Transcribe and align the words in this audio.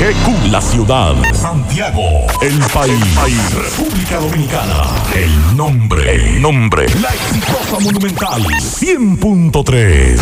WGQ, 0.00 0.50
la 0.50 0.62
ciudad. 0.62 1.14
Santiago, 1.34 2.26
el 2.40 2.58
país. 2.72 3.54
República 3.54 4.16
Dominicana. 4.16 4.84
El 5.14 5.56
nombre, 5.58 6.14
el 6.14 6.40
nombre. 6.40 6.86
La 7.02 7.10
exitosa 7.10 7.78
monumental 7.80 8.42
100.3. 8.42 10.18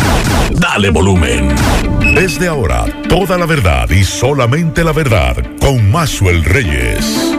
Dale 0.51 0.89
volumen. 0.89 1.55
Desde 2.13 2.49
ahora, 2.49 2.87
toda 3.07 3.37
la 3.37 3.45
verdad 3.45 3.89
y 3.89 4.03
solamente 4.03 4.83
la 4.83 4.91
verdad 4.91 5.37
con 5.61 5.89
Maxwell 5.89 6.43
Reyes. 6.43 7.37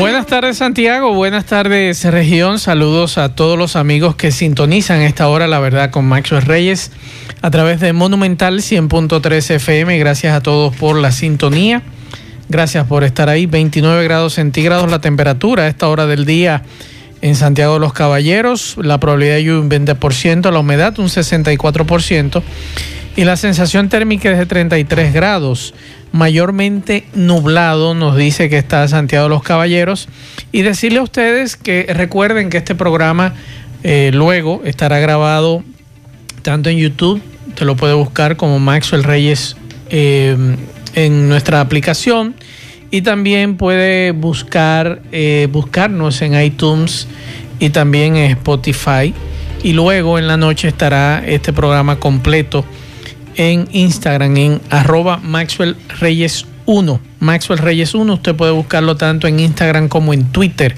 Buenas 0.00 0.26
tardes 0.26 0.56
Santiago, 0.58 1.14
buenas 1.14 1.44
tardes 1.44 2.04
región, 2.04 2.58
saludos 2.58 3.16
a 3.16 3.36
todos 3.36 3.56
los 3.56 3.76
amigos 3.76 4.16
que 4.16 4.32
sintonizan 4.32 5.02
esta 5.02 5.28
hora 5.28 5.46
La 5.46 5.60
Verdad 5.60 5.92
con 5.92 6.06
Maxwell 6.06 6.42
Reyes 6.42 6.90
a 7.44 7.50
través 7.50 7.78
de 7.78 7.92
Monumental 7.92 8.60
100.3 8.60 9.50
FM, 9.56 9.98
gracias 9.98 10.34
a 10.34 10.40
todos 10.40 10.74
por 10.74 10.96
la 10.96 11.12
sintonía, 11.12 11.82
gracias 12.48 12.86
por 12.86 13.04
estar 13.04 13.28
ahí, 13.28 13.44
29 13.44 14.02
grados 14.04 14.32
centígrados 14.32 14.90
la 14.90 15.02
temperatura 15.02 15.64
a 15.64 15.68
esta 15.68 15.88
hora 15.88 16.06
del 16.06 16.24
día 16.24 16.62
en 17.20 17.34
Santiago 17.34 17.74
de 17.74 17.80
los 17.80 17.92
Caballeros, 17.92 18.76
la 18.78 18.98
probabilidad 18.98 19.34
de 19.34 19.44
lluvia 19.44 19.60
un 19.60 19.68
20%, 19.68 20.50
la 20.50 20.58
humedad 20.58 20.98
un 20.98 21.08
64% 21.08 22.42
y 23.14 23.24
la 23.24 23.36
sensación 23.36 23.90
térmica 23.90 24.30
es 24.32 24.38
de 24.38 24.46
33 24.46 25.12
grados. 25.12 25.74
Mayormente 26.12 27.04
nublado, 27.12 27.94
nos 27.94 28.16
dice 28.16 28.48
que 28.48 28.56
está 28.56 28.88
Santiago 28.88 29.24
de 29.24 29.30
los 29.30 29.42
Caballeros. 29.42 30.08
Y 30.50 30.62
decirle 30.62 31.00
a 31.00 31.02
ustedes 31.02 31.56
que 31.56 31.86
recuerden 31.92 32.48
que 32.48 32.56
este 32.56 32.74
programa 32.74 33.34
eh, 33.82 34.12
luego 34.14 34.62
estará 34.64 34.98
grabado 34.98 35.62
tanto 36.42 36.70
en 36.70 36.78
YouTube, 36.78 37.20
te 37.54 37.64
lo 37.64 37.76
puede 37.76 37.94
buscar 37.94 38.36
como 38.36 38.58
Maxwell 38.58 39.04
Reyes 39.04 39.56
eh, 39.90 40.36
en 40.94 41.28
nuestra 41.28 41.60
aplicación. 41.60 42.34
Y 42.90 43.02
también 43.02 43.56
puede 43.56 44.12
buscar, 44.12 45.02
eh, 45.10 45.48
buscarnos 45.50 46.22
en 46.22 46.40
iTunes 46.40 47.08
y 47.58 47.70
también 47.70 48.16
en 48.16 48.30
Spotify. 48.32 49.12
Y 49.62 49.72
luego 49.72 50.18
en 50.18 50.26
la 50.26 50.36
noche 50.36 50.68
estará 50.68 51.24
este 51.26 51.52
programa 51.52 51.96
completo 51.96 52.64
en 53.36 53.66
Instagram 53.72 54.36
en 54.36 54.60
arroba 54.70 55.16
Maxwell 55.16 55.76
Reyes 55.98 56.46
1. 56.66 57.00
Maxwell 57.20 57.58
Reyes 57.58 57.94
1, 57.94 58.14
usted 58.14 58.34
puede 58.34 58.52
buscarlo 58.52 58.96
tanto 58.96 59.26
en 59.26 59.40
Instagram 59.40 59.88
como 59.88 60.12
en 60.12 60.26
Twitter 60.30 60.76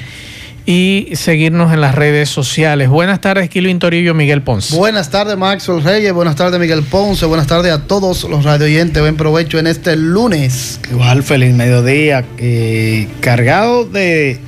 y 0.66 1.10
seguirnos 1.14 1.72
en 1.72 1.80
las 1.80 1.94
redes 1.94 2.28
sociales. 2.28 2.88
Buenas 2.88 3.20
tardes, 3.20 3.48
Kilo 3.48 3.68
Intorillo, 3.68 4.14
Miguel 4.14 4.42
Ponce. 4.42 4.76
Buenas 4.76 5.10
tardes, 5.10 5.38
Maxwell 5.38 5.82
Reyes. 5.82 6.12
Buenas 6.12 6.34
tardes, 6.34 6.58
Miguel 6.58 6.82
Ponce. 6.82 7.24
Buenas 7.24 7.46
tardes 7.46 7.72
a 7.72 7.84
todos 7.86 8.24
los 8.24 8.44
radioyentes. 8.44 9.00
Buen 9.00 9.16
provecho 9.16 9.60
en 9.60 9.68
este 9.68 9.94
lunes. 9.94 10.80
Igual, 10.90 11.22
feliz 11.22 11.54
mediodía. 11.54 12.24
Eh, 12.38 13.06
cargado 13.20 13.84
de, 13.84 14.40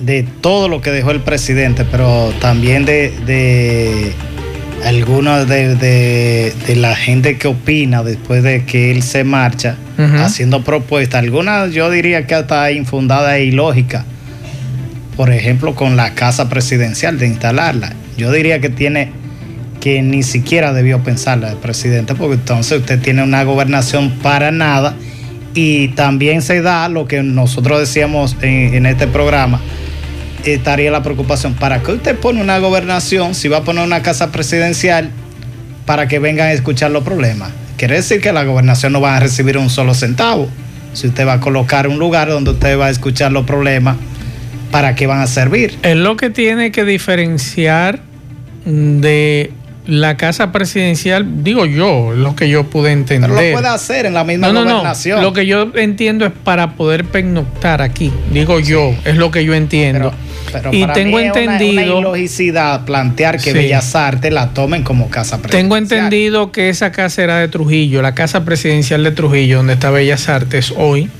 de 0.00 0.24
todo 0.42 0.68
lo 0.68 0.82
que 0.82 0.90
dejó 0.90 1.10
el 1.10 1.22
presidente, 1.22 1.86
pero 1.90 2.30
también 2.42 2.84
de, 2.84 3.14
de 3.24 4.12
algunos 4.84 5.48
de, 5.48 5.74
de, 5.74 6.76
la 6.76 6.94
gente 6.96 7.38
que 7.38 7.48
opina 7.48 8.02
después 8.02 8.42
de 8.42 8.66
que 8.66 8.90
él 8.90 9.02
se 9.02 9.24
marcha, 9.24 9.76
haciendo 10.18 10.64
propuestas, 10.64 11.22
algunas 11.22 11.72
yo 11.72 11.88
diría 11.88 12.26
que 12.26 12.34
hasta 12.34 12.70
infundadas 12.72 13.36
e 13.36 13.44
ilógicas. 13.44 14.04
Por 15.22 15.30
ejemplo, 15.30 15.76
con 15.76 15.94
la 15.94 16.14
casa 16.14 16.48
presidencial, 16.48 17.16
de 17.16 17.28
instalarla. 17.28 17.92
Yo 18.16 18.32
diría 18.32 18.58
que 18.58 18.70
tiene 18.70 19.12
que 19.80 20.02
ni 20.02 20.24
siquiera 20.24 20.72
debió 20.72 20.98
pensarla 21.04 21.52
el 21.52 21.58
presidente, 21.58 22.16
porque 22.16 22.34
entonces 22.34 22.80
usted 22.80 23.00
tiene 23.00 23.22
una 23.22 23.44
gobernación 23.44 24.18
para 24.20 24.50
nada 24.50 24.96
y 25.54 25.90
también 25.90 26.42
se 26.42 26.60
da 26.60 26.88
lo 26.88 27.06
que 27.06 27.22
nosotros 27.22 27.78
decíamos 27.78 28.36
en, 28.42 28.84
este 28.84 29.06
programa, 29.06 29.60
estaría 30.44 30.90
la 30.90 31.04
preocupación. 31.04 31.54
¿Para 31.54 31.84
qué 31.84 31.92
usted 31.92 32.18
pone 32.18 32.40
una 32.40 32.58
gobernación 32.58 33.36
si 33.36 33.46
va 33.46 33.58
a 33.58 33.62
poner 33.62 33.86
una 33.86 34.02
casa 34.02 34.32
presidencial 34.32 35.08
para 35.86 36.08
que 36.08 36.18
vengan 36.18 36.48
a 36.48 36.52
escuchar 36.52 36.90
los 36.90 37.04
problemas? 37.04 37.52
Quiere 37.76 37.94
decir 37.94 38.20
que 38.20 38.32
la 38.32 38.42
gobernación 38.42 38.92
no 38.92 39.00
va 39.00 39.18
a 39.18 39.20
recibir 39.20 39.56
un 39.56 39.70
solo 39.70 39.94
centavo. 39.94 40.48
Si 40.94 41.06
usted 41.06 41.24
va 41.24 41.34
a 41.34 41.40
colocar 41.40 41.86
un 41.86 42.00
lugar 42.00 42.28
donde 42.28 42.50
usted 42.50 42.76
va 42.76 42.86
a 42.86 42.90
escuchar 42.90 43.30
los 43.30 43.46
problemas, 43.46 43.96
¿para 44.72 44.96
qué 44.96 45.06
van 45.06 45.20
a 45.20 45.28
servir? 45.28 45.78
Es 45.82 45.96
lo 45.96 46.16
que 46.16 46.30
tiene 46.30 46.72
que 46.72 46.84
diferenciar 46.84 48.00
de 48.64 49.52
la 49.86 50.16
casa 50.16 50.52
presidencial, 50.52 51.44
digo 51.44 51.66
yo, 51.66 52.12
lo 52.12 52.34
que 52.34 52.48
yo 52.48 52.64
pude 52.64 52.92
entender. 52.92 53.30
Pero 53.30 53.48
lo 53.48 53.60
puede 53.60 53.68
hacer 53.68 54.06
en 54.06 54.14
la 54.14 54.24
misma 54.24 54.52
no, 54.52 54.62
gobernación. 54.62 55.18
No, 55.18 55.22
lo 55.22 55.32
que 55.32 55.46
yo 55.46 55.72
entiendo 55.74 56.24
es 56.24 56.32
para 56.32 56.74
poder 56.74 57.04
pernoctar 57.04 57.82
aquí, 57.82 58.12
digo 58.32 58.60
yo, 58.60 58.94
es 59.04 59.16
lo 59.16 59.30
que 59.30 59.44
yo 59.44 59.54
entiendo. 59.54 60.12
y 60.70 60.86
tengo 60.86 61.18
entendido. 61.18 62.14
Es 62.14 62.40
una, 62.40 62.84
plantear 62.84 63.40
que 63.40 63.52
Bellas 63.52 63.94
Artes 63.94 64.32
la 64.32 64.54
tomen 64.54 64.84
como 64.84 65.10
casa 65.10 65.38
presidencial. 65.38 65.62
Tengo 65.62 65.76
entendido 65.76 66.52
que 66.52 66.68
esa 66.68 66.92
casa 66.92 67.22
era 67.22 67.38
de 67.38 67.48
Trujillo, 67.48 68.02
la 68.02 68.14
casa 68.14 68.44
presidencial 68.44 69.02
de 69.02 69.10
Trujillo, 69.10 69.58
donde 69.58 69.74
está 69.74 69.90
Bellas 69.90 70.28
Artes 70.28 70.72
hoy. 70.76 71.10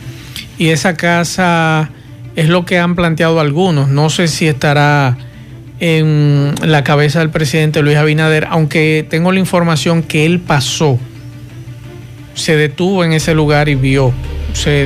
Y 0.58 0.68
esa 0.68 0.94
casa 0.94 1.90
es 2.36 2.48
lo 2.48 2.64
que 2.64 2.78
han 2.78 2.94
planteado 2.94 3.40
algunos. 3.40 3.88
No 3.88 4.10
sé 4.10 4.28
si 4.28 4.46
estará 4.46 5.16
en 5.80 6.54
la 6.62 6.84
cabeza 6.84 7.18
del 7.18 7.30
presidente 7.30 7.82
Luis 7.82 7.96
Abinader, 7.96 8.46
aunque 8.50 9.04
tengo 9.08 9.32
la 9.32 9.40
información 9.40 10.02
que 10.02 10.24
él 10.24 10.40
pasó, 10.40 10.98
se 12.34 12.56
detuvo 12.56 13.04
en 13.04 13.12
ese 13.12 13.34
lugar 13.34 13.68
y 13.68 13.74
vio. 13.74 14.12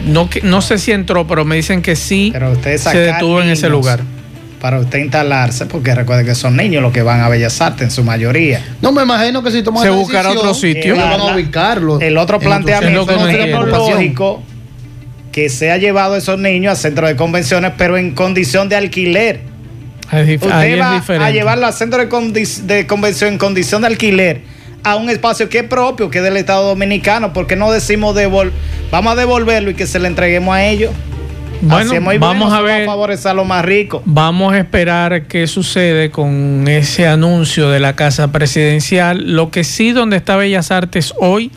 no, 0.06 0.28
no 0.42 0.62
sé 0.62 0.78
si 0.78 0.92
entró, 0.92 1.26
pero 1.26 1.44
me 1.44 1.56
dicen 1.56 1.82
que 1.82 1.96
sí 1.96 2.32
se 2.78 2.98
detuvo 2.98 3.42
en 3.42 3.50
ese 3.50 3.68
lugar. 3.68 4.00
Para 4.60 4.80
usted 4.80 5.00
instalarse, 5.00 5.66
porque 5.66 5.94
recuerde 5.94 6.24
que 6.24 6.34
son 6.34 6.56
niños 6.56 6.82
los 6.82 6.90
que 6.90 7.02
van 7.02 7.20
a 7.20 7.28
Bellas 7.28 7.60
Artes 7.60 7.82
en 7.82 7.90
su 7.90 8.02
mayoría. 8.02 8.64
No 8.80 8.90
me 8.90 9.02
imagino 9.02 9.42
que 9.42 9.50
si 9.50 9.62
toman 9.62 9.82
Se 9.82 9.90
buscará 9.90 10.30
otro 10.30 10.54
sitio. 10.54 10.96
van 10.96 11.20
a 11.20 11.34
ubicarlo. 11.34 12.00
El 12.00 12.16
otro 12.16 12.40
planteamiento 12.40 13.28
es 13.28 13.68
lógico 13.68 14.42
que 15.36 15.50
se 15.50 15.70
ha 15.70 15.76
llevado 15.76 16.14
a 16.14 16.16
esos 16.16 16.38
niños 16.38 16.72
a 16.72 16.76
centros 16.76 17.10
de 17.10 17.14
convenciones, 17.14 17.72
pero 17.76 17.98
en 17.98 18.12
condición 18.12 18.70
de 18.70 18.76
alquiler 18.76 19.40
Usted 20.10 20.40
va 20.80 21.26
a 21.26 21.30
llevarlo 21.30 21.66
al 21.66 21.74
centro 21.74 22.02
de, 22.02 22.86
convención 22.86 23.34
en 23.34 23.38
condición 23.38 23.82
de 23.82 23.88
alquiler 23.88 24.40
a 24.82 24.96
un 24.96 25.10
espacio 25.10 25.50
que 25.50 25.58
es 25.58 25.64
propio, 25.64 26.08
que 26.10 26.18
es 26.18 26.24
del 26.24 26.38
Estado 26.38 26.66
Dominicano. 26.66 27.34
porque 27.34 27.54
no 27.54 27.70
decimos 27.70 28.14
devol 28.14 28.50
vamos 28.90 29.12
a 29.12 29.16
devolverlo 29.16 29.68
y 29.68 29.74
que 29.74 29.86
se 29.86 29.98
le 29.98 30.08
entreguemos 30.08 30.54
a 30.54 30.64
ellos? 30.64 30.94
Bueno, 31.60 31.92
vamos 32.18 32.54
a 32.54 32.62
ver. 32.62 32.86
favorecer 32.86 33.32
a 33.32 33.34
los 33.34 33.46
más 33.46 33.62
ricos. 33.62 34.00
Vamos 34.06 34.54
a 34.54 34.58
esperar 34.58 35.26
qué 35.26 35.46
sucede 35.46 36.10
con 36.10 36.64
ese 36.66 37.06
anuncio 37.06 37.68
de 37.68 37.80
la 37.80 37.94
casa 37.94 38.32
presidencial. 38.32 39.34
Lo 39.36 39.50
que 39.50 39.64
sí, 39.64 39.92
donde 39.92 40.16
está 40.16 40.36
Bellas 40.36 40.70
Artes 40.70 41.12
hoy, 41.18 41.50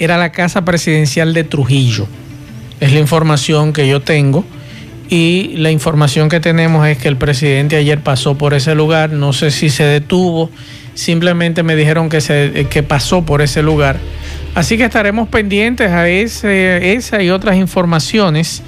era 0.00 0.18
la 0.18 0.32
casa 0.32 0.64
presidencial 0.64 1.34
de 1.34 1.44
Trujillo. 1.44 2.08
Es 2.82 2.92
la 2.92 2.98
información 2.98 3.72
que 3.72 3.86
yo 3.86 4.00
tengo 4.00 4.44
y 5.08 5.54
la 5.58 5.70
información 5.70 6.28
que 6.28 6.40
tenemos 6.40 6.84
es 6.88 6.98
que 6.98 7.06
el 7.06 7.16
presidente 7.16 7.76
ayer 7.76 8.00
pasó 8.00 8.36
por 8.36 8.54
ese 8.54 8.74
lugar, 8.74 9.12
no 9.12 9.32
sé 9.32 9.52
si 9.52 9.70
se 9.70 9.84
detuvo, 9.84 10.50
simplemente 10.94 11.62
me 11.62 11.76
dijeron 11.76 12.08
que, 12.08 12.66
que 12.68 12.82
pasó 12.82 13.24
por 13.24 13.40
ese 13.40 13.62
lugar. 13.62 13.98
Así 14.56 14.76
que 14.76 14.84
estaremos 14.84 15.28
pendientes 15.28 15.92
a 15.92 16.08
esa 16.08 17.22
y 17.22 17.30
otras 17.30 17.54
informaciones 17.54 18.64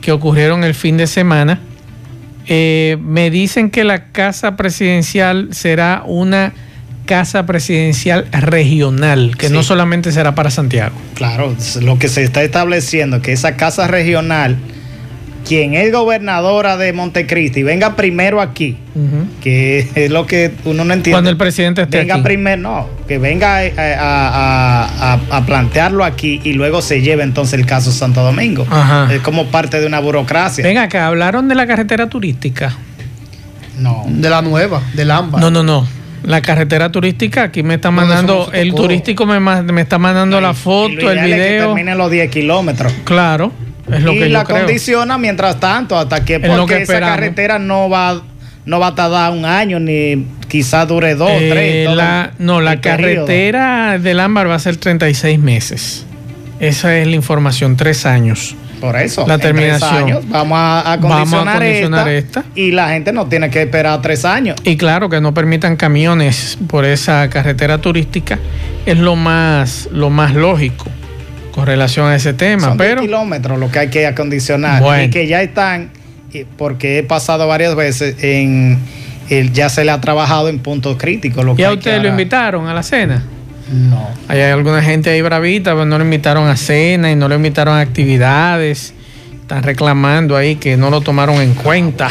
que 0.00 0.10
ocurrieron 0.10 0.64
el 0.64 0.74
fin 0.74 0.96
de 0.96 1.06
semana. 1.06 1.60
Eh, 2.48 2.98
me 3.00 3.30
dicen 3.30 3.70
que 3.70 3.84
la 3.84 4.10
casa 4.10 4.56
presidencial 4.56 5.50
será 5.52 6.02
una 6.04 6.54
casa 7.04 7.46
presidencial 7.46 8.26
regional, 8.32 9.36
que 9.36 9.50
no 9.50 9.62
solamente 9.62 10.12
será 10.12 10.34
para 10.34 10.50
Santiago. 10.50 10.94
Claro, 11.14 11.54
lo 11.82 11.98
que 11.98 12.08
se 12.08 12.22
está 12.22 12.42
estableciendo, 12.42 13.22
que 13.22 13.32
esa 13.32 13.56
casa 13.56 13.86
regional 13.86 14.56
quien 15.46 15.74
es 15.74 15.92
gobernadora 15.92 16.76
de 16.76 16.92
Montecristi 16.92 17.62
venga 17.62 17.96
primero 17.96 18.40
aquí, 18.40 18.76
que 19.42 19.86
es 19.94 20.10
lo 20.10 20.26
que 20.26 20.52
uno 20.64 20.84
no 20.84 20.94
entiende. 20.94 21.12
Cuando 21.12 21.30
el 21.30 21.36
presidente 21.36 21.82
esté 21.82 21.98
venga 21.98 22.22
primero, 22.22 22.62
no, 22.62 22.88
que 23.06 23.18
venga 23.18 23.60
a, 23.68 25.42
plantearlo 25.46 26.04
aquí 26.04 26.40
y 26.42 26.54
luego 26.54 26.80
se 26.80 27.02
lleve 27.02 27.22
entonces 27.22 27.58
el 27.60 27.66
caso 27.66 27.92
Santo 27.92 28.22
Domingo. 28.22 28.66
Es 29.10 29.20
como 29.20 29.46
parte 29.46 29.80
de 29.80 29.86
una 29.86 30.00
burocracia. 30.00 30.64
Venga, 30.64 30.88
que 30.88 30.98
hablaron 30.98 31.48
de 31.48 31.54
la 31.54 31.66
carretera 31.66 32.08
turística. 32.08 32.74
No. 33.78 34.04
De 34.08 34.30
la 34.30 34.40
nueva, 34.40 34.82
del 34.94 35.10
AMBA. 35.10 35.40
No, 35.40 35.50
no, 35.50 35.62
no. 35.62 35.86
La 36.24 36.40
carretera 36.40 36.90
turística, 36.90 37.44
aquí 37.44 37.62
me 37.62 37.74
está 37.74 37.90
mandando, 37.90 38.50
el 38.52 38.74
turístico 38.74 39.26
me, 39.26 39.40
me 39.40 39.80
está 39.82 39.98
mandando 39.98 40.40
la 40.40 40.54
foto, 40.54 41.10
el 41.10 41.20
video. 41.20 41.74
Que 41.74 41.84
los 41.94 42.10
10 42.10 42.30
kilómetros. 42.30 42.92
Claro 43.04 43.52
y 43.88 44.28
la 44.28 44.44
condiciona 44.44 45.18
mientras 45.18 45.60
tanto, 45.60 45.98
hasta 45.98 46.24
que, 46.24 46.40
porque 46.40 46.82
esa 46.82 47.00
carretera 47.00 47.58
no 47.58 47.88
va, 47.88 48.22
no 48.64 48.80
va 48.80 48.88
a 48.88 48.94
tardar 48.94 49.32
un 49.32 49.44
año, 49.44 49.78
ni 49.78 50.26
quizás 50.48 50.88
dure 50.88 51.14
dos, 51.14 51.30
eh, 51.30 51.50
tres. 51.50 52.32
no, 52.38 52.60
la 52.60 52.80
carretera 52.80 53.98
del 53.98 54.20
Ámbar 54.20 54.48
va 54.48 54.54
a 54.54 54.58
ser 54.58 54.76
36 54.76 55.38
meses. 55.38 56.06
Esa 56.60 56.96
es 56.96 57.06
la 57.06 57.16
información, 57.16 57.76
tres 57.76 58.06
años. 58.06 58.56
Por 58.84 58.96
eso, 58.96 59.26
la 59.26 59.38
terminación. 59.38 60.20
vamos 60.28 60.58
a, 60.58 60.92
acondicionar, 60.92 61.62
esta, 62.10 62.44
y 62.54 62.70
la 62.70 62.90
gente 62.90 63.14
no 63.14 63.24
tiene 63.28 63.48
que 63.48 63.62
esperar 63.62 64.02
tres 64.02 64.26
años. 64.26 64.56
Y 64.62 64.76
claro, 64.76 65.08
que 65.08 65.22
no 65.22 65.32
permitan 65.32 65.76
camiones 65.76 66.58
por 66.68 66.84
esa 66.84 67.30
carretera 67.30 67.78
turística 67.78 68.38
es 68.84 68.98
lo 68.98 69.16
más, 69.16 69.88
lo 69.90 70.10
más 70.10 70.34
lógico 70.34 70.84
con 71.52 71.64
relación 71.64 72.08
a 72.08 72.14
ese 72.14 72.34
tema. 72.34 72.68
Son 72.68 72.76
pero 72.76 73.00
kilómetros 73.00 73.58
lo 73.58 73.70
que 73.70 73.78
hay 73.78 73.88
que 73.88 74.06
acondicionar 74.06 74.82
y 75.02 75.08
que 75.08 75.26
ya 75.26 75.40
están, 75.40 75.88
porque 76.58 76.98
he 76.98 77.02
pasado 77.04 77.48
varias 77.48 77.74
veces 77.74 78.16
en, 78.22 78.80
ya 79.54 79.70
se 79.70 79.86
le 79.86 79.92
ha 79.92 80.00
trabajado 80.02 80.50
en 80.50 80.58
puntos 80.58 80.98
críticos. 80.98 81.42
¿Y 81.56 81.62
a 81.62 81.72
usted 81.72 82.02
lo 82.02 82.08
invitaron 82.08 82.66
a 82.66 82.74
la 82.74 82.82
cena? 82.82 83.24
No. 83.70 84.08
Hay 84.28 84.40
alguna 84.42 84.82
gente 84.82 85.10
ahí 85.10 85.22
bravita, 85.22 85.72
pero 85.72 85.84
no 85.84 85.98
lo 85.98 86.04
invitaron 86.04 86.48
a 86.48 86.56
cena 86.56 87.10
y 87.10 87.16
no 87.16 87.28
lo 87.28 87.34
invitaron 87.34 87.76
a 87.76 87.80
actividades. 87.80 88.94
Están 89.40 89.62
reclamando 89.62 90.36
ahí 90.36 90.56
que 90.56 90.76
no 90.76 90.90
lo 90.90 91.00
tomaron 91.00 91.36
en 91.40 91.54
cuenta, 91.54 92.08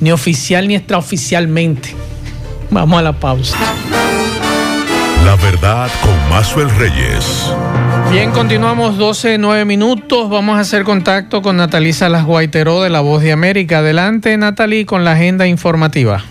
ni 0.00 0.10
oficial 0.12 0.68
ni 0.68 0.76
extraoficialmente. 0.76 1.94
Vamos 2.70 2.98
a 2.98 3.02
la 3.02 3.12
pausa. 3.12 3.56
La 5.24 5.36
verdad 5.36 5.90
con 6.02 6.28
Mazuel 6.28 6.70
Reyes. 6.76 7.50
Bien, 8.10 8.30
continuamos 8.30 8.98
12, 8.98 9.38
9 9.38 9.64
minutos. 9.64 10.28
Vamos 10.28 10.58
a 10.58 10.60
hacer 10.60 10.84
contacto 10.84 11.40
con 11.40 11.56
Natalisa 11.56 12.08
Las 12.08 12.24
Guaiteró 12.24 12.82
de 12.82 12.90
La 12.90 13.00
Voz 13.00 13.22
de 13.22 13.32
América. 13.32 13.78
Adelante, 13.78 14.36
Natalie, 14.36 14.84
con 14.84 15.04
la 15.04 15.12
agenda 15.12 15.46
informativa. 15.46 16.22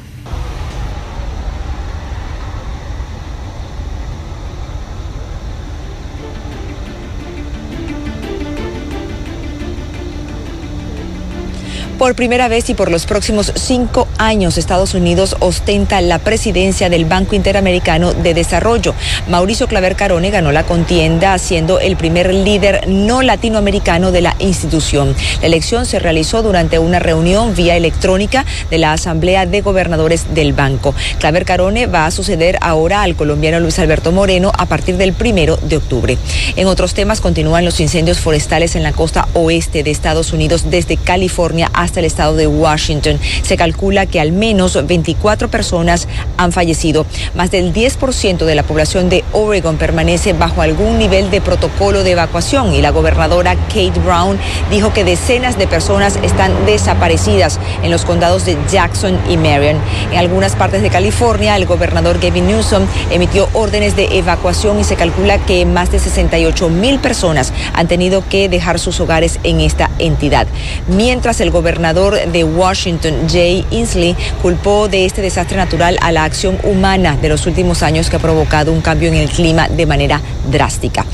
Por 12.03 12.15
primera 12.15 12.49
vez 12.49 12.69
y 12.69 12.73
por 12.73 12.91
los 12.91 13.05
próximos 13.05 13.53
cinco 13.55 14.09
años, 14.17 14.57
Estados 14.57 14.93
Unidos 14.93 15.37
ostenta 15.39 16.01
la 16.01 16.19
presidencia 16.19 16.89
del 16.89 17.05
Banco 17.05 17.33
Interamericano 17.33 18.13
de 18.13 18.33
Desarrollo. 18.33 18.93
Mauricio 19.29 19.69
Claver 19.69 19.95
Carone 19.95 20.29
ganó 20.29 20.51
la 20.51 20.65
contienda, 20.65 21.37
siendo 21.37 21.79
el 21.79 21.95
primer 21.95 22.33
líder 22.33 22.89
no 22.89 23.21
latinoamericano 23.21 24.11
de 24.11 24.19
la 24.19 24.35
institución. 24.39 25.15
La 25.39 25.47
elección 25.47 25.85
se 25.85 25.99
realizó 25.99 26.43
durante 26.43 26.77
una 26.77 26.99
reunión 26.99 27.55
vía 27.55 27.77
electrónica 27.77 28.45
de 28.69 28.79
la 28.79 28.91
Asamblea 28.91 29.45
de 29.45 29.61
Gobernadores 29.61 30.33
del 30.33 30.51
banco. 30.51 30.93
Claver 31.19 31.45
Carone 31.45 31.85
va 31.85 32.05
a 32.05 32.11
suceder 32.11 32.57
ahora 32.59 33.03
al 33.03 33.15
colombiano 33.15 33.61
Luis 33.61 33.79
Alberto 33.79 34.11
Moreno 34.11 34.51
a 34.57 34.65
partir 34.65 34.97
del 34.97 35.13
primero 35.13 35.55
de 35.55 35.77
octubre. 35.77 36.17
En 36.57 36.67
otros 36.67 36.95
temas 36.95 37.21
continúan 37.21 37.63
los 37.63 37.79
incendios 37.79 38.19
forestales 38.19 38.75
en 38.75 38.83
la 38.83 38.91
costa 38.91 39.29
oeste 39.35 39.83
de 39.83 39.91
Estados 39.91 40.33
Unidos 40.33 40.69
desde 40.69 40.97
California 40.97 41.71
hasta 41.73 41.92
el 41.99 42.05
estado 42.05 42.35
de 42.35 42.47
Washington. 42.47 43.19
Se 43.43 43.57
calcula 43.57 44.05
que 44.05 44.19
al 44.19 44.31
menos 44.31 44.85
24 44.85 45.49
personas 45.49 46.07
han 46.37 46.51
fallecido. 46.51 47.05
Más 47.35 47.51
del 47.51 47.73
10% 47.73 48.45
de 48.45 48.55
la 48.55 48.63
población 48.63 49.09
de 49.09 49.23
Oregon 49.31 49.77
permanece 49.77 50.33
bajo 50.33 50.61
algún 50.61 50.97
nivel 50.97 51.29
de 51.29 51.41
protocolo 51.41 52.03
de 52.03 52.11
evacuación 52.11 52.73
y 52.73 52.81
la 52.81 52.91
gobernadora 52.91 53.55
Kate 53.67 53.99
Brown 54.05 54.37
dijo 54.71 54.93
que 54.93 55.03
decenas 55.03 55.57
de 55.57 55.67
personas 55.67 56.17
están 56.23 56.65
desaparecidas 56.65 57.59
en 57.83 57.91
los 57.91 58.05
condados 58.05 58.45
de 58.45 58.57
Jackson 58.71 59.19
y 59.29 59.37
Marion. 59.37 59.77
En 60.11 60.17
algunas 60.17 60.55
partes 60.55 60.81
de 60.81 60.89
California, 60.89 61.55
el 61.55 61.65
gobernador 61.65 62.19
Gavin 62.19 62.47
Newsom 62.47 62.83
emitió 63.11 63.49
órdenes 63.53 63.95
de 63.95 64.17
evacuación 64.17 64.79
y 64.79 64.83
se 64.83 64.95
calcula 64.95 65.37
que 65.45 65.65
más 65.65 65.91
de 65.91 65.99
68 65.99 66.69
mil 66.69 66.99
personas 66.99 67.53
han 67.73 67.87
tenido 67.87 68.23
que 68.27 68.49
dejar 68.49 68.79
sus 68.79 68.99
hogares 68.99 69.39
en 69.43 69.61
esta 69.61 69.89
entidad. 69.99 70.47
Mientras 70.87 71.41
el 71.41 71.51
gobernador 71.51 71.82
gobernador 71.83 72.31
de 72.31 72.45
Washington, 72.45 73.27
Jay 73.29 73.65
Inslee, 73.69 74.15
culpó 74.41 74.87
de 74.87 75.03
este 75.03 75.21
desastre 75.21 75.57
natural 75.57 75.97
a 75.99 76.13
la 76.13 76.23
acción 76.23 76.57
humana 76.63 77.17
de 77.21 77.27
los 77.27 77.45
últimos 77.45 77.83
años 77.83 78.09
que 78.09 78.15
ha 78.15 78.19
provocado 78.19 78.71
un 78.71 78.79
cambio 78.79 79.09
en 79.09 79.15
el 79.15 79.29
clima 79.29 79.67
de 79.67 79.85
manera 79.85 80.21
drástica. 80.49 81.05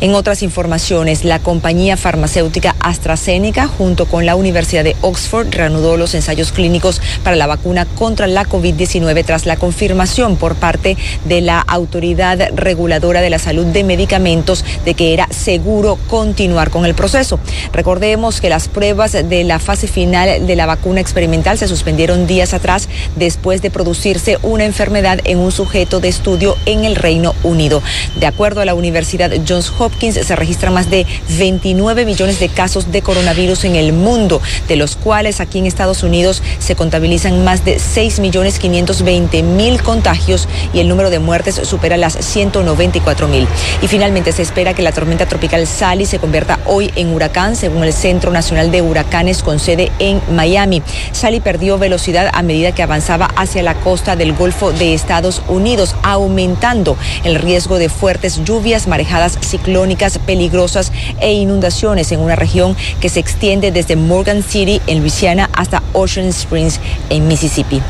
En 0.00 0.14
otras 0.14 0.42
informaciones, 0.42 1.24
la 1.24 1.38
compañía 1.38 1.96
farmacéutica 1.96 2.76
AstraZeneca, 2.78 3.66
junto 3.68 4.06
con 4.06 4.26
la 4.26 4.36
Universidad 4.36 4.84
de 4.84 4.96
Oxford, 5.00 5.48
reanudó 5.50 5.96
los 5.96 6.14
ensayos 6.14 6.52
clínicos 6.52 7.00
para 7.24 7.34
la 7.34 7.46
vacuna 7.46 7.86
contra 7.86 8.26
la 8.26 8.44
COVID-19 8.44 9.24
tras 9.24 9.46
la 9.46 9.56
confirmación 9.56 10.36
por 10.36 10.56
parte 10.56 10.96
de 11.24 11.40
la 11.40 11.58
Autoridad 11.58 12.50
Reguladora 12.54 13.22
de 13.22 13.30
la 13.30 13.38
Salud 13.38 13.66
de 13.66 13.82
Medicamentos 13.82 14.64
de 14.84 14.94
que 14.94 15.14
era 15.14 15.26
seguro 15.30 15.98
continuar 16.06 16.70
con 16.70 16.84
el 16.84 16.94
proceso. 16.94 17.40
Recordemos 17.72 18.40
que 18.40 18.50
las 18.50 18.68
pruebas 18.68 19.12
de 19.12 19.44
la 19.44 19.58
fase 19.58 19.88
final 19.88 20.17
de 20.26 20.56
la 20.56 20.66
vacuna 20.66 21.00
experimental 21.00 21.58
se 21.58 21.68
suspendieron 21.68 22.26
días 22.26 22.54
atrás 22.54 22.88
después 23.16 23.62
de 23.62 23.70
producirse 23.70 24.38
una 24.42 24.64
enfermedad 24.64 25.20
en 25.24 25.38
un 25.38 25.52
sujeto 25.52 26.00
de 26.00 26.08
estudio 26.08 26.56
en 26.66 26.84
el 26.84 26.96
Reino 26.96 27.34
Unido. 27.42 27.82
De 28.16 28.26
acuerdo 28.26 28.60
a 28.60 28.64
la 28.64 28.74
Universidad 28.74 29.30
Johns 29.46 29.72
Hopkins, 29.78 30.14
se 30.14 30.36
registran 30.36 30.74
más 30.74 30.90
de 30.90 31.06
29 31.38 32.04
millones 32.04 32.40
de 32.40 32.48
casos 32.48 32.90
de 32.90 33.02
coronavirus 33.02 33.64
en 33.64 33.76
el 33.76 33.92
mundo, 33.92 34.40
de 34.66 34.76
los 34.76 34.96
cuales 34.96 35.40
aquí 35.40 35.58
en 35.58 35.66
Estados 35.66 36.02
Unidos 36.02 36.42
se 36.58 36.74
contabilizan 36.74 37.44
más 37.44 37.64
de 37.64 37.78
6 37.78 38.20
millones 38.20 38.58
520 38.58 39.42
mil 39.42 39.82
contagios 39.82 40.48
y 40.72 40.80
el 40.80 40.88
número 40.88 41.10
de 41.10 41.18
muertes 41.18 41.60
supera 41.64 41.96
las 41.96 42.14
194 42.14 43.28
mil. 43.28 43.46
Y 43.82 43.88
finalmente 43.88 44.32
se 44.32 44.42
espera 44.42 44.74
que 44.74 44.82
la 44.82 44.92
tormenta 44.92 45.26
tropical 45.26 45.66
Sally 45.66 46.06
se 46.06 46.18
convierta 46.18 46.58
hoy 46.66 46.90
en 46.96 47.12
huracán, 47.12 47.56
según 47.56 47.84
el 47.84 47.92
Centro 47.92 48.32
Nacional 48.32 48.70
de 48.70 48.82
Huracanes 48.82 49.42
con 49.42 49.58
sede 49.58 49.92
en 49.98 50.07
Miami. 50.32 50.82
Sally 51.12 51.40
perdió 51.40 51.78
velocidad 51.78 52.30
a 52.32 52.42
medida 52.42 52.72
que 52.72 52.82
avanzaba 52.82 53.26
hacia 53.36 53.62
la 53.62 53.74
costa 53.74 54.16
del 54.16 54.34
Golfo 54.34 54.72
de 54.72 54.94
Estados 54.94 55.42
Unidos, 55.48 55.94
aumentando 56.02 56.96
el 57.24 57.36
riesgo 57.36 57.78
de 57.78 57.88
fuertes 57.88 58.44
lluvias, 58.44 58.86
marejadas 58.86 59.38
ciclónicas 59.40 60.18
peligrosas 60.18 60.92
e 61.20 61.32
inundaciones 61.32 62.12
en 62.12 62.20
una 62.20 62.36
región 62.36 62.76
que 63.00 63.08
se 63.08 63.20
extiende 63.20 63.70
desde 63.70 63.96
Morgan 63.96 64.42
City 64.42 64.80
en 64.86 65.00
Luisiana 65.00 65.50
hasta 65.52 65.82
Ocean 65.92 66.28
Springs 66.28 66.80
en 67.10 67.28
Mississippi. 67.28 67.80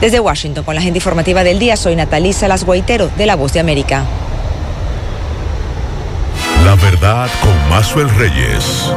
Desde 0.00 0.20
Washington, 0.20 0.64
con 0.64 0.74
la 0.74 0.80
agenda 0.80 0.98
informativa 0.98 1.44
del 1.44 1.58
día, 1.58 1.76
soy 1.76 1.96
Natalisa 1.96 2.48
Las 2.48 2.64
Guaitero 2.64 3.10
de 3.16 3.26
La 3.26 3.36
Voz 3.36 3.52
de 3.52 3.60
América. 3.60 4.04
Verdad 6.82 7.30
con 7.40 7.70
Mazuel 7.70 8.08
Reyes. 8.10 8.90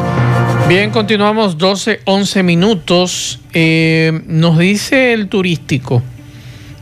Bien, 0.67 0.89
continuamos 0.89 1.57
12, 1.57 2.01
11 2.05 2.43
minutos. 2.43 3.39
Eh, 3.53 4.21
nos 4.25 4.57
dice 4.57 5.13
el 5.13 5.27
turístico 5.27 6.01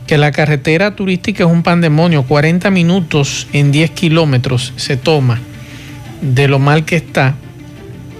que 0.06 0.16
la 0.16 0.32
carretera 0.32 0.96
turística 0.96 1.44
es 1.44 1.50
un 1.50 1.62
pandemonio. 1.62 2.22
40 2.22 2.70
minutos 2.70 3.46
en 3.52 3.72
10 3.72 3.90
kilómetros 3.90 4.72
se 4.76 4.96
toma 4.96 5.40
de 6.20 6.48
lo 6.48 6.58
mal 6.58 6.84
que 6.84 6.96
está. 6.96 7.34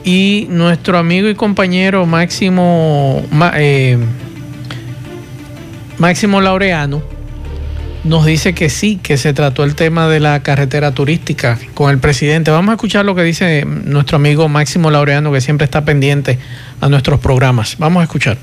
Y 0.04 0.46
nuestro 0.50 0.98
amigo 0.98 1.28
y 1.28 1.34
compañero 1.34 2.04
Máximo, 2.04 3.24
eh, 3.54 3.98
Máximo 5.98 6.40
Laureano 6.40 7.15
nos 8.06 8.24
dice 8.24 8.54
que 8.54 8.70
sí, 8.70 8.98
que 9.02 9.16
se 9.16 9.32
trató 9.32 9.64
el 9.64 9.74
tema 9.74 10.08
de 10.08 10.20
la 10.20 10.42
carretera 10.42 10.92
turística 10.92 11.58
con 11.74 11.90
el 11.90 11.98
presidente. 11.98 12.50
Vamos 12.50 12.70
a 12.70 12.74
escuchar 12.74 13.04
lo 13.04 13.14
que 13.14 13.22
dice 13.22 13.64
nuestro 13.64 14.16
amigo 14.16 14.48
Máximo 14.48 14.90
Laureano, 14.90 15.32
que 15.32 15.40
siempre 15.40 15.64
está 15.64 15.84
pendiente 15.84 16.38
a 16.80 16.88
nuestros 16.88 17.20
programas. 17.20 17.76
Vamos 17.78 18.00
a 18.00 18.04
escuchar. 18.04 18.38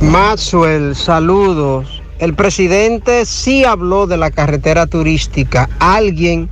Maxwell, 0.00 0.94
saludos. 0.94 2.02
El 2.18 2.34
presidente 2.34 3.26
sí 3.26 3.64
habló 3.64 4.06
de 4.06 4.16
la 4.16 4.30
carretera 4.30 4.86
turística. 4.86 5.68
Alguien 5.78 6.48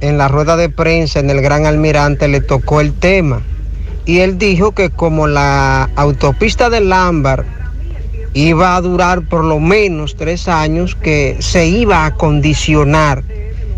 en 0.00 0.18
la 0.18 0.28
rueda 0.28 0.56
de 0.56 0.68
prensa 0.68 1.20
en 1.20 1.30
el 1.30 1.40
Gran 1.40 1.66
Almirante 1.66 2.28
le 2.28 2.40
tocó 2.40 2.80
el 2.80 2.92
tema. 2.92 3.42
Y 4.04 4.20
él 4.20 4.38
dijo 4.38 4.72
que 4.72 4.90
como 4.90 5.26
la 5.26 5.90
autopista 5.96 6.70
del 6.70 6.92
Ámbar 6.92 7.59
iba 8.34 8.76
a 8.76 8.80
durar 8.80 9.22
por 9.22 9.44
lo 9.44 9.58
menos 9.58 10.16
tres 10.16 10.48
años, 10.48 10.94
que 10.94 11.36
se 11.40 11.66
iba 11.66 12.06
a 12.06 12.14
condicionar, 12.14 13.24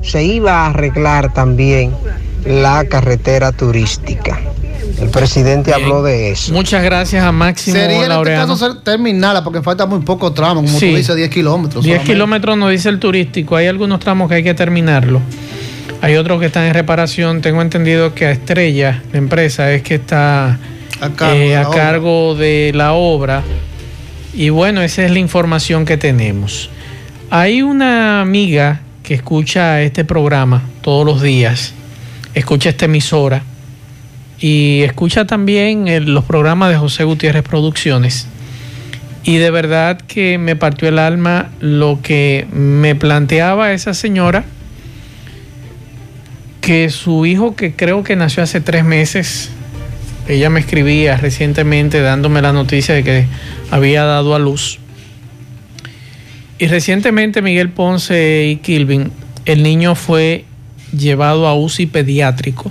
se 0.02 0.24
iba 0.24 0.64
a 0.64 0.70
arreglar 0.70 1.32
también 1.32 1.92
la 2.44 2.84
carretera 2.84 3.52
turística. 3.52 4.40
El 5.00 5.08
presidente 5.08 5.72
habló 5.72 6.02
de 6.02 6.30
eso. 6.30 6.52
Muchas 6.52 6.82
gracias 6.84 7.24
a 7.24 7.32
Máximo 7.32 7.76
Sería 7.76 8.06
en 8.06 8.12
este 8.12 8.34
caso 8.34 8.76
terminarla 8.78 9.42
porque 9.42 9.62
falta 9.62 9.86
muy 9.86 10.00
poco 10.00 10.32
tramo, 10.32 10.62
como 10.62 10.78
tú 10.78 10.86
dices, 10.86 11.16
10 11.16 11.30
kilómetros. 11.30 11.84
10 11.84 12.02
kilómetros 12.02 12.56
nos 12.56 12.70
dice 12.70 12.88
el 12.88 12.98
turístico. 12.98 13.56
Hay 13.56 13.66
algunos 13.66 14.00
tramos 14.00 14.28
que 14.28 14.36
hay 14.36 14.42
que 14.42 14.54
terminarlo. 14.54 15.20
Hay 16.02 16.16
otros 16.16 16.40
que 16.40 16.46
están 16.46 16.64
en 16.64 16.74
reparación. 16.74 17.40
Tengo 17.40 17.62
entendido 17.62 18.14
que 18.14 18.26
a 18.26 18.32
Estrella, 18.32 19.02
la 19.12 19.18
empresa, 19.18 19.72
es 19.72 19.82
que 19.82 19.96
está 19.96 20.58
a 21.00 21.10
cargo, 21.10 22.34
de, 22.34 22.68
eh, 22.68 22.72
la 22.72 22.92
obra 22.92 23.42
y 24.34 24.50
bueno, 24.50 24.82
esa 24.82 25.04
es 25.04 25.10
la 25.10 25.18
información 25.18 25.84
que 25.84 25.96
tenemos. 25.96 26.70
Hay 27.30 27.62
una 27.62 28.20
amiga 28.20 28.80
que 29.02 29.14
escucha 29.14 29.82
este 29.82 30.04
programa 30.04 30.62
todos 30.82 31.04
los 31.06 31.22
días 31.22 31.74
escucha 32.34 32.70
esta 32.70 32.86
emisora 32.86 33.42
y 34.38 34.82
escucha 34.82 35.26
también 35.26 35.86
los 36.12 36.24
programas 36.24 36.70
de 36.70 36.76
José 36.76 37.04
Gutiérrez 37.04 37.42
Producciones. 37.42 38.26
Y 39.24 39.36
de 39.36 39.50
verdad 39.52 40.00
que 40.00 40.38
me 40.38 40.56
partió 40.56 40.88
el 40.88 40.98
alma 40.98 41.50
lo 41.60 42.00
que 42.02 42.48
me 42.52 42.96
planteaba 42.96 43.72
esa 43.72 43.94
señora, 43.94 44.44
que 46.60 46.90
su 46.90 47.24
hijo, 47.24 47.54
que 47.54 47.74
creo 47.74 48.02
que 48.02 48.16
nació 48.16 48.42
hace 48.42 48.60
tres 48.60 48.84
meses, 48.84 49.50
ella 50.28 50.50
me 50.50 50.60
escribía 50.60 51.16
recientemente 51.16 52.00
dándome 52.00 52.42
la 52.42 52.52
noticia 52.52 52.94
de 52.94 53.04
que 53.04 53.26
había 53.70 54.04
dado 54.04 54.34
a 54.34 54.38
luz. 54.38 54.78
Y 56.58 56.68
recientemente 56.68 57.42
Miguel 57.42 57.70
Ponce 57.70 58.46
y 58.46 58.56
Kilvin, 58.56 59.10
el 59.44 59.62
niño 59.62 59.94
fue 59.94 60.44
llevado 60.96 61.48
a 61.48 61.54
UCI 61.56 61.86
pediátrico 61.86 62.70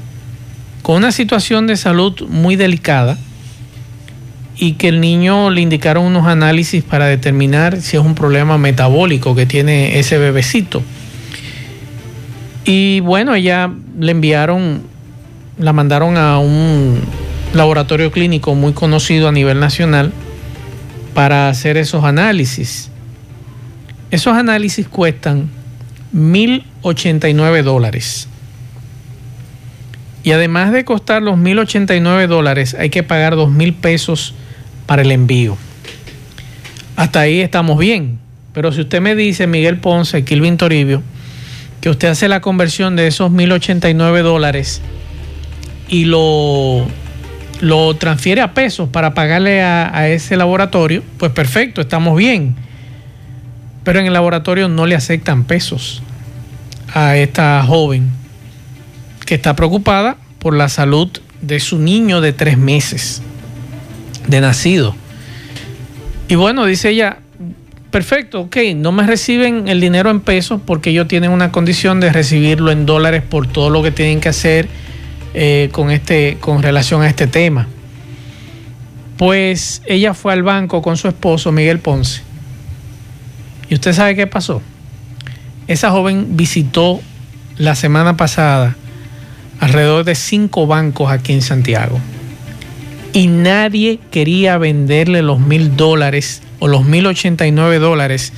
con 0.82 0.96
una 0.96 1.12
situación 1.12 1.68
de 1.68 1.76
salud 1.78 2.28
muy 2.30 2.56
delicada 2.56 3.18
y 4.58 4.74
que 4.74 4.90
el 4.90 5.02
niño 5.02 5.50
le 5.50 5.62
indicaron 5.62 6.06
unos 6.06 6.28
análisis 6.28 6.84
para 6.84 7.06
determinar 7.06 7.82
si 7.82 7.98
es 7.98 8.04
un 8.04 8.16
problema 8.16 8.58
metabólico 8.58 9.36
que 9.36 9.46
tiene 9.46 10.00
ese 10.00 10.18
bebecito. 10.18 10.84
Y 12.64 13.00
bueno, 13.00 13.34
ella 13.34 13.72
le 14.00 14.12
enviaron, 14.12 14.84
la 15.58 15.74
mandaron 15.74 16.18
a 16.18 16.38
un 16.40 17.00
laboratorio 17.54 18.12
clínico 18.12 18.56
muy 18.56 18.74
conocido 18.74 19.28
a 19.28 19.32
nivel 19.32 19.60
nacional 19.60 20.12
para 21.14 21.50
hacer 21.50 21.78
esos 21.78 22.04
análisis. 22.04 22.90
Esos 24.10 24.36
análisis 24.36 24.88
cuestan 24.88 25.50
1.089 26.14 27.64
dólares. 27.64 28.28
Y 30.24 30.32
además 30.32 30.72
de 30.72 30.86
costar 30.86 31.22
los 31.22 31.38
1.089 31.38 32.28
dólares, 32.28 32.76
hay 32.78 32.90
que 32.90 33.04
pagar 33.04 33.36
2.000 33.36 33.76
pesos 33.76 34.34
para 34.86 35.02
el 35.02 35.12
envío. 35.12 35.58
Hasta 36.96 37.22
ahí 37.22 37.40
estamos 37.40 37.80
bien. 37.80 38.20
Pero 38.54 38.72
si 38.72 38.82
usted 38.82 39.02
me 39.02 39.16
dice, 39.16 39.48
Miguel 39.48 39.78
Ponce, 39.78 40.24
Kilvin 40.24 40.58
Toribio, 40.58 41.02
que 41.80 41.90
usted 41.90 42.10
hace 42.10 42.28
la 42.28 42.42
conversión 42.42 42.96
de 42.96 43.08
esos 43.08 43.32
1.089 43.32 44.22
dólares 44.22 44.82
y 45.88 46.06
lo, 46.06 46.86
lo 47.62 47.96
transfiere 47.96 48.42
a 48.42 48.54
pesos 48.54 48.90
para 48.90 49.14
pagarle 49.14 49.62
a, 49.62 50.10
ese 50.10 50.36
laboratorio, 50.36 51.04
pues 51.18 51.32
perfecto, 51.32 51.80
estamos 51.82 52.18
bien. 52.18 52.56
Pero 53.84 54.00
en 54.00 54.08
el 54.08 54.14
laboratorio 54.14 54.68
no 54.68 54.86
le 54.86 54.96
aceptan 54.96 55.44
pesos 55.44 56.02
a 56.94 57.16
esta 57.16 57.64
joven 57.64 58.10
que 59.26 59.36
está 59.36 59.56
preocupada 59.56 60.18
por 60.40 60.56
la 60.56 60.70
salud 60.70 61.10
de 61.42 61.60
su 61.60 61.78
niño 61.80 62.20
de 62.20 62.34
tres 62.34 62.58
meses 62.58 63.22
de 64.28 64.42
nacido. 64.42 64.96
Y 66.28 66.36
bueno, 66.36 66.66
dice 66.66 66.90
ella, 66.90 67.20
perfecto, 67.92 68.42
ok, 68.42 68.58
no 68.76 68.92
me 68.92 69.06
reciben 69.06 69.68
el 69.68 69.80
dinero 69.80 70.10
en 70.10 70.20
pesos 70.22 70.62
porque 70.66 70.90
ellos 70.90 71.08
tienen 71.08 71.32
una 71.32 71.52
condición 71.52 72.00
de 72.00 72.12
recibirlo 72.12 72.72
en 72.72 72.86
dólares 72.86 73.22
por 73.22 73.48
todo 73.48 73.70
lo 73.70 73.84
que 73.84 73.92
tienen 73.92 74.20
que 74.20 74.30
hacer 74.30 74.68
eh, 75.34 75.70
con, 75.72 75.92
este, 75.92 76.38
con 76.40 76.62
relación 76.62 77.02
a 77.02 77.08
este 77.08 77.28
tema. 77.28 77.68
Pues 79.18 79.82
ella 79.86 80.14
fue 80.14 80.34
al 80.34 80.44
banco 80.44 80.82
con 80.82 80.98
su 80.98 81.08
esposo 81.08 81.52
Miguel 81.52 81.80
Ponce. 81.80 82.22
¿Y 83.70 83.76
usted 83.76 83.94
sabe 83.94 84.16
qué 84.16 84.28
pasó? 84.28 84.62
Esa 85.68 85.92
joven 85.92 86.36
visitó 86.36 87.00
la 87.58 87.76
semana 87.76 88.18
pasada 88.18 88.76
alrededor 89.60 90.04
de 90.04 90.16
cinco 90.16 90.68
bancos 90.68 91.12
aquí 91.12 91.34
en 91.34 91.42
Santiago. 91.42 92.00
Y 93.14 93.28
nadie 93.28 94.00
quería 94.10 94.58
venderle 94.58 95.22
los 95.22 95.40
mil 95.40 95.78
dólares 95.78 96.42
o 96.60 96.68
los 96.68 96.86
mil 96.86 97.06
ochenta 97.06 97.46
y 97.46 97.52
nueve 97.52 97.78
dólares 97.78 98.34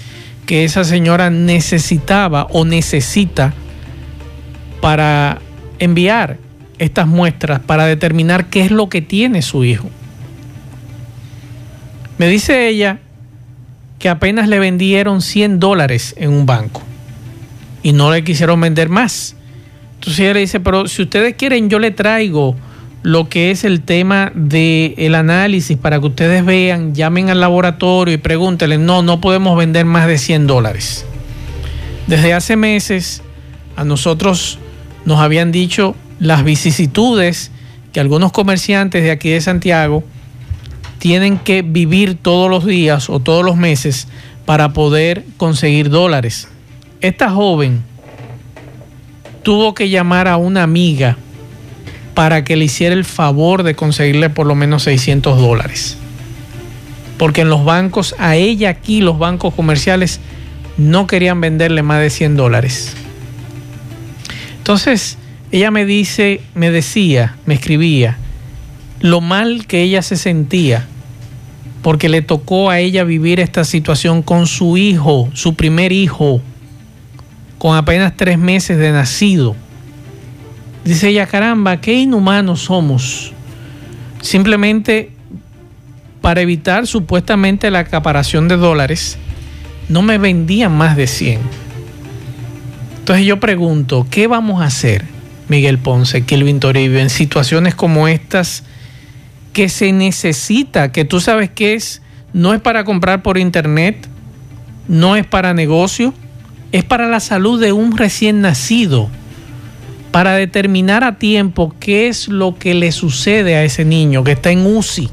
que 0.46 0.66
esa 0.66 0.84
señora 0.84 1.30
necesitaba 1.30 2.48
o 2.52 2.66
necesita 2.66 3.54
para 4.82 5.40
enviar 5.80 6.38
estas 6.84 7.08
muestras 7.08 7.60
para 7.60 7.86
determinar 7.86 8.48
qué 8.50 8.62
es 8.62 8.72
lo 8.72 8.90
que 8.90 9.02
tiene 9.02 9.42
su 9.42 9.64
hijo. 9.64 9.90
Me 12.18 12.28
dice 12.28 12.68
ella 12.68 13.00
que 14.00 14.10
apenas 14.10 14.48
le 14.48 14.60
vendieron 14.60 15.22
100 15.22 15.60
dólares 15.60 16.14
en 16.18 16.32
un 16.32 16.46
banco 16.46 16.82
y 17.82 17.94
no 17.94 18.12
le 18.12 18.24
quisieron 18.24 18.60
vender 18.60 18.90
más. 18.90 19.36
Entonces 19.96 20.20
ella 20.20 20.34
le 20.34 20.40
dice, 20.42 20.60
pero 20.60 20.88
si 20.88 21.04
ustedes 21.04 21.36
quieren, 21.36 21.70
yo 21.70 21.80
le 21.80 21.92
traigo 21.92 22.56
lo 23.02 23.28
que 23.28 23.52
es 23.52 23.64
el 23.64 23.82
tema 23.82 24.32
del 24.36 24.94
el 24.98 25.16
análisis 25.16 25.78
para 25.78 26.00
que 26.00 26.08
ustedes 26.08 26.46
vean, 26.46 26.94
llamen 26.94 27.30
al 27.30 27.40
laboratorio 27.40 28.14
y 28.14 28.18
pregúntenle, 28.18 28.78
no, 28.78 29.02
no 29.02 29.20
podemos 29.22 29.58
vender 29.58 29.86
más 29.86 30.08
de 30.08 30.18
100 30.18 30.48
dólares. 30.48 31.06
Desde 32.08 32.34
hace 32.34 32.56
meses 32.56 33.22
a 33.76 33.84
nosotros 33.86 34.60
nos 35.06 35.20
habían 35.20 35.52
dicho 35.52 35.96
las 36.20 36.44
vicisitudes 36.44 37.52
que 37.92 38.00
algunos 38.00 38.32
comerciantes 38.32 39.04
de 39.04 39.12
aquí 39.12 39.30
de 39.30 39.42
Santiago 39.42 40.04
tienen 41.00 41.38
que 41.38 41.62
vivir 41.62 42.16
todos 42.16 42.50
los 42.50 42.66
días 42.66 43.10
o 43.10 43.20
todos 43.20 43.44
los 43.44 43.56
meses 43.56 44.08
para 44.46 44.74
poder 44.74 45.26
conseguir 45.38 45.90
dólares. 45.90 46.48
Esta 47.02 47.30
joven 47.30 47.84
tuvo 49.44 49.74
que 49.74 49.90
llamar 49.90 50.28
a 50.28 50.38
una 50.38 50.64
amiga 50.64 51.18
para 52.14 52.44
que 52.44 52.56
le 52.56 52.66
hiciera 52.66 52.96
el 52.96 53.06
favor 53.06 53.64
de 53.64 53.76
conseguirle 53.76 54.30
por 54.30 54.48
lo 54.48 54.56
menos 54.56 54.84
600 54.84 55.40
dólares. 55.40 55.98
Porque 57.18 57.42
en 57.42 57.50
los 57.50 57.64
bancos, 57.64 58.16
a 58.18 58.36
ella 58.36 58.70
aquí, 58.70 59.02
los 59.02 59.20
bancos 59.20 59.54
comerciales, 59.54 60.20
no 60.78 61.08
querían 61.08 61.42
venderle 61.42 61.84
más 61.84 62.00
de 62.02 62.10
100 62.10 62.36
dólares. 62.36 62.94
Entonces, 64.58 65.18
ella 65.54 65.70
me 65.70 65.86
dice, 65.86 66.42
me 66.56 66.72
decía, 66.72 67.36
me 67.46 67.54
escribía, 67.54 68.18
lo 69.02 69.22
mal 69.22 69.68
que 69.68 69.84
ella 69.84 70.02
se 70.02 70.18
sentía, 70.18 70.88
porque 71.84 72.10
le 72.10 72.24
tocó 72.24 72.72
a 72.72 72.80
ella 72.80 73.04
vivir 73.04 73.40
esta 73.40 73.64
situación 73.64 74.24
con 74.24 74.48
su 74.48 74.78
hijo, 74.78 75.30
su 75.34 75.54
primer 75.54 75.92
hijo 75.92 76.42
con 77.60 77.78
apenas 77.78 78.14
tres 78.18 78.40
meses 78.40 78.80
de 78.80 78.92
nacido. 78.92 79.56
Dice 80.84 81.10
ella, 81.10 81.28
caramba, 81.28 81.80
qué 81.80 81.94
inhumanos 81.94 82.62
somos. 82.62 83.32
Simplemente 84.22 85.12
para 86.20 86.42
evitar 86.42 86.88
supuestamente 86.88 87.70
la 87.70 87.80
acaparación 87.80 88.48
de 88.48 88.58
dólares, 88.58 89.20
no 89.88 90.02
me 90.02 90.18
vendían 90.18 90.76
más 90.76 90.98
de 90.98 91.06
100. 91.06 91.42
Entonces 92.98 93.26
yo 93.28 93.40
pregunto, 93.40 94.08
¿qué 94.10 94.26
vamos 94.26 94.64
a 94.64 94.66
hacer, 94.66 95.13
Miguel 95.48 95.78
Ponce, 95.78 96.24
Kilvin 96.24 96.60
Toribio, 96.60 97.00
en 97.00 97.10
situaciones 97.10 97.76
como 97.76 98.08
estas 98.08 98.64
que 99.54 99.70
se 99.70 99.92
necesita, 99.92 100.92
que 100.92 101.06
tú 101.06 101.20
sabes 101.20 101.50
que 101.50 101.76
es, 101.76 102.02
no 102.34 102.54
es 102.54 102.62
para 102.62 102.84
comprar 102.84 103.22
por 103.22 103.38
internet, 103.38 104.08
no 104.88 105.16
es 105.16 105.26
para 105.26 105.54
negocio, 105.54 106.14
es 106.72 106.84
para 106.84 107.08
la 107.08 107.20
salud 107.20 107.62
de 107.62 107.72
un 107.72 107.96
recién 107.96 108.42
nacido, 108.42 109.10
para 110.12 110.34
determinar 110.34 111.04
a 111.04 111.18
tiempo 111.18 111.74
qué 111.80 112.08
es 112.08 112.28
lo 112.28 112.58
que 112.58 112.74
le 112.74 112.92
sucede 112.92 113.56
a 113.56 113.64
ese 113.64 113.86
niño 113.86 114.24
que 114.24 114.34
está 114.34 114.52
en 114.52 114.66
UCI. 114.66 115.10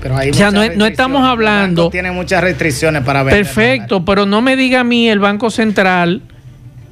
pero 0.00 0.16
hay 0.16 0.30
o 0.30 0.34
sea, 0.34 0.50
no, 0.50 0.62
estamos 0.62 1.22
hablando... 1.22 1.90
Tiene 1.90 2.10
muchas 2.10 2.42
restricciones 2.42 3.02
para 3.02 3.22
ver. 3.22 3.34
Perfecto, 3.34 4.04
pero 4.04 4.24
no 4.26 4.40
me 4.40 4.56
diga 4.56 4.80
a 4.80 4.84
mí 4.84 5.08
el 5.08 5.18
Banco 5.18 5.50
Central 5.50 6.22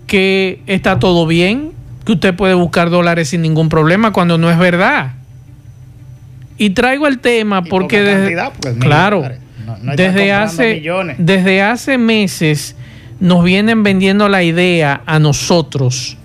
que 0.06 0.60
está 0.66 0.98
todo 0.98 1.26
bien, 1.26 1.72
que 2.04 2.12
usted 2.12 2.34
puede 2.34 2.54
buscar 2.54 2.90
dólares 2.90 3.28
sin 3.28 3.42
ningún 3.42 3.68
problema 3.68 4.12
cuando 4.12 4.38
no 4.38 4.50
es 4.50 4.58
verdad. 4.58 5.12
Y 6.58 6.70
traigo 6.70 7.06
el 7.06 7.18
tema 7.18 7.62
porque 7.64 8.02
desde, 8.02 8.36
claro, 8.78 9.24
desde 9.82 10.32
hace 10.32 10.82
desde 11.18 11.62
hace 11.62 11.98
meses 11.98 12.76
nos 13.20 13.44
vienen 13.44 13.82
vendiendo 13.82 14.28
la 14.28 14.42
idea 14.42 15.02
a 15.06 15.18
nosotros 15.18 16.16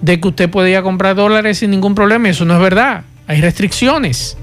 de 0.00 0.20
que 0.20 0.28
usted 0.28 0.50
podía 0.50 0.82
comprar 0.82 1.16
dólares 1.16 1.58
sin 1.58 1.70
ningún 1.70 1.94
problema. 1.94 2.28
Y 2.28 2.30
eso 2.32 2.44
no 2.44 2.54
es 2.54 2.60
verdad. 2.60 3.04
Hay 3.26 3.40
restricciones. 3.40 4.36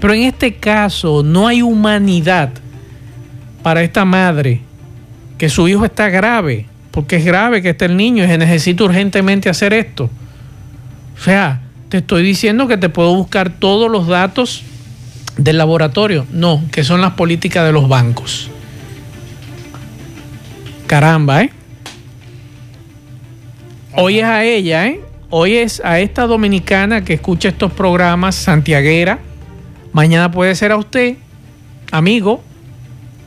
Pero 0.00 0.14
en 0.14 0.22
este 0.22 0.54
caso 0.54 1.22
no 1.22 1.48
hay 1.48 1.62
humanidad 1.62 2.50
para 3.62 3.82
esta 3.82 4.04
madre 4.04 4.60
que 5.36 5.48
su 5.48 5.68
hijo 5.68 5.84
está 5.84 6.08
grave, 6.08 6.66
porque 6.98 7.14
es 7.14 7.24
grave 7.24 7.62
que 7.62 7.68
esté 7.68 7.84
el 7.84 7.96
niño 7.96 8.24
y 8.24 8.26
se 8.26 8.38
necesita 8.38 8.82
urgentemente 8.82 9.48
hacer 9.48 9.72
esto. 9.72 10.10
O 11.16 11.22
sea, 11.22 11.60
te 11.90 11.98
estoy 11.98 12.24
diciendo 12.24 12.66
que 12.66 12.76
te 12.76 12.88
puedo 12.88 13.14
buscar 13.14 13.50
todos 13.50 13.88
los 13.88 14.08
datos 14.08 14.64
del 15.36 15.58
laboratorio. 15.58 16.26
No, 16.32 16.60
que 16.72 16.82
son 16.82 17.00
las 17.00 17.12
políticas 17.12 17.64
de 17.64 17.70
los 17.70 17.88
bancos. 17.88 18.50
Caramba, 20.88 21.44
¿eh? 21.44 21.52
Hoy 23.94 24.18
es 24.18 24.24
a 24.24 24.42
ella, 24.42 24.88
¿eh? 24.88 25.00
hoy 25.30 25.54
es 25.54 25.80
a 25.84 26.00
esta 26.00 26.26
dominicana 26.26 27.04
que 27.04 27.14
escucha 27.14 27.50
estos 27.50 27.72
programas, 27.72 28.34
santiaguera, 28.34 29.20
mañana 29.92 30.32
puede 30.32 30.52
ser 30.56 30.72
a 30.72 30.76
usted, 30.76 31.14
amigo, 31.92 32.42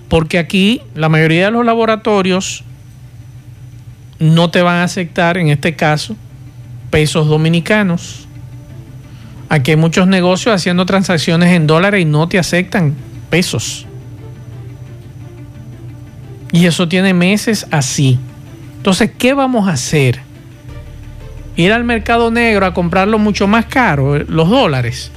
porque 0.09 0.39
aquí 0.39 0.81
la 0.93 1.07
mayoría 1.07 1.45
de 1.45 1.51
los 1.51 1.65
laboratorios 1.65 2.65
no 4.21 4.51
te 4.51 4.61
van 4.61 4.77
a 4.77 4.83
aceptar, 4.83 5.37
en 5.37 5.49
este 5.49 5.75
caso, 5.75 6.15
pesos 6.91 7.27
dominicanos. 7.27 8.27
Aquí 9.49 9.71
hay 9.71 9.77
muchos 9.77 10.07
negocios 10.07 10.53
haciendo 10.53 10.85
transacciones 10.85 11.49
en 11.53 11.65
dólares 11.65 12.03
y 12.03 12.05
no 12.05 12.29
te 12.29 12.37
aceptan 12.37 12.93
pesos. 13.31 13.87
Y 16.51 16.67
eso 16.67 16.87
tiene 16.87 17.15
meses 17.15 17.65
así. 17.71 18.19
Entonces, 18.77 19.11
¿qué 19.17 19.33
vamos 19.33 19.67
a 19.67 19.71
hacer? 19.71 20.19
Ir 21.55 21.73
al 21.73 21.83
mercado 21.83 22.29
negro 22.29 22.65
a 22.67 22.73
comprarlo 22.75 23.17
mucho 23.17 23.47
más 23.47 23.65
caro, 23.65 24.19
los 24.19 24.49
dólares, 24.49 25.11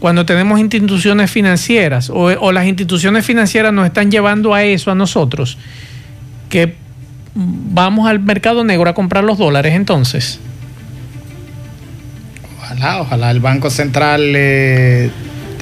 cuando 0.00 0.26
tenemos 0.26 0.58
instituciones 0.58 1.30
financieras 1.30 2.10
o, 2.10 2.24
o 2.24 2.50
las 2.52 2.66
instituciones 2.66 3.24
financieras 3.24 3.72
nos 3.72 3.86
están 3.86 4.10
llevando 4.10 4.52
a 4.52 4.64
eso 4.64 4.90
a 4.90 4.96
nosotros, 4.96 5.58
que 6.48 6.81
vamos 7.34 8.08
al 8.08 8.20
mercado 8.20 8.64
negro 8.64 8.88
a 8.90 8.94
comprar 8.94 9.24
los 9.24 9.38
dólares 9.38 9.74
entonces. 9.74 10.40
Ojalá, 12.58 13.00
ojalá 13.00 13.30
el 13.30 13.40
Banco 13.40 13.70
Central 13.70 14.32
eh, 14.34 15.10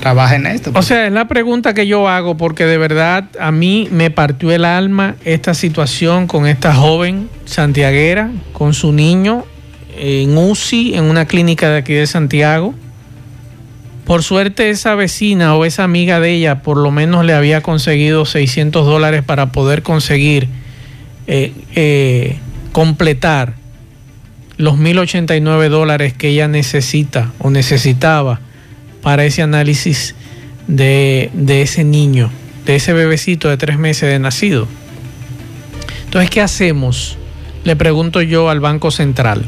trabaje 0.00 0.36
en 0.36 0.46
esto. 0.46 0.72
O 0.74 0.82
sea, 0.82 1.06
es 1.06 1.12
la 1.12 1.28
pregunta 1.28 1.74
que 1.74 1.86
yo 1.86 2.08
hago 2.08 2.36
porque 2.36 2.64
de 2.66 2.78
verdad 2.78 3.24
a 3.38 3.52
mí 3.52 3.88
me 3.90 4.10
partió 4.10 4.50
el 4.50 4.64
alma 4.64 5.16
esta 5.24 5.54
situación 5.54 6.26
con 6.26 6.46
esta 6.46 6.74
joven 6.74 7.28
santiaguera, 7.44 8.30
con 8.52 8.74
su 8.74 8.92
niño 8.92 9.44
en 9.96 10.36
UCI, 10.36 10.94
en 10.94 11.04
una 11.04 11.26
clínica 11.26 11.68
de 11.68 11.78
aquí 11.78 11.92
de 11.92 12.06
Santiago. 12.06 12.74
Por 14.04 14.24
suerte 14.24 14.70
esa 14.70 14.94
vecina 14.96 15.54
o 15.54 15.64
esa 15.64 15.84
amiga 15.84 16.18
de 16.18 16.32
ella 16.32 16.62
por 16.62 16.76
lo 16.76 16.90
menos 16.90 17.24
le 17.24 17.32
había 17.32 17.60
conseguido 17.60 18.24
600 18.24 18.84
dólares 18.84 19.22
para 19.22 19.52
poder 19.52 19.82
conseguir 19.82 20.48
eh, 21.26 21.52
eh, 21.74 22.38
completar 22.72 23.54
los 24.56 24.78
1.089 24.78 25.68
dólares 25.68 26.12
que 26.12 26.28
ella 26.28 26.48
necesita 26.48 27.32
o 27.38 27.50
necesitaba 27.50 28.40
para 29.02 29.24
ese 29.24 29.42
análisis 29.42 30.14
de, 30.66 31.30
de 31.32 31.62
ese 31.62 31.84
niño, 31.84 32.30
de 32.66 32.76
ese 32.76 32.92
bebecito 32.92 33.48
de 33.48 33.56
tres 33.56 33.78
meses 33.78 34.10
de 34.10 34.18
nacido. 34.18 34.68
Entonces, 36.04 36.30
¿qué 36.30 36.40
hacemos? 36.40 37.16
Le 37.64 37.76
pregunto 37.76 38.20
yo 38.20 38.50
al 38.50 38.60
Banco 38.60 38.90
Central. 38.90 39.44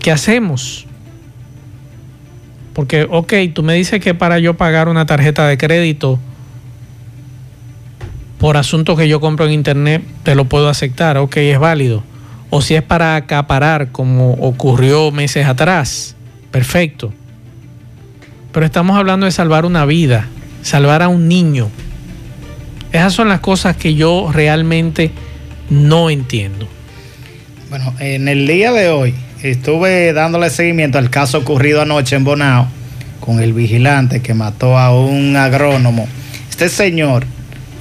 ¿Qué 0.00 0.10
hacemos? 0.10 0.86
Porque, 2.72 3.06
ok, 3.08 3.32
tú 3.52 3.62
me 3.62 3.74
dices 3.74 4.00
que 4.00 4.14
para 4.14 4.38
yo 4.38 4.54
pagar 4.54 4.88
una 4.88 5.04
tarjeta 5.04 5.46
de 5.46 5.58
crédito 5.58 6.18
por 8.42 8.56
asuntos 8.56 8.98
que 8.98 9.06
yo 9.06 9.20
compro 9.20 9.46
en 9.46 9.52
internet, 9.52 10.02
te 10.24 10.34
lo 10.34 10.46
puedo 10.46 10.68
aceptar, 10.68 11.16
ok, 11.16 11.36
es 11.36 11.60
válido. 11.60 12.02
O 12.50 12.60
si 12.60 12.74
es 12.74 12.82
para 12.82 13.14
acaparar, 13.14 13.92
como 13.92 14.32
ocurrió 14.32 15.12
meses 15.12 15.46
atrás, 15.46 16.16
perfecto. 16.50 17.12
Pero 18.50 18.66
estamos 18.66 18.98
hablando 18.98 19.26
de 19.26 19.30
salvar 19.30 19.64
una 19.64 19.84
vida, 19.84 20.26
salvar 20.62 21.02
a 21.02 21.08
un 21.08 21.28
niño. 21.28 21.70
Esas 22.90 23.12
son 23.12 23.28
las 23.28 23.38
cosas 23.38 23.76
que 23.76 23.94
yo 23.94 24.30
realmente 24.32 25.12
no 25.70 26.10
entiendo. 26.10 26.66
Bueno, 27.70 27.94
en 28.00 28.26
el 28.26 28.48
día 28.48 28.72
de 28.72 28.88
hoy 28.88 29.14
estuve 29.44 30.12
dándole 30.12 30.50
seguimiento 30.50 30.98
al 30.98 31.10
caso 31.10 31.38
ocurrido 31.38 31.80
anoche 31.80 32.16
en 32.16 32.24
Bonao 32.24 32.66
con 33.20 33.38
el 33.38 33.52
vigilante 33.52 34.20
que 34.20 34.34
mató 34.34 34.76
a 34.76 34.92
un 34.92 35.36
agrónomo. 35.36 36.08
Este 36.50 36.68
señor 36.68 37.24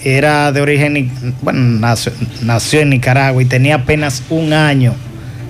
era 0.04 0.52
de 0.52 0.62
origen, 0.62 1.12
bueno, 1.42 1.60
nació, 1.60 2.12
nació 2.42 2.82
en 2.82 2.90
Nicaragua 2.90 3.42
y 3.42 3.46
tenía 3.46 3.76
apenas 3.76 4.24
un 4.30 4.54
año 4.54 4.96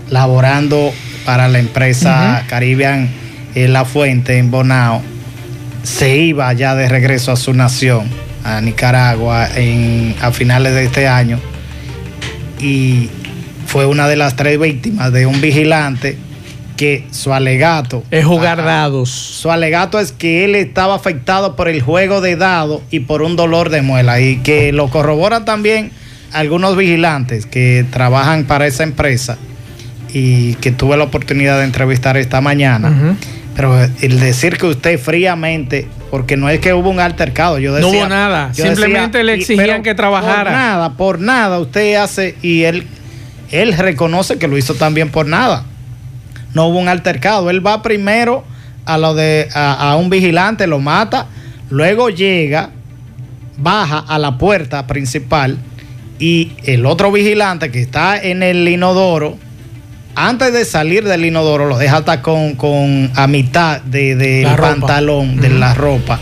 laborando 0.09 0.93
para 1.25 1.47
la 1.47 1.59
empresa 1.59 2.43
Caribbean 2.47 3.09
La 3.55 3.85
Fuente 3.85 4.37
en 4.37 4.51
Bonao. 4.51 5.01
Se 5.83 6.17
iba 6.17 6.51
ya 6.53 6.75
de 6.75 6.87
regreso 6.87 7.31
a 7.31 7.35
su 7.35 7.53
nación, 7.53 8.07
a 8.43 8.61
Nicaragua, 8.61 9.49
en, 9.55 10.15
a 10.21 10.31
finales 10.31 10.73
de 10.73 10.85
este 10.85 11.07
año. 11.07 11.39
Y 12.59 13.09
fue 13.65 13.85
una 13.85 14.07
de 14.07 14.15
las 14.15 14.35
tres 14.35 14.59
víctimas 14.59 15.11
de 15.11 15.25
un 15.25 15.41
vigilante 15.41 16.17
que 16.81 17.05
su 17.11 17.31
alegato 17.31 18.03
es 18.09 18.25
jugar 18.25 18.57
dados. 18.57 19.11
Su 19.11 19.51
alegato 19.51 19.99
es 19.99 20.11
que 20.11 20.45
él 20.45 20.55
estaba 20.55 20.95
afectado 20.95 21.55
por 21.55 21.67
el 21.67 21.79
juego 21.79 22.21
de 22.21 22.35
dados 22.35 22.81
y 22.89 23.01
por 23.01 23.21
un 23.21 23.35
dolor 23.35 23.69
de 23.69 23.83
muela 23.83 24.19
y 24.19 24.37
que 24.37 24.71
lo 24.71 24.87
corroboran 24.87 25.45
también 25.45 25.91
algunos 26.33 26.75
vigilantes 26.75 27.45
que 27.45 27.85
trabajan 27.91 28.45
para 28.45 28.65
esa 28.65 28.81
empresa 28.81 29.37
y 30.11 30.55
que 30.55 30.71
tuve 30.71 30.97
la 30.97 31.03
oportunidad 31.03 31.59
de 31.59 31.65
entrevistar 31.65 32.17
esta 32.17 32.41
mañana. 32.41 32.89
Uh 32.89 32.93
-huh. 32.93 33.15
Pero 33.55 33.79
el 34.01 34.19
decir 34.19 34.57
que 34.57 34.65
usted 34.65 34.99
fríamente, 34.99 35.87
porque 36.09 36.35
no 36.35 36.49
es 36.49 36.59
que 36.61 36.73
hubo 36.73 36.89
un 36.89 36.99
altercado, 36.99 37.59
yo 37.59 37.75
decía, 37.75 37.91
no 37.91 37.97
hubo 37.99 38.09
nada, 38.09 38.55
simplemente 38.55 39.19
decía, 39.19 39.23
le 39.23 39.33
exigían 39.35 39.83
que 39.83 39.93
trabajara. 39.93 40.45
Por 40.45 40.51
nada, 40.51 40.93
por 40.93 41.19
nada 41.19 41.59
usted 41.59 41.93
hace 41.93 42.35
y 42.41 42.63
él 42.63 42.87
él 43.51 43.77
reconoce 43.77 44.39
que 44.39 44.47
lo 44.47 44.57
hizo 44.57 44.73
también 44.73 45.09
por 45.09 45.27
nada. 45.27 45.65
No 46.53 46.67
hubo 46.67 46.79
un 46.79 46.87
altercado. 46.87 47.49
Él 47.49 47.65
va 47.65 47.81
primero 47.81 48.43
a 48.85 48.97
lo 48.97 49.13
de 49.13 49.47
a, 49.53 49.91
a 49.91 49.95
un 49.97 50.09
vigilante, 50.09 50.67
lo 50.67 50.79
mata, 50.79 51.27
luego 51.69 52.09
llega, 52.09 52.71
baja 53.57 53.99
a 53.99 54.17
la 54.17 54.37
puerta 54.37 54.87
principal 54.87 55.57
y 56.21 56.51
el 56.65 56.85
otro 56.85 57.11
vigilante 57.11 57.71
que 57.71 57.81
está 57.81 58.21
en 58.21 58.43
el 58.43 58.67
inodoro, 58.67 59.37
antes 60.13 60.53
de 60.53 60.65
salir 60.65 61.03
del 61.03 61.25
inodoro, 61.25 61.65
lo 61.65 61.79
deja 61.79 61.97
hasta 61.97 62.21
con, 62.21 62.55
con 62.55 63.11
a 63.15 63.25
mitad 63.25 63.81
del 63.81 64.19
de, 64.19 64.45
de 64.45 64.55
pantalón, 64.55 65.37
de 65.37 65.49
la 65.49 65.73
ropa, 65.73 66.19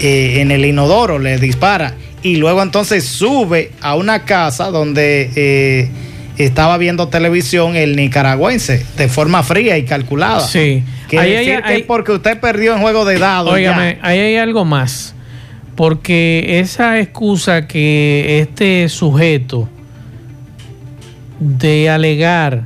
eh, 0.00 0.40
en 0.40 0.50
el 0.50 0.64
inodoro, 0.64 1.20
le 1.20 1.38
dispara. 1.38 1.94
Y 2.22 2.36
luego 2.36 2.62
entonces 2.62 3.04
sube 3.04 3.70
a 3.80 3.94
una 3.94 4.24
casa 4.24 4.70
donde 4.70 5.30
eh, 5.36 5.88
estaba 6.38 6.78
viendo 6.78 7.08
televisión 7.08 7.76
el 7.76 7.96
nicaragüense 7.96 8.84
de 8.96 9.08
forma 9.08 9.42
fría 9.42 9.76
y 9.78 9.84
calculada. 9.84 10.40
Sí. 10.40 10.84
Que 11.08 11.18
ahí 11.18 11.32
decir 11.32 11.56
hay, 11.56 11.62
que 11.62 11.72
hay, 11.74 11.82
porque 11.82 12.12
usted 12.12 12.38
perdió 12.38 12.74
en 12.74 12.80
juego 12.80 13.04
de 13.04 13.18
dados. 13.18 13.52
Óigame, 13.52 13.98
ahí 14.02 14.18
hay 14.18 14.36
algo 14.36 14.64
más. 14.64 15.14
Porque 15.74 16.58
esa 16.60 16.98
excusa 16.98 17.66
que 17.66 18.40
este 18.40 18.88
sujeto 18.88 19.68
de 21.38 21.88
alegar 21.88 22.64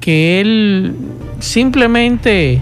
que 0.00 0.40
él 0.40 0.94
simplemente 1.40 2.60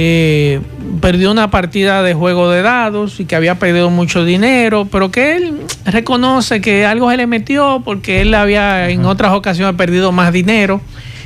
eh, 0.00 0.60
perdió 1.00 1.32
una 1.32 1.50
partida 1.50 2.04
de 2.04 2.14
juego 2.14 2.48
de 2.48 2.62
dados 2.62 3.18
y 3.18 3.24
que 3.24 3.34
había 3.34 3.58
perdido 3.58 3.90
mucho 3.90 4.24
dinero, 4.24 4.86
pero 4.88 5.10
que 5.10 5.34
él 5.34 5.62
reconoce 5.84 6.60
que 6.60 6.86
algo 6.86 7.10
se 7.10 7.16
le 7.16 7.26
metió 7.26 7.82
porque 7.84 8.20
él 8.20 8.32
había 8.34 8.90
en 8.90 9.04
otras 9.04 9.32
ocasiones 9.32 9.74
perdido 9.74 10.12
más 10.12 10.32
dinero 10.32 10.80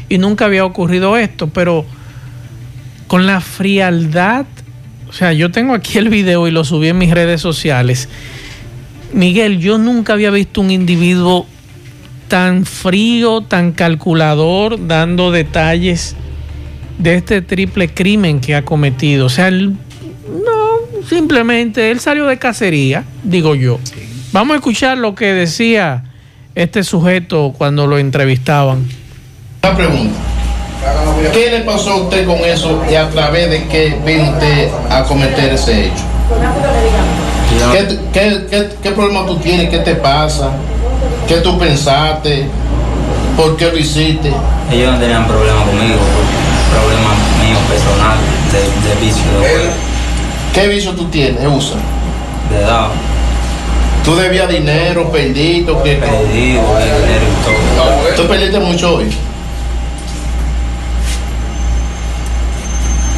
y 0.08 0.16
nunca 0.16 0.46
había 0.46 0.64
ocurrido 0.64 1.18
esto, 1.18 1.48
pero 1.48 1.84
con 3.08 3.26
la 3.26 3.42
frialdad, 3.42 4.46
o 5.06 5.12
sea, 5.12 5.34
yo 5.34 5.50
tengo 5.50 5.74
aquí 5.74 5.98
el 5.98 6.08
video 6.08 6.48
y 6.48 6.50
lo 6.50 6.64
subí 6.64 6.88
en 6.88 6.96
mis 6.96 7.10
redes 7.10 7.42
sociales. 7.42 8.08
Miguel, 9.12 9.58
yo 9.58 9.76
nunca 9.76 10.14
había 10.14 10.30
visto 10.30 10.62
un 10.62 10.70
individuo 10.70 11.46
tan 12.28 12.64
frío, 12.64 13.42
tan 13.42 13.72
calculador, 13.72 14.86
dando 14.86 15.30
detalles 15.30 16.16
de 17.02 17.16
este 17.16 17.42
triple 17.42 17.88
crimen 17.92 18.40
que 18.40 18.54
ha 18.54 18.64
cometido. 18.64 19.26
O 19.26 19.28
sea, 19.28 19.48
él, 19.48 19.72
no, 19.72 21.04
simplemente 21.08 21.90
él 21.90 22.00
salió 22.00 22.26
de 22.26 22.38
cacería, 22.38 23.04
digo 23.24 23.54
yo. 23.54 23.78
Sí. 23.82 24.28
Vamos 24.32 24.54
a 24.54 24.56
escuchar 24.56 24.98
lo 24.98 25.14
que 25.14 25.32
decía 25.32 26.04
este 26.54 26.84
sujeto 26.84 27.52
cuando 27.56 27.86
lo 27.86 27.98
entrevistaban. 27.98 28.86
Una 29.62 29.76
pregunta. 29.76 30.14
¿Qué 31.32 31.50
le 31.50 31.60
pasó 31.60 31.92
a 31.92 31.96
usted 32.02 32.26
con 32.26 32.38
eso 32.38 32.82
y 32.90 32.94
a 32.94 33.08
través 33.10 33.50
de 33.50 33.64
qué 33.68 33.96
vino 34.04 34.30
usted 34.30 34.68
a 34.90 35.04
cometer 35.04 35.52
ese 35.52 35.86
hecho? 35.86 36.04
¿Qué, 37.72 37.98
qué, 38.12 38.46
qué, 38.50 38.68
qué 38.82 38.90
problema 38.90 39.26
tú 39.26 39.36
tienes? 39.36 39.68
¿Qué 39.68 39.78
te 39.78 39.94
pasa? 39.94 40.50
¿Qué 41.28 41.36
tú 41.36 41.58
pensaste? 41.58 42.46
¿Por 43.36 43.56
qué 43.56 43.70
lo 43.70 43.78
hiciste? 43.78 44.32
Ellos 44.70 44.92
no 44.92 44.98
tenían 44.98 45.26
problema 45.26 45.64
conmigo, 45.64 46.00
problema 46.72 47.10
mío 47.40 47.58
personal 47.68 48.18
de, 48.52 48.88
de 48.88 48.94
vicio 49.04 49.22
de 49.32 49.38
juego. 49.38 49.70
¿Qué 50.54 50.68
vicio 50.68 50.92
tú 50.92 51.06
tienes, 51.06 51.46
usa? 51.46 51.76
De 52.50 52.64
¿Tú 54.04 54.16
debías 54.16 54.48
dinero, 54.48 55.10
perdido? 55.10 55.82
¿qué? 55.82 55.94
Perdido, 55.94 56.62
dinero 56.76 57.24
y 57.30 57.44
todo. 57.44 57.54
No, 57.76 58.16
¿Tú 58.16 58.28
perdiste 58.28 58.58
mucho 58.58 58.96
hoy? 58.96 59.12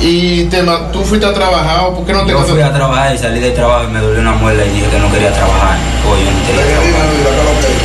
Y 0.00 0.44
te, 0.44 0.62
tú 0.92 1.02
fuiste 1.02 1.26
a 1.26 1.32
trabajar, 1.32 1.88
¿por 1.94 2.04
qué 2.04 2.12
no 2.12 2.26
te 2.26 2.32
Yo 2.32 2.42
fui 2.42 2.60
a 2.60 2.70
trabajar 2.70 3.14
y 3.14 3.18
salí 3.18 3.40
de 3.40 3.52
trabajo 3.52 3.84
y 3.88 3.92
me 3.92 4.00
dolió 4.00 4.20
una 4.20 4.32
muela 4.32 4.62
y 4.62 4.68
dije 4.68 4.86
que 4.90 4.98
no 4.98 5.10
quería 5.10 5.32
trabajar. 5.32 5.78
Oye, 6.12 6.28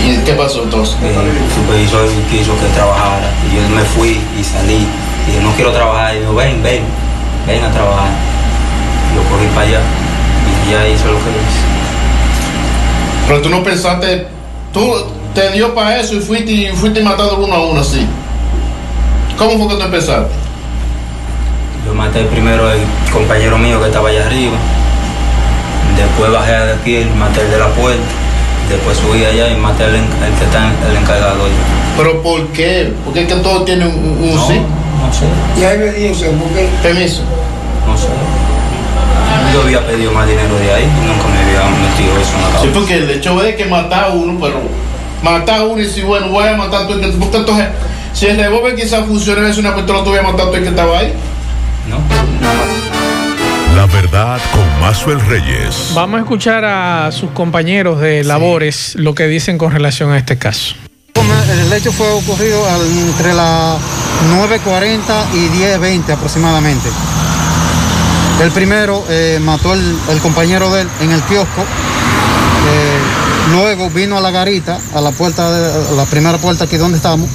¿Y 0.05 0.17
qué 0.25 0.34
pasó 0.34 0.63
entonces? 0.63 0.97
Eh, 1.01 1.15
el 1.15 1.53
supervisor 1.55 2.05
quiso 2.29 2.51
que 2.60 2.65
trabajara. 2.75 3.32
Y 3.49 3.55
yo 3.55 3.69
me 3.73 3.84
fui 3.84 4.19
y 4.38 4.43
salí. 4.43 4.86
Y 5.30 5.32
dije, 5.32 5.44
no 5.44 5.52
quiero 5.54 5.72
trabajar. 5.72 6.15
Y 6.15 6.20
dijo, 6.20 6.34
ven, 6.34 6.63
ven, 6.63 6.82
ven 7.46 7.63
a 7.63 7.72
trabajar. 7.72 8.10
Yo 9.15 9.22
cogí 9.30 9.48
para 9.54 9.68
allá 9.68 9.80
y 10.68 10.72
ya 10.72 10.88
hice 10.88 11.06
lo 11.06 11.13
que 11.13 11.30
hice. 11.30 11.62
Pero 13.28 13.42
tú 13.42 13.50
no 13.50 13.63
pensaste, 13.63 14.28
tú 14.74 14.92
te 15.36 15.52
dio 15.52 15.74
para 15.76 16.00
eso 16.00 16.15
y 16.15 16.20
fuiste 16.20 16.52
y 16.52 16.68
fuiste 16.76 17.02
matando 17.02 17.38
uno 17.38 17.54
a 17.54 17.65
uno 17.65 17.82
así. 17.82 18.06
¿Cómo 19.38 19.58
fue 19.58 19.68
que 19.70 19.76
tú 19.76 19.82
empezaste? 19.84 20.34
Yo 21.86 21.94
maté 21.94 22.24
primero 22.24 22.68
al 22.68 22.80
compañero 23.12 23.58
mío 23.58 23.80
que 23.80 23.88
estaba 23.88 24.10
allá 24.10 24.26
arriba. 24.26 24.58
Después 25.96 26.32
bajé 26.32 26.52
de 26.52 26.74
aquí, 26.74 27.06
maté 27.18 27.42
el 27.42 27.52
de 27.52 27.58
la 27.60 27.68
puerta. 27.68 28.02
Después 28.70 28.98
subí 28.98 29.26
allá 29.26 29.50
y 29.50 29.56
maté 29.56 29.86
al 29.86 29.92
que 29.92 30.46
está 30.46 30.72
el 30.89 30.98
encargado. 30.98 31.46
allá. 31.46 31.56
¿Pero 31.98 32.22
por 32.22 32.48
qué? 32.48 32.94
Porque 33.04 33.22
es 33.22 33.28
que 33.28 33.36
todos 33.36 33.65
tienen 33.65 33.88
un, 33.88 34.24
un 34.24 34.36
No, 34.36 34.48
sí. 34.48 34.62
No 35.02 35.14
sé, 35.14 35.26
Y 35.60 35.64
hay 35.64 35.78
obediencia, 35.78 36.28
porque 36.40 36.70
Permiso. 36.84 37.22
no 37.88 37.98
sé. 37.98 38.08
Yo 39.54 39.62
había 39.64 39.86
pedido 39.86 40.12
más 40.12 40.28
dinero 40.28 40.56
de 40.60 40.74
ahí 40.74 40.84
y 40.84 41.08
nunca 41.08 41.28
me 41.28 41.40
había 41.40 41.70
metido 41.90 42.20
eso 42.22 42.36
en 42.36 42.42
la 42.42 42.48
Sí, 42.50 42.54
cabeza. 42.58 42.74
porque 42.74 42.94
el 42.96 43.10
hecho 43.10 43.44
es 43.44 43.56
que 43.56 43.66
matar 43.66 44.04
a 44.06 44.10
uno, 44.10 44.38
pero 44.40 44.62
matar 45.24 45.62
a 45.62 45.64
uno 45.64 45.82
y 45.82 45.90
si 45.90 46.02
bueno, 46.02 46.30
voy 46.30 46.48
a 46.48 46.56
matar 46.56 46.84
a 46.84 46.88
todo 46.88 47.00
el 47.00 47.02
que 47.12 47.18
porque 47.18 47.38
entonces, 47.38 47.68
si 48.14 48.28
el 48.28 48.38
revólver 48.38 48.76
quizás 48.76 49.06
funciona 49.06 49.48
es 49.50 49.58
una 49.58 49.76
pistola, 49.76 50.04
tú 50.04 50.12
voy 50.12 50.20
a 50.20 50.24
matar 50.24 50.42
a 50.42 50.46
todo 50.46 50.56
el 50.58 50.64
que 50.64 50.70
estaba 50.70 51.00
ahí. 51.00 51.14
¿No? 51.90 51.98
La 53.76 53.86
verdad 53.88 54.40
con 54.52 54.82
Mazuel 54.82 55.20
Reyes. 55.22 55.92
Vamos 55.96 56.18
a 56.20 56.22
escuchar 56.22 56.66
a 56.66 57.12
sus 57.12 57.32
compañeros 57.32 58.00
de 58.02 58.24
labores 58.24 58.96
lo 58.96 59.16
que 59.16 59.26
dicen 59.28 59.58
con 59.58 59.72
relación 59.72 60.12
a 60.12 60.18
este 60.18 60.38
caso. 60.38 60.76
El 61.23 61.73
hecho 61.73 61.91
fue 61.91 62.10
ocurrido 62.12 62.65
al- 62.69 62.86
entre 62.86 63.34
las 63.34 63.77
9.40 64.32 64.99
y 65.34 65.49
10.20 65.60 66.13
aproximadamente. 66.13 66.88
El 68.41 68.51
primero 68.51 69.03
eh, 69.10 69.38
mató 69.41 69.73
el, 69.73 69.97
el 70.10 70.19
compañero 70.19 70.71
de 70.73 70.82
él 70.84 70.89
en 71.01 71.12
el 71.12 71.21
kiosco. 71.23 71.62
Eh, 71.62 72.99
luego 73.51 73.89
vino 73.89 74.17
a 74.17 74.21
la 74.21 74.32
garita, 74.32 74.79
a 74.95 75.01
la 75.01 75.12
puerta, 75.12 75.51
de, 75.51 75.89
a 75.89 75.91
la 75.91 76.05
primera 76.05 76.38
puerta 76.38 76.63
aquí 76.65 76.77
donde 76.77 76.97
estamos. 76.97 77.29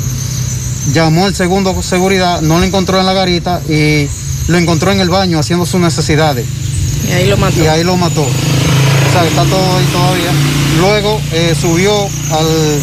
Llamó 0.92 1.26
el 1.26 1.34
segundo 1.34 1.82
seguridad, 1.82 2.40
no 2.40 2.58
lo 2.58 2.64
encontró 2.64 2.98
en 3.00 3.06
la 3.06 3.12
garita 3.12 3.60
y 3.68 4.08
lo 4.48 4.56
encontró 4.58 4.92
en 4.92 5.00
el 5.00 5.10
baño 5.10 5.38
haciendo 5.38 5.64
sus 5.66 5.80
necesidades 5.80 6.46
Y 7.08 7.12
ahí 7.12 7.26
lo 7.28 7.36
mató. 7.38 7.58
y 7.62 7.66
ahí 7.66 7.84
lo 7.84 7.96
mató. 7.96 8.22
O 8.22 9.12
sea, 9.12 9.24
está 9.24 9.44
todo 9.44 9.76
ahí 9.78 9.86
todavía. 9.92 10.30
Luego 10.80 11.20
eh, 11.32 11.54
subió 11.58 11.92
al, 11.96 12.82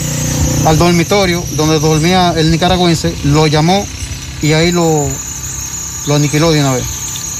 al 0.66 0.78
dormitorio 0.78 1.44
donde 1.56 1.80
dormía 1.80 2.34
el 2.38 2.52
nicaragüense, 2.52 3.14
lo 3.26 3.48
llamó 3.48 3.86
y 4.42 4.54
ahí 4.54 4.72
lo, 4.72 5.08
lo 6.08 6.16
aniquiló 6.16 6.52
de 6.52 6.60
una 6.62 6.74
vez. 6.74 6.84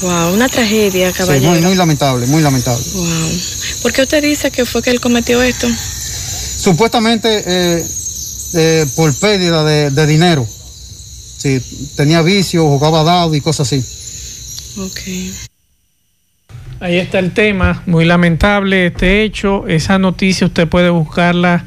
Wow, 0.02 0.34
una 0.34 0.48
tragedia, 0.48 1.10
Sí, 1.12 1.18
caballero. 1.18 1.52
muy, 1.52 1.60
muy 1.60 1.74
lamentable, 1.76 2.26
muy 2.26 2.42
lamentable. 2.42 2.82
Wow. 2.94 3.30
¿Por 3.82 3.92
qué 3.92 4.02
usted 4.02 4.22
dice 4.22 4.50
que 4.50 4.64
fue 4.64 4.82
que 4.82 4.90
él 4.90 5.00
cometió 5.00 5.40
esto? 5.42 5.68
Supuestamente 5.68 7.42
eh, 7.46 7.86
eh, 8.54 8.86
por 8.96 9.14
pérdida 9.18 9.64
de, 9.64 9.90
de 9.90 10.06
dinero. 10.06 10.46
Sí, 11.38 11.60
tenía 11.96 12.22
vicio, 12.22 12.64
jugaba 12.66 13.02
dado 13.04 13.34
y 13.34 13.40
cosas 13.40 13.68
así. 13.72 13.84
Ok. 14.80 15.00
Ahí 16.80 16.98
está 16.98 17.20
el 17.20 17.32
tema, 17.32 17.82
muy 17.86 18.04
lamentable 18.04 18.86
este 18.86 19.22
hecho. 19.22 19.66
Esa 19.68 19.98
noticia 19.98 20.46
usted 20.48 20.68
puede 20.68 20.90
buscarla 20.90 21.64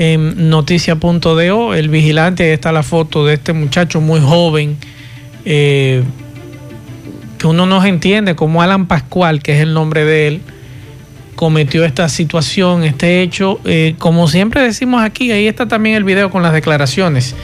en 0.00 0.48
noticia.do. 0.48 1.74
El 1.74 1.88
vigilante, 1.88 2.44
ahí 2.44 2.50
está 2.50 2.70
la 2.70 2.84
foto 2.84 3.26
de 3.26 3.34
este 3.34 3.52
muchacho 3.52 4.00
muy 4.00 4.20
joven, 4.20 4.76
eh, 5.44 6.04
que 7.36 7.46
uno 7.48 7.66
no 7.66 7.84
entiende 7.84 8.36
cómo 8.36 8.62
Alan 8.62 8.86
Pascual, 8.86 9.42
que 9.42 9.56
es 9.56 9.60
el 9.60 9.74
nombre 9.74 10.04
de 10.04 10.28
él, 10.28 10.40
cometió 11.34 11.84
esta 11.84 12.08
situación, 12.08 12.84
este 12.84 13.22
hecho. 13.22 13.58
Eh, 13.64 13.96
como 13.98 14.28
siempre 14.28 14.62
decimos 14.62 15.02
aquí, 15.02 15.32
ahí 15.32 15.48
está 15.48 15.66
también 15.66 15.96
el 15.96 16.04
video 16.04 16.30
con 16.30 16.42
las 16.44 16.52
declaraciones. 16.52 17.34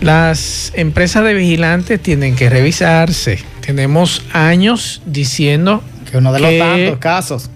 Las 0.00 0.72
empresas 0.76 1.24
de 1.24 1.34
vigilantes 1.34 2.00
tienen 2.00 2.36
que 2.36 2.48
revisarse. 2.48 3.38
Tenemos 3.60 4.22
años 4.32 5.02
diciendo 5.06 5.82
Que 6.10 6.18
uno 6.18 6.32
de 6.32 6.38
los 6.40 6.50
que- 6.50 6.58
tantos 6.58 6.98
casos. 6.98 7.50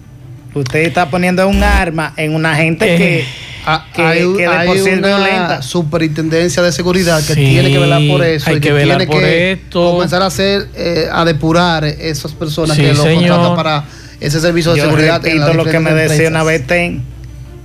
Usted 0.53 0.79
está 0.81 1.09
poniendo 1.09 1.47
un 1.47 1.63
arma 1.63 2.13
en 2.17 2.35
una 2.35 2.55
gente 2.57 2.93
Eh, 2.93 2.97
que, 2.97 3.25
Ah, 3.65 3.85
que, 3.93 4.01
hay 4.01 4.19
que 4.19 4.37
de 4.41 4.47
hay 4.47 4.67
por 4.67 4.77
sí 4.77 4.89
es 4.89 4.97
una 4.97 5.07
violenta. 5.07 5.61
superintendencia 5.61 6.63
de 6.63 6.71
seguridad 6.71 7.17
que 7.19 7.33
Sí, 7.35 7.41
tiene 7.45 7.69
que 7.71 7.77
velar 7.79 8.01
por 8.09 8.23
eso 8.23 8.49
hay 8.49 8.55
y 8.57 8.59
que 8.59 8.67
que, 8.69 8.73
velar 8.73 8.97
tiene 8.97 9.11
por 9.11 9.21
que 9.21 9.51
esto. 9.51 9.91
comenzar 9.91 10.21
a 10.23 10.25
hacer 10.27 10.67
eh, 10.75 11.07
a 11.11 11.23
depurar 11.25 11.83
esas 11.85 12.31
personas 12.33 12.75
Sí, 12.75 12.81
que 12.83 12.93
lo 12.93 13.03
señor. 13.03 13.29
contratan 13.37 13.55
para 13.55 13.83
ese 14.19 14.39
servicio 14.39 14.71
de 14.71 14.77
Yo 14.79 14.85
seguridad 14.85 15.25
en 15.27 15.39
las 15.39 15.49
repito 15.49 15.63
lo 15.65 15.71
que 15.71 15.79
me 15.79 15.89
diferentes 15.91 16.17
decía 16.17 16.29
una 16.29 16.43
vez 16.43 16.65
Ten, 16.65 17.03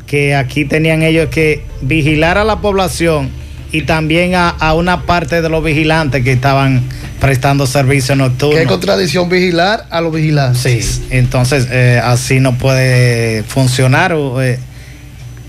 que 0.06 0.34
aquí 0.34 0.64
tenían 0.66 1.02
ellos 1.02 1.28
que 1.30 1.64
vigilar 1.80 2.36
a 2.38 2.44
la 2.44 2.60
población 2.60 3.30
y 3.72 3.82
también 3.82 4.34
a, 4.34 4.50
a 4.50 4.74
una 4.74 5.02
parte 5.02 5.40
de 5.42 5.48
los 5.48 5.62
vigilantes 5.64 6.22
que 6.22 6.32
estaban 6.32 6.82
prestando 7.20 7.66
servicio 7.66 8.14
nocturno. 8.14 8.56
Qué 8.56 8.66
contradicción 8.66 9.28
vigilar 9.28 9.86
a 9.90 10.00
los 10.02 10.14
vigilantes. 10.14 10.60
Sí, 10.60 11.02
entonces 11.10 11.66
eh, 11.70 12.00
así 12.04 12.38
no 12.40 12.56
puede 12.58 13.42
funcionar. 13.44 14.12
o, 14.12 14.40
eh, 14.42 14.58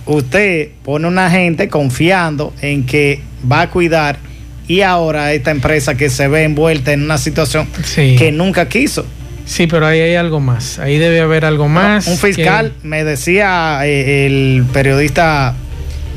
usted 0.07 0.69
pone 0.83 1.07
una 1.07 1.29
gente 1.29 1.67
confiando 1.69 2.53
en 2.61 2.85
que 2.85 3.21
va 3.49 3.61
a 3.61 3.69
cuidar 3.69 4.17
y 4.67 4.81
ahora 4.81 5.31
esta 5.33 5.51
empresa 5.51 5.95
que 5.95 6.09
se 6.09 6.27
ve 6.27 6.43
envuelta 6.43 6.91
en 6.91 7.03
una 7.03 7.17
situación 7.17 7.67
Sí. 7.83 8.15
que 8.17 8.31
nunca 8.31 8.67
quiso. 8.67 9.05
Sí, 9.45 9.65
pero 9.67 9.85
ahí 9.87 10.01
hay 10.01 10.15
algo 10.15 10.41
más. 10.41 10.77
Ahí 10.77 10.97
debe 10.97 11.21
haber 11.21 11.45
algo 11.45 11.69
más. 11.69 12.07
Un 12.07 12.17
fiscal, 12.17 12.73
me 12.83 13.05
decía 13.05 13.79
eh, 13.85 14.25
el 14.25 14.65
periodista 14.73 15.55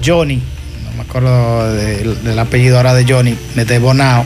Johnny, 0.04 0.42
no 0.84 0.92
me 0.96 1.02
acuerdo 1.02 1.72
del, 1.72 2.24
del 2.24 2.38
apellido 2.40 2.76
ahora 2.78 2.92
de 2.94 3.04
Johnny, 3.04 3.36
de 3.54 3.78
Bonao, 3.78 4.24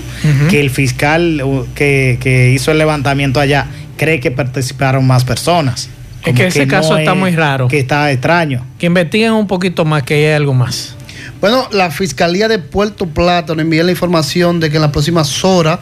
que 0.48 0.58
el 0.60 0.70
fiscal 0.70 1.42
uh, 1.44 1.66
que, 1.74 2.16
que 2.20 2.50
hizo 2.52 2.70
el 2.70 2.78
levantamiento 2.78 3.40
allá 3.40 3.66
cree 3.98 4.20
que 4.20 4.30
participaron 4.30 5.06
más 5.06 5.24
personas. 5.24 5.90
Es 6.24 6.34
que 6.34 6.46
ese 6.46 6.66
caso 6.66 6.96
está 6.96 7.14
muy 7.14 7.32
raro. 7.32 7.68
Que 7.68 7.78
está 7.78 8.10
extraño. 8.10 8.64
Que 8.78 8.86
investiguen 8.86 9.32
un 9.32 9.46
poquito 9.46 9.84
más, 9.84 10.02
que 10.02 10.14
hay 10.14 10.34
algo 10.34 10.54
más. 10.54 10.94
Bueno, 11.40 11.68
la 11.72 11.90
Fiscalía 11.90 12.48
de 12.48 12.58
Puerto 12.58 13.06
Plata 13.06 13.54
nos 13.54 13.62
envía 13.62 13.84
la 13.84 13.90
información 13.90 14.60
de 14.60 14.70
que 14.70 14.76
en 14.76 14.82
las 14.82 14.90
próximas 14.90 15.44
horas 15.44 15.78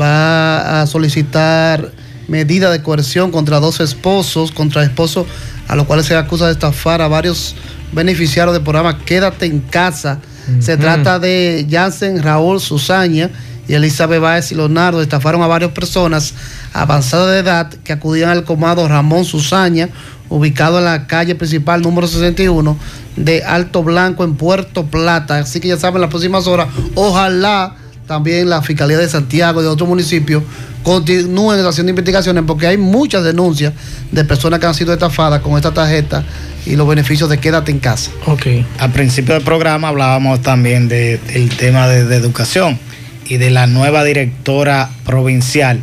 va 0.00 0.80
a 0.80 0.86
solicitar 0.86 1.90
medida 2.28 2.70
de 2.70 2.82
coerción 2.82 3.30
contra 3.30 3.60
dos 3.60 3.80
esposos, 3.80 4.50
contra 4.50 4.82
esposos 4.82 5.26
a 5.68 5.76
los 5.76 5.86
cuales 5.86 6.06
se 6.06 6.16
acusa 6.16 6.46
de 6.46 6.52
estafar 6.52 7.02
a 7.02 7.08
varios 7.08 7.54
beneficiarios 7.92 8.54
del 8.54 8.62
programa 8.62 8.98
Quédate 9.04 9.46
en 9.46 9.60
casa. 9.60 10.20
Se 10.60 10.76
trata 10.76 11.18
de 11.18 11.66
Jansen, 11.70 12.22
Raúl, 12.22 12.60
Susaña 12.60 13.30
y 13.68 13.74
Elizabeth 13.74 14.20
Báez 14.20 14.52
y 14.52 14.54
Leonardo. 14.54 15.00
Estafaron 15.02 15.42
a 15.42 15.46
varias 15.46 15.70
personas 15.72 16.34
avanzadas 16.72 17.30
de 17.32 17.38
edad 17.38 17.72
que 17.84 17.92
acudían 17.92 18.30
al 18.30 18.44
comado 18.44 18.86
Ramón 18.88 19.24
Susaña, 19.24 19.88
ubicado 20.28 20.78
en 20.78 20.84
la 20.86 21.06
calle 21.06 21.34
principal 21.34 21.82
número 21.82 22.06
61 22.06 22.76
de 23.16 23.42
Alto 23.44 23.82
Blanco 23.82 24.24
en 24.24 24.34
Puerto 24.34 24.86
Plata. 24.86 25.38
Así 25.38 25.60
que 25.60 25.68
ya 25.68 25.76
saben, 25.76 26.00
las 26.00 26.10
próximas 26.10 26.46
horas, 26.46 26.68
ojalá 26.94 27.76
también 28.06 28.50
la 28.50 28.60
Fiscalía 28.62 28.98
de 28.98 29.08
Santiago 29.08 29.60
y 29.60 29.62
de 29.64 29.68
otros 29.70 29.88
municipios 29.88 30.42
continúen 30.82 31.64
haciendo 31.64 31.90
investigaciones 31.90 32.44
porque 32.46 32.66
hay 32.66 32.76
muchas 32.76 33.24
denuncias 33.24 33.72
de 34.12 34.24
personas 34.24 34.60
que 34.60 34.66
han 34.66 34.74
sido 34.74 34.92
estafadas 34.92 35.40
con 35.40 35.56
esta 35.56 35.72
tarjeta 35.72 36.22
y 36.66 36.76
los 36.76 36.86
beneficios 36.86 37.30
de 37.30 37.38
quédate 37.38 37.72
en 37.72 37.78
casa. 37.78 38.10
Ok. 38.26 38.46
Al 38.78 38.92
principio 38.92 39.32
del 39.34 39.42
programa 39.42 39.88
hablábamos 39.88 40.42
también 40.42 40.88
de- 40.88 41.16
del 41.18 41.48
tema 41.56 41.88
de, 41.88 42.04
de 42.04 42.16
educación 42.16 42.78
y 43.26 43.36
de 43.38 43.50
la 43.50 43.66
nueva 43.66 44.04
directora 44.04 44.90
provincial 45.04 45.80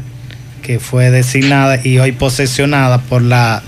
que 0.61 0.79
fue 0.79 1.09
designada 1.09 1.79
y 1.83 1.97
hoy 1.99 2.11
posesionada 2.11 2.99
por 2.99 3.21
la 3.21 3.63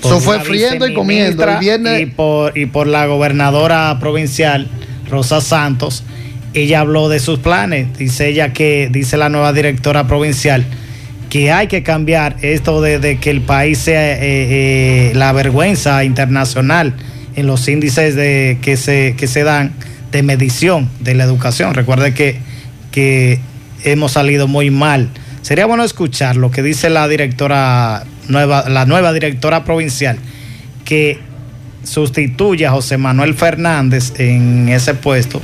por 0.00 0.12
Eso 0.12 0.20
fue 0.20 0.40
friendo 0.40 0.86
y 0.86 0.92
comiendo. 0.92 1.44
El 1.48 1.58
viernes- 1.58 2.00
y 2.02 2.06
por, 2.06 2.58
y 2.58 2.66
por 2.66 2.86
la 2.86 3.06
gobernadora 3.06 3.96
provincial 4.00 4.68
Rosa 5.08 5.40
Santos. 5.40 6.02
Ella 6.52 6.80
habló 6.80 7.08
de 7.08 7.20
sus 7.20 7.38
planes. 7.38 7.96
Dice 7.98 8.28
ella 8.28 8.52
que, 8.52 8.88
dice 8.92 9.16
la 9.16 9.28
nueva 9.28 9.52
directora 9.52 10.06
provincial, 10.06 10.64
que 11.30 11.50
hay 11.50 11.68
que 11.68 11.82
cambiar 11.82 12.36
esto 12.42 12.80
de, 12.82 12.98
de 12.98 13.18
que 13.18 13.30
el 13.30 13.40
país 13.40 13.78
sea 13.78 14.12
eh, 14.12 14.18
eh, 14.22 15.12
la 15.14 15.32
vergüenza 15.32 16.04
internacional 16.04 16.94
en 17.34 17.46
los 17.46 17.66
índices 17.66 18.14
de, 18.14 18.58
que, 18.60 18.76
se, 18.76 19.14
que 19.16 19.26
se 19.26 19.42
dan 19.42 19.72
de 20.12 20.22
medición 20.22 20.88
de 21.00 21.14
la 21.14 21.24
educación. 21.24 21.74
Recuerde 21.74 22.12
que, 22.14 22.38
que 22.94 23.40
hemos 23.82 24.12
salido 24.12 24.46
muy 24.46 24.70
mal 24.70 25.10
Sería 25.44 25.66
bueno 25.66 25.84
escuchar 25.84 26.36
lo 26.36 26.50
que 26.50 26.62
dice 26.62 26.88
la 26.88 27.06
directora 27.06 28.04
nueva, 28.28 28.66
la 28.70 28.86
nueva 28.86 29.12
directora 29.12 29.62
provincial, 29.62 30.16
que 30.86 31.18
sustituye 31.82 32.64
a 32.64 32.70
José 32.70 32.96
Manuel 32.96 33.34
Fernández 33.34 34.18
en 34.18 34.70
ese 34.70 34.94
puesto. 34.94 35.42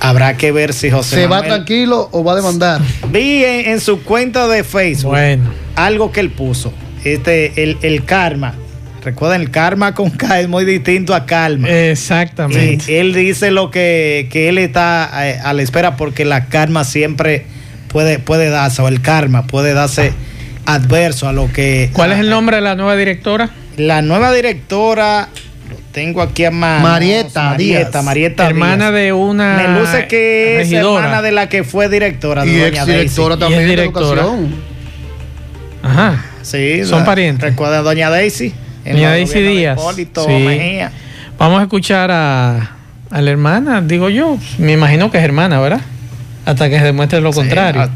Habrá 0.00 0.38
que 0.38 0.50
ver 0.50 0.72
si 0.72 0.90
José 0.90 1.16
¿Se 1.16 1.22
va 1.26 1.42
Manuel 1.42 1.56
tranquilo 1.56 2.08
o 2.10 2.24
va 2.24 2.32
a 2.32 2.36
demandar? 2.36 2.80
Vi 3.12 3.44
en, 3.44 3.72
en 3.72 3.80
su 3.80 4.02
cuenta 4.02 4.48
de 4.48 4.64
Facebook 4.64 5.10
Bueno, 5.10 5.50
algo 5.76 6.10
que 6.10 6.20
él 6.20 6.30
puso. 6.30 6.72
Este, 7.04 7.62
el, 7.62 7.76
el 7.82 8.06
karma. 8.06 8.54
Recuerden, 9.04 9.40
el 9.42 9.50
karma 9.50 9.94
con 9.94 10.10
K 10.10 10.40
es 10.40 10.48
muy 10.48 10.64
distinto 10.64 11.14
a 11.14 11.24
calma. 11.24 11.68
exactamente. 11.68 13.00
Él 13.00 13.14
dice 13.14 13.50
lo 13.50 13.70
que, 13.70 14.28
que 14.30 14.48
él 14.48 14.58
está 14.58 15.08
eh, 15.28 15.38
a 15.42 15.52
la 15.52 15.62
espera 15.62 15.96
porque 15.96 16.24
la 16.24 16.46
karma 16.46 16.84
siempre 16.84 17.46
puede, 17.88 18.18
puede 18.18 18.50
darse, 18.50 18.82
o 18.82 18.88
el 18.88 19.00
karma 19.00 19.46
puede 19.46 19.72
darse 19.72 20.12
adverso 20.66 21.28
a 21.28 21.32
lo 21.32 21.50
que... 21.52 21.90
¿Cuál 21.92 22.12
es 22.12 22.18
el 22.18 22.28
nombre 22.28 22.56
de 22.56 22.62
la 22.62 22.74
nueva 22.74 22.96
directora? 22.96 23.50
La 23.76 24.02
nueva 24.02 24.32
directora, 24.32 25.28
lo 25.70 25.76
tengo 25.92 26.20
aquí 26.20 26.44
a 26.44 26.50
mano. 26.50 26.82
Marieta 26.82 27.44
Marieta, 27.50 27.90
Díaz. 27.92 28.04
Marieta 28.04 28.46
Hermana 28.48 28.90
Díaz. 28.90 29.02
de 29.04 29.12
una 29.12 29.56
Me 29.56 29.78
luce 29.80 30.06
que 30.08 30.60
es 30.60 30.68
regidora. 30.70 31.04
hermana 31.04 31.22
de 31.22 31.32
la 31.32 31.48
que 31.48 31.62
fue 31.64 31.88
directora, 31.88 32.44
Y 32.44 32.56
doña 32.58 32.82
exdirectora 32.82 33.36
Daisy. 33.36 33.40
también 33.40 33.60
Y 33.60 33.62
es 33.62 33.68
de 33.68 33.76
directora. 33.76 34.20
educación. 34.22 34.54
Ajá. 35.82 36.24
Sí, 36.42 36.84
Son 36.84 37.00
la- 37.00 37.04
parientes. 37.06 37.48
Recuerda 37.50 37.78
a 37.78 37.82
doña 37.82 38.10
Daisy. 38.10 38.52
Doña 38.92 39.10
Daisy 39.10 39.40
Díaz. 39.40 39.78
Hipólito 39.78 40.24
Sí. 40.24 40.30
Mejía. 40.32 40.92
Vamos 41.38 41.60
a 41.60 41.62
escuchar 41.62 42.10
a, 42.10 42.70
a 43.10 43.20
la 43.22 43.30
hermana, 43.30 43.80
digo 43.80 44.08
yo. 44.08 44.38
Me 44.58 44.72
imagino 44.72 45.10
que 45.10 45.18
es 45.18 45.24
hermana, 45.24 45.60
¿verdad? 45.60 45.80
Hasta 46.44 46.68
que 46.70 46.78
se 46.78 46.84
demuestre 46.86 47.20
lo 47.20 47.32
Sí, 47.32 47.40
contrario. 47.40 47.90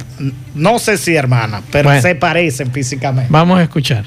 No 0.54 0.78
sé 0.78 0.98
si 0.98 1.14
hermana, 1.16 1.62
pero 1.72 1.88
Bueno. 1.88 2.02
se 2.02 2.14
parecen 2.14 2.70
físicamente. 2.70 3.28
Vamos 3.32 3.58
a 3.58 3.62
escuchar. 3.62 4.04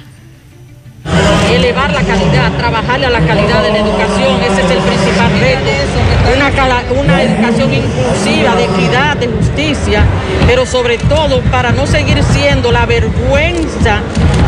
Elevar 1.53 1.91
la 1.93 2.01
calidad, 2.01 2.51
trabajarle 2.57 3.05
a 3.05 3.09
la 3.09 3.21
calidad 3.21 3.63
de 3.63 3.71
la 3.71 3.79
educación, 3.79 4.41
ese 4.41 4.61
es 4.61 4.71
el 4.71 4.79
principal 4.79 5.31
reto. 5.39 5.71
Una, 6.35 6.51
una 7.01 7.21
educación 7.21 7.73
inclusiva, 7.73 8.55
de 8.55 8.63
equidad, 8.65 9.17
de 9.17 9.27
justicia, 9.27 10.03
pero 10.47 10.65
sobre 10.65 10.97
todo 10.97 11.41
para 11.51 11.71
no 11.71 11.85
seguir 11.85 12.23
siendo 12.23 12.71
la 12.71 12.85
vergüenza 12.85 14.01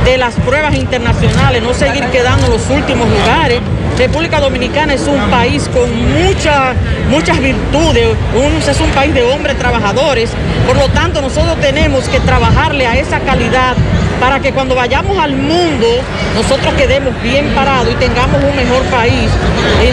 de 0.05 0.17
las 0.17 0.35
pruebas 0.35 0.75
internacionales, 0.75 1.61
no 1.61 1.73
seguir 1.73 2.05
quedando 2.05 2.47
en 2.47 2.53
los 2.53 2.69
últimos 2.69 3.07
lugares. 3.09 3.61
República 3.97 4.39
Dominicana 4.39 4.93
es 4.93 5.07
un 5.07 5.19
país 5.31 5.67
con 5.73 5.89
mucha- 6.13 6.73
muchas 7.09 7.39
virtudes, 7.39 8.15
un- 8.35 8.69
es 8.69 8.79
un 8.79 8.89
país 8.91 9.13
de 9.13 9.23
hombres 9.23 9.57
trabajadores, 9.57 10.29
por 10.67 10.77
lo 10.77 10.87
tanto 10.89 11.19
nosotros 11.21 11.59
tenemos 11.61 12.07
que 12.07 12.19
trabajarle 12.19 12.85
a 12.85 12.95
esa 12.95 13.19
calidad 13.21 13.75
para 14.19 14.39
que 14.39 14.51
cuando 14.51 14.75
vayamos 14.75 15.17
al 15.17 15.35
mundo 15.35 15.87
nosotros 16.35 16.73
quedemos 16.75 17.11
bien 17.23 17.47
parados 17.55 17.89
y 17.91 17.95
tengamos 17.95 18.43
un 18.43 18.55
mejor 18.55 18.83
país. 18.91 19.29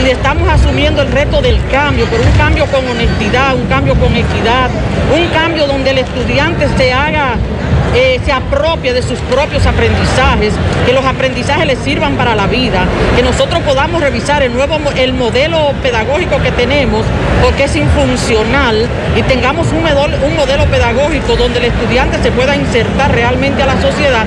Estamos 0.07 0.49
asumiendo 0.49 1.03
el 1.03 1.11
reto 1.11 1.41
del 1.41 1.59
cambio, 1.71 2.07
pero 2.11 2.23
un 2.23 2.33
cambio 2.33 2.67
con 2.67 2.87
honestidad, 2.89 3.55
un 3.55 3.67
cambio 3.67 3.95
con 3.95 4.15
equidad, 4.15 4.71
un 5.15 5.27
cambio 5.29 5.67
donde 5.67 5.91
el 5.91 5.99
estudiante 5.99 6.67
se 6.77 6.93
haga 6.93 7.35
eh, 7.95 8.21
se 8.25 8.33
apropie 8.33 8.93
de 8.93 9.03
sus 9.03 9.19
propios 9.21 9.67
aprendizajes, 9.67 10.55
que 10.87 10.93
los 10.93 11.05
aprendizajes 11.05 11.67
les 11.67 11.79
sirvan 11.79 12.17
para 12.17 12.35
la 12.35 12.47
vida, 12.47 12.87
que 13.17 13.23
nosotros 13.23 13.61
podamos 13.63 14.01
revisar 14.03 14.43
el 14.43 14.53
nuevo 14.53 14.79
el 14.97 15.13
modelo 15.13 15.73
pedagógico 15.83 16.43
que 16.43 16.51
tenemos, 16.53 17.05
porque 17.43 17.65
es 17.65 17.77
infuncional, 17.77 18.89
y 19.17 19.23
tengamos 19.23 19.69
un 19.73 19.83
modelo, 19.83 20.27
un 20.27 20.37
modelo 20.37 20.65
pedagógico 20.67 21.37
donde 21.37 21.59
el 21.61 21.67
estudiante 21.67 22.19
se 22.23 22.33
pueda 22.33 22.57
insertar 22.57 23.13
realmente 23.13 23.63
a 23.63 23.67
la 23.67 23.81
sociedad. 23.81 24.25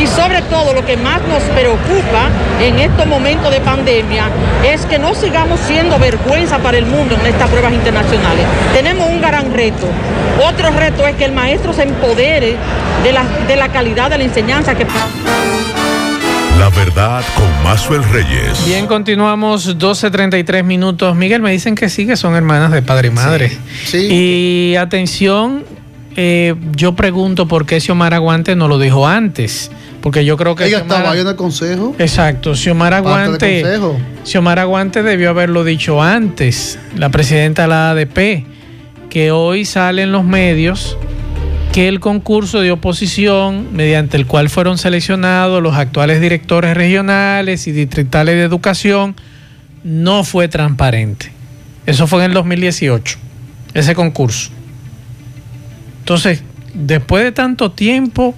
Y 0.00 0.06
sobre 0.06 0.42
todo 0.42 0.74
lo 0.74 0.86
que 0.86 0.96
más 0.96 1.20
nos 1.26 1.42
preocupa 1.54 2.28
en 2.60 2.78
estos 2.78 3.04
momentos 3.06 3.50
de 3.50 3.60
pandemia 3.60 4.28
es 4.64 4.86
que 4.86 4.98
no 4.98 5.12
sigamos 5.14 5.58
siendo 5.66 5.98
vergüenza 5.98 6.58
para 6.58 6.78
el 6.78 6.86
mundo 6.86 7.16
en 7.16 7.26
estas 7.26 7.50
pruebas 7.50 7.72
internacionales. 7.72 8.46
Tenemos 8.72 9.08
un 9.08 9.20
gran 9.20 9.52
reto. 9.52 9.88
Otro 10.48 10.70
reto 10.70 11.04
es 11.06 11.16
que 11.16 11.24
el 11.24 11.32
maestro 11.32 11.72
se 11.72 11.82
empodere 11.82 12.54
de 13.02 13.12
la, 13.12 13.24
de 13.48 13.56
la 13.56 13.70
calidad 13.70 14.10
de 14.10 14.18
la 14.18 14.24
enseñanza 14.24 14.76
que... 14.76 14.86
La 16.58 16.70
verdad 16.70 17.24
con 17.36 17.64
Mazuel 17.64 18.04
Reyes. 18.04 18.64
Bien, 18.66 18.86
continuamos 18.86 19.78
12.33 19.78 20.62
minutos. 20.62 21.16
Miguel, 21.16 21.42
me 21.42 21.50
dicen 21.50 21.74
que 21.74 21.88
sí, 21.88 22.06
que 22.06 22.16
son 22.16 22.36
hermanas 22.36 22.70
de 22.70 22.82
padre 22.82 23.08
y 23.08 23.10
madre. 23.10 23.58
Sí. 23.84 24.08
Y 24.10 24.76
atención, 24.76 25.64
eh, 26.16 26.56
yo 26.74 26.96
pregunto 26.96 27.46
por 27.46 27.64
qué 27.64 27.80
Xiomara 27.80 28.18
Guante 28.18 28.56
no 28.56 28.66
lo 28.66 28.80
dijo 28.80 29.06
antes. 29.06 29.70
Porque 30.00 30.24
yo 30.24 30.36
creo 30.36 30.54
que... 30.54 30.66
Ella 30.66 30.78
Xiomara- 30.78 30.96
estaba 30.96 31.10
ahí 31.12 31.20
en 31.20 31.26
el 31.26 31.36
consejo. 31.36 31.94
Exacto, 31.98 32.54
Xiomara 32.54 33.00
Guante. 33.00 33.64
Xiomara 34.24 34.64
Guante 34.64 35.02
debió 35.02 35.30
haberlo 35.30 35.64
dicho 35.64 36.02
antes, 36.02 36.78
la 36.96 37.08
presidenta 37.08 37.62
de 37.62 37.68
la 37.68 37.90
ADP, 37.90 38.44
que 39.10 39.32
hoy 39.32 39.64
sale 39.64 40.02
en 40.02 40.12
los 40.12 40.24
medios 40.24 40.96
que 41.72 41.88
el 41.88 42.00
concurso 42.00 42.60
de 42.60 42.70
oposición, 42.70 43.68
mediante 43.72 44.16
el 44.16 44.26
cual 44.26 44.48
fueron 44.48 44.78
seleccionados 44.78 45.62
los 45.62 45.74
actuales 45.74 46.20
directores 46.20 46.76
regionales 46.76 47.66
y 47.66 47.72
distritales 47.72 48.36
de 48.36 48.42
educación, 48.42 49.16
no 49.84 50.24
fue 50.24 50.48
transparente. 50.48 51.30
Eso 51.86 52.06
fue 52.06 52.20
en 52.20 52.30
el 52.30 52.34
2018, 52.34 53.18
ese 53.74 53.94
concurso. 53.94 54.50
Entonces, 56.00 56.42
después 56.74 57.24
de 57.24 57.32
tanto 57.32 57.70
tiempo, 57.70 58.34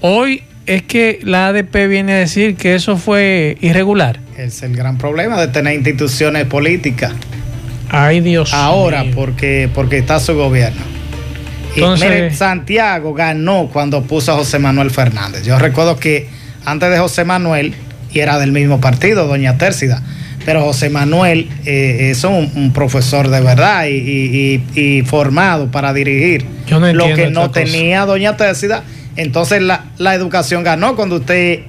hoy 0.00 0.42
es 0.66 0.82
que 0.82 1.20
la 1.22 1.48
ADP 1.48 1.88
viene 1.88 2.12
a 2.14 2.16
decir 2.18 2.56
que 2.56 2.74
eso 2.74 2.96
fue 2.96 3.56
irregular. 3.60 4.20
Es 4.36 4.62
el 4.62 4.76
gran 4.76 4.98
problema 4.98 5.40
de 5.40 5.48
tener 5.48 5.74
instituciones 5.74 6.44
políticas. 6.46 7.12
Ay, 7.88 8.20
Dios. 8.20 8.52
Ahora, 8.52 9.04
mío. 9.04 9.12
porque, 9.14 9.70
porque 9.72 9.98
está 9.98 10.18
su 10.20 10.34
gobierno. 10.34 10.82
Y 11.74 11.78
Entonces- 11.80 12.08
mire, 12.10 12.34
Santiago 12.34 13.14
ganó 13.14 13.68
cuando 13.72 14.02
puso 14.02 14.32
a 14.32 14.36
José 14.36 14.58
Manuel 14.58 14.90
Fernández. 14.90 15.44
Yo 15.44 15.58
recuerdo 15.58 15.96
que 15.98 16.26
antes 16.64 16.90
de 16.90 16.98
José 16.98 17.24
Manuel, 17.24 17.74
y 18.12 18.18
era 18.20 18.38
del 18.38 18.50
mismo 18.52 18.80
partido, 18.80 19.26
doña 19.26 19.58
Tércida, 19.58 20.02
pero 20.44 20.62
José 20.62 20.90
Manuel 20.90 21.48
eh, 21.64 22.08
es 22.10 22.24
un, 22.24 22.50
un 22.54 22.72
profesor 22.72 23.28
de 23.28 23.40
verdad 23.40 23.86
y, 23.86 23.94
y- 23.96 24.62
y- 24.74 24.80
y 24.98 25.02
formado 25.02 25.70
para 25.70 25.92
dirigir 25.92 26.44
Yo 26.66 26.78
no 26.80 26.92
lo 26.92 27.04
entiendo 27.06 27.14
que 27.16 27.30
no 27.30 27.40
cosa. 27.48 27.52
tenía 27.64 28.06
doña 28.06 28.36
Tércida. 28.36 28.82
Entonces 29.16 29.62
la, 29.62 29.84
la 29.98 30.14
educación 30.14 30.62
ganó 30.62 30.94
cuando 30.96 31.16
usted 31.16 31.60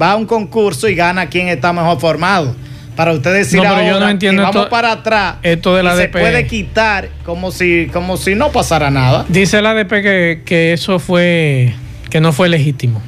va 0.00 0.12
a 0.12 0.16
un 0.16 0.26
concurso 0.26 0.88
y 0.88 0.94
gana 0.94 1.26
quien 1.28 1.48
está 1.48 1.72
mejor 1.72 2.00
formado. 2.00 2.54
Para 2.96 3.12
usted 3.12 3.32
decir 3.32 3.62
No, 3.62 3.82
yo 3.86 3.98
no 3.98 4.08
entiendo 4.08 4.42
que 4.42 4.46
vamos 4.48 4.62
esto- 4.64 4.70
para 4.70 4.92
atrás 4.92 5.36
esto 5.42 5.74
de 5.74 5.82
la 5.82 5.96
se 5.96 6.02
ADP. 6.04 6.12
puede 6.12 6.46
quitar 6.46 7.08
como 7.24 7.50
si, 7.50 7.88
como 7.90 8.18
si 8.18 8.34
no 8.34 8.50
pasara 8.52 8.90
nada. 8.90 9.24
Dice 9.28 9.62
la 9.62 9.70
ADP 9.70 9.88
que, 10.02 10.42
que 10.44 10.72
eso 10.74 10.98
fue, 10.98 11.72
que 12.10 12.20
no 12.20 12.32
fue 12.34 12.50
legítimo. 12.50 13.00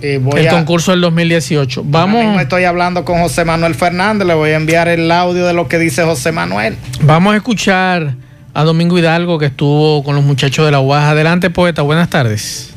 Eh, 0.00 0.20
el 0.36 0.48
a- 0.48 0.50
concurso 0.50 0.92
del 0.92 1.00
2018. 1.00 1.80
Ahora 1.80 2.06
mismo 2.06 2.18
Vamos, 2.24 2.42
estoy 2.42 2.64
hablando 2.64 3.04
con 3.04 3.20
José 3.20 3.44
Manuel 3.44 3.74
Fernández, 3.74 4.26
le 4.28 4.34
voy 4.34 4.50
a 4.50 4.56
enviar 4.56 4.86
el 4.88 5.10
audio 5.10 5.44
de 5.44 5.52
lo 5.54 5.66
que 5.66 5.78
dice 5.80 6.04
José 6.04 6.30
Manuel. 6.30 6.76
vamos 7.02 7.34
a 7.34 7.36
escuchar 7.36 8.14
a 8.54 8.62
Domingo 8.64 8.96
Hidalgo 8.98 9.38
que 9.38 9.46
estuvo 9.46 10.04
con 10.04 10.14
los 10.14 10.22
muchachos 10.24 10.64
de 10.64 10.70
la 10.70 10.78
UAS. 10.80 11.04
Adelante, 11.04 11.50
poeta. 11.50 11.82
Buenas 11.82 12.10
tardes. 12.10 12.71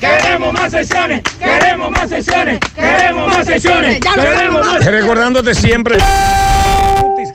Queremos 0.00 0.52
más 0.52 0.70
sesiones, 0.70 1.22
queremos 1.38 1.90
más 1.90 2.08
sesiones, 2.08 2.58
queremos 2.74 3.26
más 3.28 3.46
sesiones, 3.46 4.00
queremos 4.00 4.66
más. 4.66 4.84
Recordándote 4.84 5.54
siempre. 5.54 5.98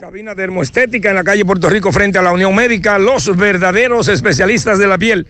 Cabina 0.00 0.34
dermoestética 0.34 1.08
en 1.08 1.14
la 1.14 1.24
calle 1.24 1.46
Puerto 1.46 1.70
Rico 1.70 1.90
frente 1.90 2.18
a 2.18 2.22
la 2.22 2.30
Unión 2.30 2.54
Médica, 2.54 2.98
los 2.98 3.34
verdaderos 3.36 4.08
especialistas 4.08 4.78
de 4.78 4.86
la 4.86 4.98
piel. 4.98 5.26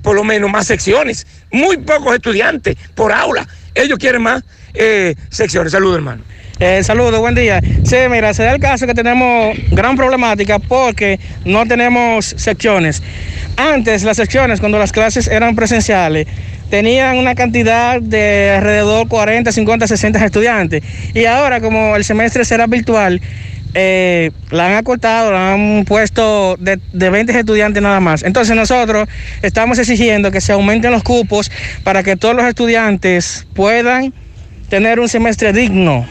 por 0.03 0.15
lo 0.15 0.23
menos 0.23 0.51
más 0.51 0.67
secciones. 0.67 1.27
Muy 1.51 1.79
pocos 1.79 2.15
estudiantes 2.15 2.77
por 2.95 3.11
aula. 3.11 3.49
Ellos 3.75 3.99
quieren 3.99 4.21
más 4.21 4.43
eh, 4.75 5.15
secciones. 5.31 5.73
Saludos, 5.73 5.97
hermano. 5.97 6.23
Eh, 6.61 6.85
saludos, 6.85 7.19
buen 7.19 7.35
día. 7.35 7.61
Sí, 7.83 7.97
mira, 8.09 8.33
se 8.33 8.45
da 8.45 8.55
el 8.55 8.61
caso 8.61 8.87
que 8.87 8.95
tenemos 8.95 9.57
gran 9.73 9.97
problemática 9.97 10.61
porque 10.61 11.19
no 11.45 11.67
tenemos 11.67 12.27
secciones. 12.37 13.03
Antes 13.57 14.05
las 14.05 14.17
secciones, 14.17 14.61
cuando 14.61 14.79
las 14.79 14.93
clases 14.93 15.27
eran 15.27 15.57
presenciales, 15.57 16.27
tenían 16.71 17.19
una 17.19 17.35
cantidad 17.35 18.01
de 18.01 18.53
alrededor 18.57 19.09
40, 19.09 19.51
50, 19.51 19.87
60 19.89 20.25
estudiantes. 20.25 20.83
Y 21.13 21.25
ahora, 21.25 21.61
como 21.61 21.97
el 21.97 22.05
semestre 22.05 22.45
será 22.45 22.69
virtual, 22.69 23.21
eh, 23.75 24.31
la 24.51 24.69
han 24.69 24.75
acortado, 24.75 25.33
la 25.33 25.55
han 25.55 25.85
puesto 25.85 26.57
de, 26.61 26.79
de 26.93 27.11
20 27.11 27.37
estudiantes 27.37 27.83
nada 27.83 27.99
más. 27.99 28.23
Entonces 28.23 28.55
nosotros 28.55 29.09
estamos 29.43 29.81
exigiendo 29.81 30.31
que 30.31 30.41
se 30.41 30.53
aumenten 30.53 30.93
los 30.93 31.03
cupos 31.03 31.51
para 31.83 32.05
que 32.05 32.17
todos 32.17 32.37
los 32.37 32.45
estudiantes 32.45 33.45
puedan 33.55 34.15
tener 34.69 35.01
un 35.01 35.09
semestre 35.09 35.53
digno. 35.53 36.07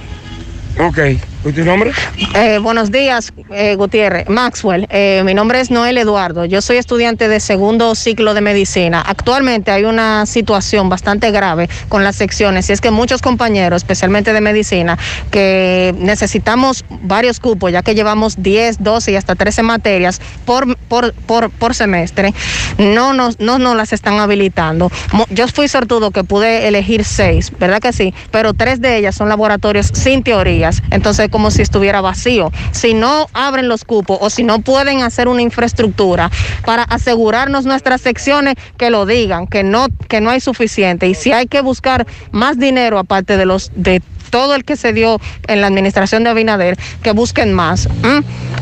Ok. 0.80 1.00
¿Y 1.46 1.52
tu 1.52 1.66
nombre? 1.66 1.92
Eh, 2.36 2.58
buenos 2.60 2.90
días, 2.90 3.34
eh, 3.52 3.76
Gutiérrez. 3.76 4.30
Maxwell, 4.30 4.88
eh, 4.90 5.24
mi 5.26 5.34
nombre 5.34 5.60
es 5.60 5.72
Noel 5.72 5.98
Eduardo. 5.98 6.46
Yo 6.46 6.62
soy 6.62 6.78
estudiante 6.78 7.28
de 7.28 7.42
segundo 7.42 7.96
ciclo 7.96 8.34
de 8.34 8.40
medicina. 8.40 9.04
Actualmente 9.06 9.72
hay 9.72 9.84
una 9.84 10.26
situación 10.26 10.88
bastante 10.88 11.32
grave 11.32 11.68
con 11.90 12.06
las 12.06 12.16
secciones 12.16 12.70
y 12.70 12.74
es 12.74 12.80
que 12.80 12.92
muchos 12.92 13.22
compañeros, 13.22 13.82
especialmente 13.82 14.32
de 14.32 14.40
medicina, 14.40 14.98
que 15.32 15.94
necesitamos 15.98 16.86
varios 17.02 17.42
cupos, 17.42 17.74
ya 17.74 17.82
que 17.82 17.94
llevamos 17.94 18.42
10, 18.42 18.82
12 18.82 19.12
y 19.12 19.16
hasta 19.18 19.36
13 19.36 19.64
materias 19.64 20.22
por, 20.46 20.78
por, 20.78 21.14
por, 21.14 21.50
por 21.50 21.76
semestre, 21.76 22.34
no 22.78 23.14
nos, 23.14 23.42
no 23.42 23.60
nos 23.60 23.76
las 23.76 23.92
están 23.92 24.18
habilitando. 24.20 24.90
Yo 25.30 25.50
fui 25.50 25.68
sortudo 25.68 26.12
que 26.12 26.24
pude 26.24 26.70
elegir 26.70 27.04
seis, 27.04 27.52
¿verdad 27.60 27.82
que 27.82 27.92
sí? 27.92 28.14
Pero 28.32 28.54
tres 28.54 28.80
de 28.80 28.98
ellas 28.98 29.16
son 29.16 29.28
laboratorios 29.28 29.88
sin 29.94 30.24
teorías. 30.24 30.82
Entonces, 30.90 31.30
como 31.34 31.50
si 31.50 31.64
estuviera 31.64 32.00
vacío. 32.00 32.52
Si 32.72 32.94
no 32.94 33.28
abren 33.34 33.68
los 33.68 33.86
cupos 33.86 34.20
o 34.22 34.30
si 34.30 34.44
no 34.44 34.62
pueden 34.62 35.02
hacer 35.02 35.28
una 35.28 35.42
infraestructura 35.42 36.30
para 36.64 36.84
asegurarnos 36.84 37.66
nuestras 37.66 38.02
secciones, 38.02 38.54
que 38.78 38.92
lo 38.92 39.08
digan, 39.08 39.48
que 39.48 39.64
no, 39.64 39.88
que 40.08 40.22
no 40.22 40.30
hay 40.30 40.40
suficiente. 40.40 41.08
Y 41.08 41.16
si 41.16 41.32
hay 41.32 41.48
que 41.48 41.62
buscar 41.62 42.06
más 42.32 42.60
dinero 42.60 43.00
aparte 43.00 43.36
de 43.36 43.48
los 43.48 43.72
de 43.74 44.04
todo 44.30 44.54
el 44.54 44.64
que 44.64 44.76
se 44.76 44.94
dio 44.94 45.20
en 45.48 45.62
la 45.62 45.68
administración 45.68 46.24
de 46.24 46.30
Abinader, 46.30 46.78
que 47.02 47.14
busquen 47.14 47.52
más. 47.52 47.88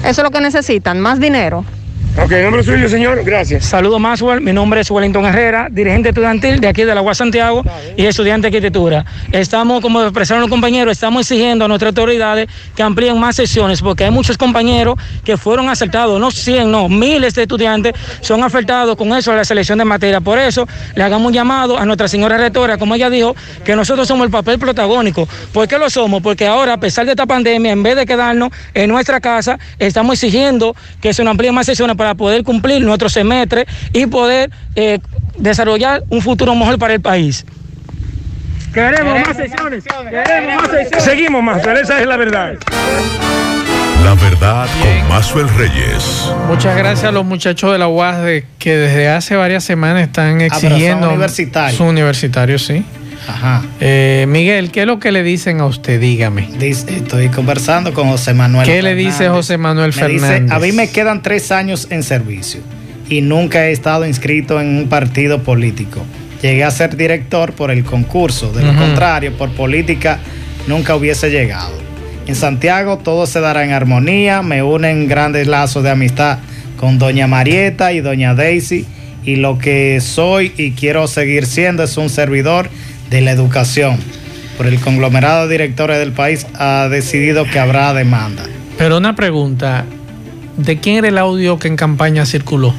Eso 0.04 0.22
es 0.22 0.24
lo 0.24 0.32
que 0.32 0.40
necesitan, 0.40 1.02
más 1.02 1.20
dinero. 1.20 1.66
Ok, 2.17 2.30
nombre 2.43 2.62
suyo, 2.62 2.89
señor. 2.89 3.24
Gracias. 3.24 3.65
Saludos, 3.65 4.00
Maxwell. 4.00 4.41
Mi 4.41 4.52
nombre 4.52 4.82
es 4.82 4.91
Wellington 4.91 5.26
Herrera, 5.26 5.69
dirigente 5.71 6.10
estudiantil 6.10 6.60
de 6.60 6.67
aquí 6.67 6.84
de 6.84 6.93
la 6.93 7.02
UAS 7.02 7.17
Santiago 7.17 7.63
y 7.95 8.06
estudiante 8.06 8.50
de 8.50 8.58
arquitectura. 8.58 9.06
Estamos, 9.32 9.82
como 9.82 10.02
expresaron 10.04 10.41
los 10.41 10.50
compañeros, 10.50 10.91
estamos 10.91 11.21
exigiendo 11.21 11.63
a 11.63 11.67
nuestras 11.69 11.89
autoridades 11.89 12.50
que 12.76 12.84
amplíen 12.84 13.17
más 13.17 13.38
sesiones 13.38 13.82
porque 13.82 14.04
hay 14.04 14.12
muchos 14.12 14.38
compañeros 14.38 14.95
que 15.24 15.38
fueron 15.38 15.69
afectados, 15.69 16.19
no 16.19 16.32
100, 16.32 16.69
no, 16.69 16.89
miles 16.89 17.34
de 17.34 17.43
estudiantes 17.43 17.93
son 18.19 18.43
afectados 18.43 18.97
con 18.97 19.13
eso 19.13 19.32
de 19.32 19.38
la 19.38 19.45
selección 19.45 19.80
de 19.80 19.86
materia. 19.86 20.19
Por 20.19 20.38
eso 20.38 20.67
le 20.95 21.04
hagamos 21.04 21.28
un 21.28 21.34
llamado 21.34 21.78
a 21.80 21.86
nuestra 21.86 22.10
señora 22.10 22.38
rectora, 22.38 22.78
como 22.78 22.93
ella 22.93 23.10
dijo, 23.10 23.38
que 23.63 23.74
nosotros 23.74 24.06
somos 24.06 24.26
el 24.26 24.32
papel 24.32 24.60
protagónico. 24.60 25.30
¿Por 25.54 25.65
qué 25.65 25.78
lo 25.78 25.89
somos? 25.89 26.21
Porque 26.21 26.45
ahora, 26.45 26.74
a 26.74 26.80
pesar 26.80 27.06
de 27.06 27.12
esta 27.12 27.26
pandemia, 27.26 27.71
en 27.71 27.84
vez 27.84 27.95
de 27.95 28.06
quedarnos 28.06 28.50
en 28.74 28.89
nuestra 28.89 29.21
casa, 29.21 29.58
estamos 29.80 30.15
exigiendo 30.15 30.76
que 31.00 31.13
se 31.13 31.24
nos 31.24 31.32
amplíen 31.32 31.56
más 31.56 31.65
sesiones 31.65 31.95
para 32.02 32.16
poder 32.16 32.44
cumplir 32.44 32.82
nuestro 32.82 33.10
semestre 33.10 33.68
y 33.94 34.08
poder 34.08 34.50
eh, 34.76 34.98
desarrollar 35.38 36.02
un 36.10 36.20
futuro 36.20 36.56
mejor 36.56 36.80
para 36.80 36.96
el 36.96 37.00
país. 37.00 37.46
Queremos 38.74 39.20
más 39.20 39.38
sesiones. 39.38 39.84
Queremos 40.10 40.64
más 40.64 40.72
sesiones. 40.72 41.04
Seguimos, 41.04 41.44
más, 41.44 41.64
esa 41.64 42.00
es 42.02 42.08
la 42.08 42.18
verdad. 42.18 42.54
La 44.04 44.16
verdad 44.16 44.68
con 44.82 45.10
Mazuel 45.10 45.48
Reyes. 45.50 46.32
Muchas 46.48 46.76
gracias 46.76 47.04
a 47.06 47.12
los 47.12 47.24
muchachos 47.24 47.72
de 47.72 47.78
la 47.78 47.88
UAS 47.88 48.24
de 48.24 48.48
que 48.58 48.76
desde 48.76 49.08
hace 49.08 49.36
varias 49.36 49.64
semanas 49.64 50.02
están 50.02 50.40
pero 50.40 50.56
son 50.56 50.72
exigiendo. 50.72 51.10
universitarios. 51.10 51.78
Son 51.78 51.86
universitarios, 51.88 52.66
sí. 52.66 52.84
Ajá. 53.28 53.64
Eh, 53.80 54.26
Miguel, 54.28 54.72
¿qué 54.72 54.82
es 54.82 54.88
lo 54.88 55.00
que 55.00 55.12
le 55.12 55.24
dicen 55.24 55.60
a 55.62 55.66
usted? 55.66 56.00
Dígame. 56.00 56.50
Dice- 56.60 56.96
estoy 56.98 57.30
conversando 57.30 57.94
con 57.94 58.10
José 58.10 58.34
Manuel. 58.34 58.66
¿Qué 58.66 58.82
le 58.82 58.96
dice 58.96 59.12
Fernández. 59.20 59.32
José 59.38 59.58
Manuel 59.58 59.94
Me 59.96 60.08
dice, 60.08 60.20
Fernández? 60.28 60.52
a 60.52 60.60
mí 60.60 60.72
me 60.72 60.90
quedan 60.90 61.22
tres 61.22 61.52
años 61.52 61.88
en 61.92 62.04
servicio 62.04 62.62
y 63.10 63.22
nunca 63.22 63.68
he 63.68 63.72
estado 63.72 64.06
inscrito 64.08 64.60
en 64.60 64.78
un 64.78 64.90
partido 64.90 65.44
político. 65.44 66.04
Llegué 66.42 66.64
a 66.64 66.72
ser 66.72 66.98
director 66.98 67.54
por 67.54 67.70
el 67.70 67.84
concurso, 67.84 68.52
de 68.52 68.64
lo 68.64 68.76
contrario, 68.76 69.34
por 69.38 69.52
política 69.52 70.20
nunca 70.68 70.96
hubiese 70.96 71.30
llegado. 71.30 71.74
En 72.26 72.36
Santiago 72.36 72.98
todo 72.98 73.28
se 73.28 73.40
dará 73.42 73.64
en 73.64 73.72
armonía, 73.72 74.42
me 74.42 74.64
unen 74.64 75.08
grandes 75.08 75.46
lazos 75.48 75.84
de 75.84 75.92
amistad 75.92 76.40
con 76.78 76.98
doña 76.98 77.28
Marieta 77.28 77.94
y 77.94 78.00
doña 78.00 78.34
Daisy 78.34 78.86
y 79.24 79.36
lo 79.36 79.60
que 79.60 80.00
soy 80.02 80.52
y 80.58 80.72
quiero 80.72 81.08
seguir 81.08 81.46
siendo 81.46 81.84
es 81.84 81.96
un 81.98 82.10
servidor 82.10 82.70
de 83.12 83.21
la 83.21 83.32
educación. 83.32 84.00
Por 84.58 84.65
el 84.67 84.80
conglomerado 84.80 85.47
de 85.47 85.54
directores 85.54 86.00
del 86.00 86.12
país 86.13 86.47
ha 86.56 86.88
decidido 86.89 87.45
que 87.45 87.60
habrá 87.60 87.93
demanda. 87.93 88.43
Pero 88.78 88.97
una 88.97 89.15
pregunta. 89.15 89.86
¿De 90.58 90.80
quién 90.80 90.97
era 90.97 91.08
el 91.08 91.17
audio 91.17 91.58
que 91.60 91.67
en 91.67 91.76
campaña 91.76 92.26
circuló? 92.26 92.74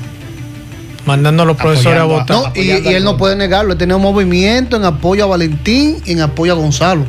Mandando 1.07 1.43
a 1.43 1.47
los 1.47 1.57
profesores 1.57 1.99
a 2.01 2.05
votar. 2.05 2.37
No, 2.37 2.53
y, 2.55 2.61
y 2.71 2.95
él 2.95 3.03
no 3.03 3.17
puede 3.17 3.35
negarlo. 3.35 3.73
Él 3.73 3.79
tenía 3.79 3.97
un 3.97 4.03
movimiento 4.03 4.77
en 4.77 4.85
apoyo 4.85 5.25
a 5.25 5.27
Valentín 5.27 5.97
y 6.07 6.13
en 6.13 6.21
apoyo 6.21 6.53
a 6.53 6.57
Gonzalo. 6.57 7.05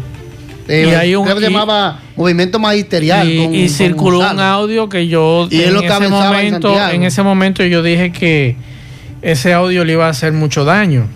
Eh, 0.67 0.87
Y 0.89 0.93
hay 0.95 1.15
un- 1.15 1.27
que 1.27 1.33
y- 1.33 1.41
llamaba 1.41 1.99
Movimiento 2.15 2.57
Magisterial. 2.57 3.29
y, 3.29 3.37
con- 3.43 3.53
y 3.53 3.67
con 3.67 3.69
circuló 3.75 4.19
un 4.31 4.39
audio 4.39 4.89
que 4.89 5.07
yo 5.07 5.47
Y 5.51 5.61
en 5.61 5.73
lo 5.73 5.81
ese 5.83 6.05
en 6.05 6.09
momento 6.09 6.89
en 6.89 7.03
ese 7.03 7.21
momento 7.21 7.63
yo 7.65 7.83
dije 7.83 8.11
que 8.11 8.55
ese 9.21 9.53
audio 9.53 9.83
le 9.85 9.93
iba 9.93 10.07
a 10.07 10.09
hacer 10.09 10.31
mucho 10.33 10.63
daño 10.65 11.07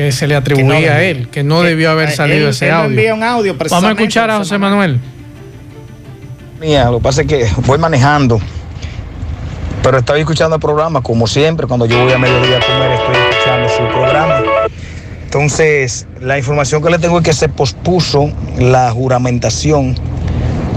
que 0.00 0.12
se 0.12 0.26
le 0.26 0.34
atribuía 0.34 0.94
a 0.94 1.02
él 1.02 1.28
que 1.28 1.42
no 1.42 1.62
Eh, 1.62 1.68
debió 1.68 1.90
haber 1.90 2.08
eh, 2.08 2.12
salido 2.16 2.44
él- 2.44 2.50
ese 2.50 2.66
él 2.68 2.72
audio 2.72 2.90
envía 2.90 3.14
un 3.14 3.22
audio 3.22 3.54
vamos 3.68 3.84
a 3.84 3.92
escuchar 3.92 4.30
a 4.30 4.38
José 4.38 4.56
Manuel 4.56 4.98
Mía, 6.60 6.84
lo 6.90 6.98
que 6.98 7.02
pasa 7.02 7.22
es 7.22 7.26
que 7.26 7.46
voy 7.66 7.78
manejando, 7.78 8.38
pero 9.82 9.98
estoy 9.98 10.20
escuchando 10.20 10.56
el 10.56 10.60
programa 10.60 11.00
como 11.02 11.26
siempre. 11.26 11.66
Cuando 11.66 11.86
yo 11.86 12.02
voy 12.04 12.12
a 12.12 12.18
mediodía 12.18 12.58
a 12.58 12.60
comer, 12.60 12.92
estoy 12.92 13.14
escuchando 13.30 13.68
su 13.70 13.82
programa. 13.98 14.42
Entonces, 15.24 16.06
la 16.20 16.36
información 16.36 16.82
que 16.82 16.90
le 16.90 16.98
tengo 16.98 17.16
es 17.18 17.24
que 17.24 17.32
se 17.32 17.48
pospuso 17.48 18.30
la 18.58 18.90
juramentación 18.90 19.94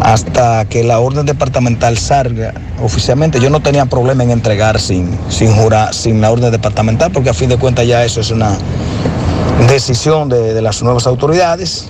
hasta 0.01 0.63
que 0.65 0.85
la 0.85 0.99
orden 0.99 1.25
departamental 1.25 1.97
salga 1.97 2.53
oficialmente. 2.81 3.41
Yo 3.41 3.49
no 3.49 3.59
tenía 3.61 3.85
problema 3.85 4.23
en 4.23 4.31
entregar 4.31 4.79
sin, 4.79 5.09
sin, 5.27 5.51
jurar, 5.53 5.93
sin 5.93 6.21
la 6.21 6.31
orden 6.31 6.49
departamental, 6.49 7.11
porque 7.11 7.29
a 7.29 7.33
fin 7.33 7.49
de 7.49 7.57
cuentas 7.57 7.85
ya 7.85 8.05
eso 8.05 8.21
es 8.21 8.31
una 8.31 8.55
decisión 9.67 10.29
de, 10.29 10.61
las 10.61 10.83
nuevas 10.83 11.07
autoridades 11.07 11.89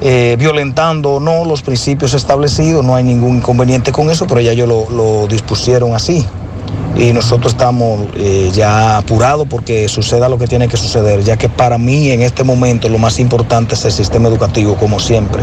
eh, 0.00 0.36
violentando 0.38 1.14
o 1.14 1.20
no 1.20 1.44
los 1.44 1.62
principios 1.62 2.14
establecidos, 2.14 2.84
no 2.84 2.94
hay 2.94 3.04
ningún 3.04 3.38
inconveniente 3.38 3.90
con 3.90 4.10
eso, 4.10 4.26
pero 4.26 4.40
ya 4.40 4.52
ellos 4.52 4.68
lo, 4.68 4.88
lo 4.90 5.26
dispusieron 5.26 5.94
así. 5.94 6.24
Y 6.96 7.12
nosotros 7.12 7.52
estamos 7.52 8.08
eh, 8.16 8.50
ya 8.52 8.98
apurados 8.98 9.46
porque 9.48 9.88
suceda 9.88 10.28
lo 10.28 10.36
que 10.36 10.48
tiene 10.48 10.66
que 10.66 10.76
suceder, 10.76 11.22
ya 11.22 11.36
que 11.36 11.48
para 11.48 11.78
mí 11.78 12.10
en 12.10 12.22
este 12.22 12.42
momento 12.42 12.88
lo 12.88 12.98
más 12.98 13.20
importante 13.20 13.74
es 13.74 13.84
el 13.84 13.92
sistema 13.92 14.28
educativo, 14.28 14.74
como 14.74 14.98
siempre. 14.98 15.42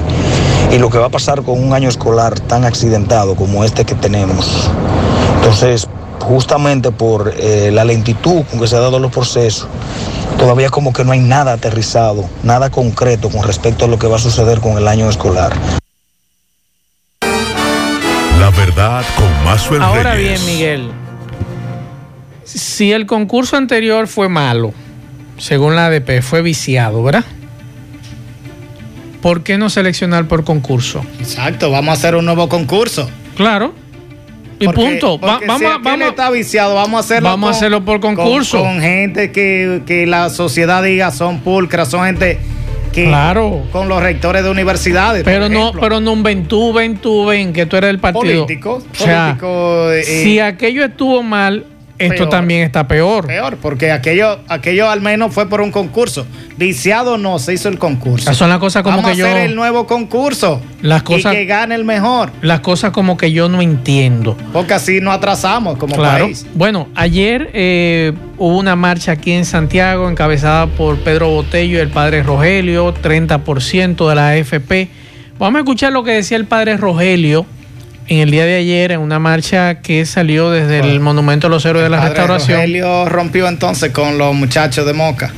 Y 0.73 0.79
lo 0.79 0.89
que 0.89 0.97
va 0.97 1.05
a 1.05 1.09
pasar 1.09 1.43
con 1.43 1.63
un 1.63 1.73
año 1.73 1.87
escolar 1.87 2.39
tan 2.41 2.65
accidentado 2.65 3.35
como 3.35 3.63
este 3.63 3.85
que 3.85 3.95
tenemos. 3.95 4.69
Entonces, 5.37 5.87
justamente 6.25 6.91
por 6.91 7.33
eh, 7.37 7.69
la 7.71 7.85
lentitud 7.85 8.43
con 8.49 8.59
que 8.59 8.67
se 8.67 8.75
han 8.75 8.81
dado 8.81 8.99
los 8.99 9.11
procesos, 9.11 9.67
todavía 10.37 10.69
como 10.69 10.91
que 10.91 11.03
no 11.03 11.11
hay 11.11 11.19
nada 11.19 11.53
aterrizado, 11.53 12.27
nada 12.43 12.69
concreto 12.69 13.29
con 13.29 13.43
respecto 13.43 13.85
a 13.85 13.87
lo 13.87 13.99
que 13.99 14.07
va 14.07 14.17
a 14.17 14.19
suceder 14.19 14.59
con 14.59 14.77
el 14.77 14.87
año 14.87 15.09
escolar. 15.09 15.53
La 18.39 18.49
verdad 18.51 19.03
con 19.15 19.45
Mazuel 19.45 19.81
ahora 19.81 20.13
Reyes. 20.13 20.45
bien 20.45 20.55
Miguel 20.55 20.91
si 22.43 22.91
el 22.91 23.07
concurso 23.07 23.57
anterior 23.57 24.07
fue 24.07 24.29
malo 24.29 24.71
según 25.37 25.75
la 25.75 25.87
ADP 25.87 26.21
fue 26.21 26.43
viciado 26.43 27.01
¿verdad? 27.01 27.25
¿por 29.25 29.41
qué 29.41 29.57
no 29.57 29.71
seleccionar 29.71 30.27
por 30.27 30.43
concurso? 30.43 31.03
Exacto, 31.19 31.71
vamos 31.71 31.89
a 31.89 31.93
hacer 31.93 32.13
un 32.13 32.25
nuevo 32.25 32.47
concurso. 32.47 33.09
Claro. 33.35 33.73
Y 34.59 34.65
Porque- 34.65 34.81
punto. 34.81 35.19
Va- 35.19 35.33
porque 35.33 35.45
vamos, 35.47 35.59
si 35.59 35.65
a- 35.65 35.69
aquel 35.75 35.83
vamos, 35.83 36.07
está 36.07 36.29
viciado, 36.29 36.75
vamos 36.75 36.97
a 36.97 36.99
hacerlo. 37.01 37.29
vamos 37.29 37.47
a 37.49 37.51
hacerlo 37.51 37.83
por 37.83 37.99
con- 37.99 38.15
concurso. 38.15 38.59
Con, 38.59 38.79
gente 38.79 39.31
que, 39.31 39.81
que 39.85 40.05
la 40.07 40.29
sociedad 40.29 40.81
diga 40.83 41.11
son 41.11 41.39
pulcras, 41.39 41.89
son 41.89 42.05
gente 42.05 42.39
que. 42.93 43.05
Claro. 43.05 43.63
Con 43.73 43.89
los 43.89 44.01
rectores 44.01 44.43
de 44.43 44.49
universidades. 44.49 45.23
pero 45.25 45.49
no, 45.49 45.73
pero 45.73 45.99
no 45.99 46.13
un 46.13 46.23
ven 46.23 46.45
tú, 46.47 46.71
ven 46.71 46.95
tú, 46.97 47.25
ven 47.25 47.51
que 47.51 47.65
tú 47.65 47.75
eres 47.75 47.89
el 47.89 47.99
partido. 47.99 48.45
Políticos, 48.45 48.85
O 48.93 48.95
sea, 49.03 49.35
políticos, 49.37 49.91
eh, 49.93 50.03
si 50.23 50.39
aquello 50.39 50.85
estuvo 50.85 51.21
mal, 51.21 51.65
esto 51.97 52.15
Peor. 52.15 52.29
también 52.29 52.63
está 52.63 52.87
peor. 52.87 53.25
Peor, 53.25 53.57
porque 53.61 53.91
aquello, 53.91 54.39
aquello 54.49 54.89
al 54.89 55.01
menos 55.01 55.33
fue 55.33 55.47
por 55.47 55.61
un 55.61 55.71
concurso. 55.71 56.25
Viciado 56.57 57.17
no, 57.17 57.39
se 57.39 57.53
hizo 57.53 57.69
el 57.69 57.77
concurso. 57.79 58.33
Son 58.33 58.49
las 58.49 58.59
cosas 58.59 58.83
como 58.83 58.97
Vamos 58.97 59.15
que 59.15 59.21
a 59.23 59.25
hacer 59.25 59.37
yo- 59.37 59.49
el 59.49 59.55
nuevo 59.55 59.87
concurso. 59.87 60.61
Las 60.81 61.03
cosas- 61.03 61.33
Y 61.33 61.37
que 61.37 61.45
gane 61.45 61.75
el 61.75 61.85
mejor. 61.85 62.31
Las 62.41 62.59
cosas 62.59 62.91
como 62.91 63.17
que 63.17 63.31
yo 63.31 63.47
no 63.49 63.61
entiendo. 63.61 64.37
Porque 64.53 64.73
así 64.73 64.99
no 65.01 65.11
atrasamos 65.11 65.77
como 65.77 65.95
Claro. 65.95 66.25
país. 66.25 66.45
Bueno, 66.53 66.87
ayer 66.95 67.49
eh, 67.53 68.13
hubo 68.37 68.57
una 68.57 68.75
marcha 68.75 69.13
aquí 69.13 69.31
en 69.31 69.45
Santiago 69.45 70.09
encabezada 70.09 70.67
por 70.67 70.97
Pedro 70.99 71.29
Botello 71.29 71.77
y 71.77 71.81
el 71.81 71.89
padre 71.89 72.23
Rogelio, 72.23 72.93
30% 72.93 74.09
de 74.09 74.15
la 74.15 74.29
AFP. 74.29 74.89
Vamos 75.39 75.55
a 75.57 75.59
escuchar 75.59 75.91
lo 75.91 76.03
que 76.03 76.11
decía 76.11 76.37
el 76.37 76.45
padre 76.45 76.77
Rogelio 76.77 77.45
en 78.07 78.19
el 78.19 78.31
día 78.31 78.45
de 78.45 78.55
ayer 78.55 78.91
en 78.91 78.99
una 78.99 79.17
marcha 79.19 79.81
que 79.81 80.05
salió 80.05 80.51
desde 80.51 80.79
el 80.79 80.99
Monumento 80.99 81.47
a 81.47 81.49
los 81.49 81.65
Héroes 81.65 81.83
de 81.85 81.89
la 81.89 81.97
Padre 81.97 82.09
Restauración 82.11 82.57
Rogelio 82.59 83.09
rompió 83.09 83.47
entonces 83.47 83.91
con 83.91 84.17
los 84.17 84.33
muchachos 84.35 84.85
de 84.85 84.93
Moca. 84.93 85.33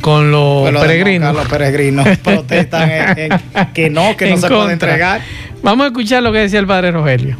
con 0.00 0.30
los 0.30 0.70
peregrinos. 0.80 1.28
Moca, 1.32 1.42
los 1.42 1.50
peregrinos 1.50 2.06
protestan 2.22 2.90
en- 2.90 3.18
en- 3.32 3.40
que 3.74 3.90
no, 3.90 4.16
que 4.16 4.26
no 4.26 4.34
En 4.34 4.40
se 4.40 4.48
puede 4.48 4.60
contra. 4.60 4.72
entregar. 4.72 5.20
Vamos 5.62 5.84
a 5.84 5.86
escuchar 5.88 6.22
lo 6.22 6.32
que 6.32 6.38
decía 6.40 6.58
el 6.60 6.66
padre 6.66 6.90
Rogelio. 6.92 7.36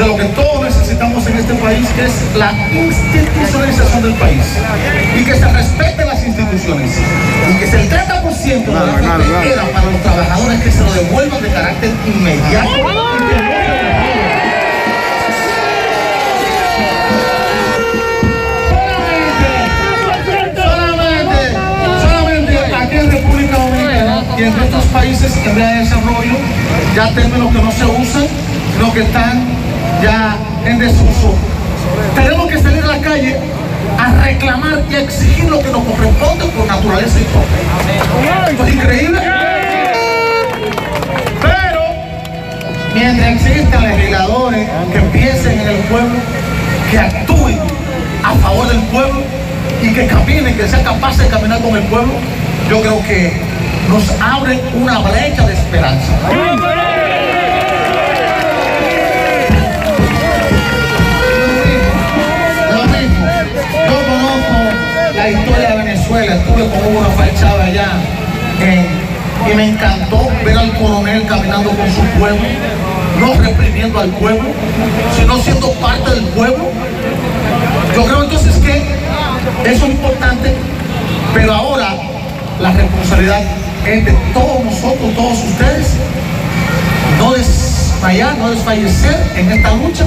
De 0.00 0.06
lo 0.06 0.16
que 0.16 0.24
todos 0.24 0.62
necesitamos 0.62 1.26
en 1.26 1.36
este 1.36 1.54
país, 1.54 1.86
que 1.90 2.06
es 2.06 2.12
la 2.34 2.52
institucionalización 2.72 4.02
del 4.02 4.14
país. 4.14 4.44
Y 5.18 5.24
que 5.24 5.34
se 5.34 5.46
respeten 5.46 6.06
las 6.06 6.24
instituciones. 6.24 6.92
Y 7.50 7.58
que 7.58 7.64
el 7.64 7.90
30% 7.90 8.64
de 8.64 8.72
la 8.72 9.42
queda 9.42 9.64
para 9.72 9.90
los 9.90 10.02
trabajadores 10.02 10.60
que 10.62 10.70
se 10.70 10.80
lo 10.82 10.92
devuelvan 10.92 11.42
de 11.42 11.48
carácter 11.50 11.90
inmediato. 12.06 12.70
Solamente, 20.56 21.52
solamente 22.00 22.74
aquí 22.74 22.96
en 22.96 23.10
República 23.10 23.56
Dominicana 23.58 24.24
y 24.38 24.42
en 24.44 24.60
otros 24.60 24.84
países 24.86 25.36
en 25.44 25.54
vía 25.54 25.68
de 25.68 25.78
desarrollo, 25.80 26.36
ya 26.96 27.12
términos 27.12 27.52
que 27.52 27.60
no 27.60 27.70
se 27.70 27.84
usan, 27.84 28.26
sino 28.72 28.92
que 28.94 29.02
están 29.02 29.59
ya 30.02 30.36
en 30.64 30.78
desuso. 30.78 31.34
Tenemos 32.14 32.48
que 32.48 32.58
salir 32.58 32.82
a 32.82 32.86
la 32.86 32.98
calle 32.98 33.36
a 33.98 34.24
reclamar 34.24 34.82
y 34.90 34.94
a 34.94 35.00
exigir 35.00 35.48
lo 35.48 35.60
que 35.60 35.70
nos 35.70 35.82
corresponde 35.84 36.44
por 36.46 36.66
naturaleza 36.66 37.18
y 37.20 37.24
todo. 37.24 38.50
Esto 38.50 38.66
es 38.66 38.74
increíble. 38.74 39.20
Pero 41.42 41.80
mientras 42.94 43.28
existan 43.28 43.82
legisladores 43.82 44.68
que 44.92 45.00
piensen 45.18 45.60
en 45.60 45.68
el 45.68 45.76
pueblo, 45.84 46.16
que 46.90 46.98
actúen 46.98 47.58
a 48.24 48.34
favor 48.34 48.68
del 48.68 48.80
pueblo 48.84 49.22
y 49.82 49.92
que 49.92 50.06
caminen, 50.06 50.56
que 50.56 50.68
sean 50.68 50.84
capaces 50.84 51.24
de 51.24 51.28
caminar 51.28 51.60
con 51.60 51.76
el 51.76 51.82
pueblo, 51.84 52.12
yo 52.68 52.80
creo 52.80 53.02
que 53.02 53.32
nos 53.88 54.10
abre 54.20 54.60
una 54.74 54.98
brecha 54.98 55.46
de 55.46 55.54
esperanza. 55.54 56.12
La 65.14 65.28
historia 65.30 65.70
de 65.70 65.76
Venezuela, 65.76 66.34
estuve 66.36 66.68
con 66.68 66.78
Hugo 66.86 67.02
Rafael 67.04 67.34
Chávez 67.38 67.66
allá 67.68 67.86
en- 68.60 69.50
y 69.50 69.54
me 69.54 69.68
encantó 69.70 70.28
ver 70.44 70.56
al 70.56 70.72
coronel 70.78 71.26
caminando 71.26 71.70
con 71.70 71.86
su 71.90 72.02
pueblo, 72.18 72.42
no 73.18 73.34
reprimiendo 73.42 74.00
al 74.00 74.10
pueblo, 74.10 74.48
sino 75.18 75.38
siendo 75.38 75.72
parte 75.74 76.10
del 76.10 76.24
pueblo. 76.26 76.64
Yo 77.94 78.04
creo 78.04 78.24
entonces 78.24 78.56
que 78.56 78.76
eso 79.70 79.84
es 79.86 79.90
importante, 79.90 80.54
pero 81.34 81.54
ahora 81.54 81.94
la 82.60 82.70
responsabilidad 82.72 83.40
es 83.86 84.04
de 84.04 84.12
todos 84.34 84.62
nosotros, 84.64 85.14
todos 85.16 85.38
ustedes, 85.38 85.88
no 87.18 87.32
no 88.34 88.50
desfallecer 88.50 89.16
en 89.36 89.50
esta 89.52 89.72
lucha, 89.72 90.04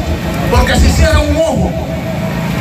porque 0.51 0.75
si 0.75 0.89
cierra 0.89 1.19
un 1.19 1.35
ojo, 1.35 1.71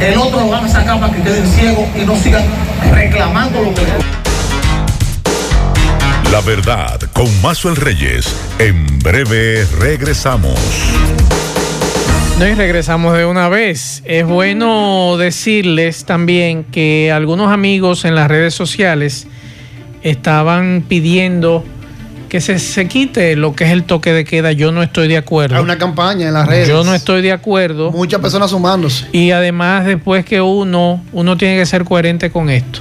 el 0.02 0.18
otro 0.18 0.40
lo 0.40 0.48
van 0.48 0.64
a 0.64 0.68
sacar 0.68 0.98
para 0.98 1.12
que 1.12 1.22
queden 1.22 1.46
ciegos 1.46 1.86
y 1.94 2.04
no 2.04 2.16
sigan 2.16 2.44
reclamando 2.92 3.62
lo 3.62 3.72
que 3.72 3.82
La 6.30 6.40
verdad 6.40 7.00
con 7.12 7.28
Mazuel 7.40 7.76
Reyes. 7.76 8.34
En 8.58 8.98
breve 8.98 9.64
regresamos. 9.78 10.58
No, 12.38 12.48
y 12.48 12.54
regresamos 12.54 13.16
de 13.16 13.26
una 13.26 13.48
vez. 13.48 14.02
Es 14.04 14.26
bueno 14.26 15.16
decirles 15.18 16.04
también 16.04 16.64
que 16.64 17.12
algunos 17.12 17.52
amigos 17.52 18.04
en 18.04 18.16
las 18.16 18.28
redes 18.28 18.54
sociales 18.54 19.28
estaban 20.02 20.84
pidiendo 20.88 21.64
que 22.32 22.40
se, 22.40 22.58
se 22.58 22.88
quite 22.88 23.36
lo 23.36 23.54
que 23.54 23.64
es 23.64 23.72
el 23.72 23.84
toque 23.84 24.14
de 24.14 24.24
queda. 24.24 24.52
Yo 24.52 24.72
no 24.72 24.82
estoy 24.82 25.06
de 25.06 25.18
acuerdo. 25.18 25.54
Hay 25.54 25.62
una 25.62 25.76
campaña 25.76 26.28
en 26.28 26.32
las 26.32 26.48
redes. 26.48 26.66
Yo 26.66 26.82
no 26.82 26.94
estoy 26.94 27.20
de 27.20 27.30
acuerdo. 27.30 27.92
Muchas 27.92 28.22
personas 28.22 28.48
sumándose. 28.48 29.04
Y 29.12 29.32
además, 29.32 29.84
después 29.84 30.24
que 30.24 30.40
uno, 30.40 31.04
uno 31.12 31.36
tiene 31.36 31.58
que 31.58 31.66
ser 31.66 31.84
coherente 31.84 32.30
con 32.30 32.48
esto. 32.48 32.80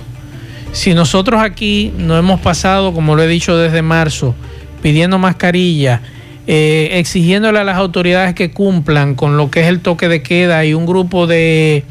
Si 0.72 0.94
nosotros 0.94 1.42
aquí 1.42 1.94
no 1.98 2.18
hemos 2.18 2.40
pasado, 2.40 2.94
como 2.94 3.18
lo 3.18 3.24
he 3.24 3.28
dicho 3.28 3.58
desde 3.58 3.82
marzo, 3.82 4.36
pidiendo 4.82 5.20
mascarilla, 5.20 6.00
eh, 6.48 6.88
exigiéndole 6.94 7.60
a 7.60 7.66
las 7.66 7.76
autoridades 7.76 8.34
que 8.34 8.52
cumplan 8.52 9.16
con 9.16 9.36
lo 9.36 9.52
que 9.52 9.60
es 9.60 9.68
el 9.68 9.82
toque 9.82 10.08
de 10.08 10.24
queda 10.24 10.64
y 10.64 10.74
un 10.74 10.86
grupo 10.86 11.28
de, 11.28 11.84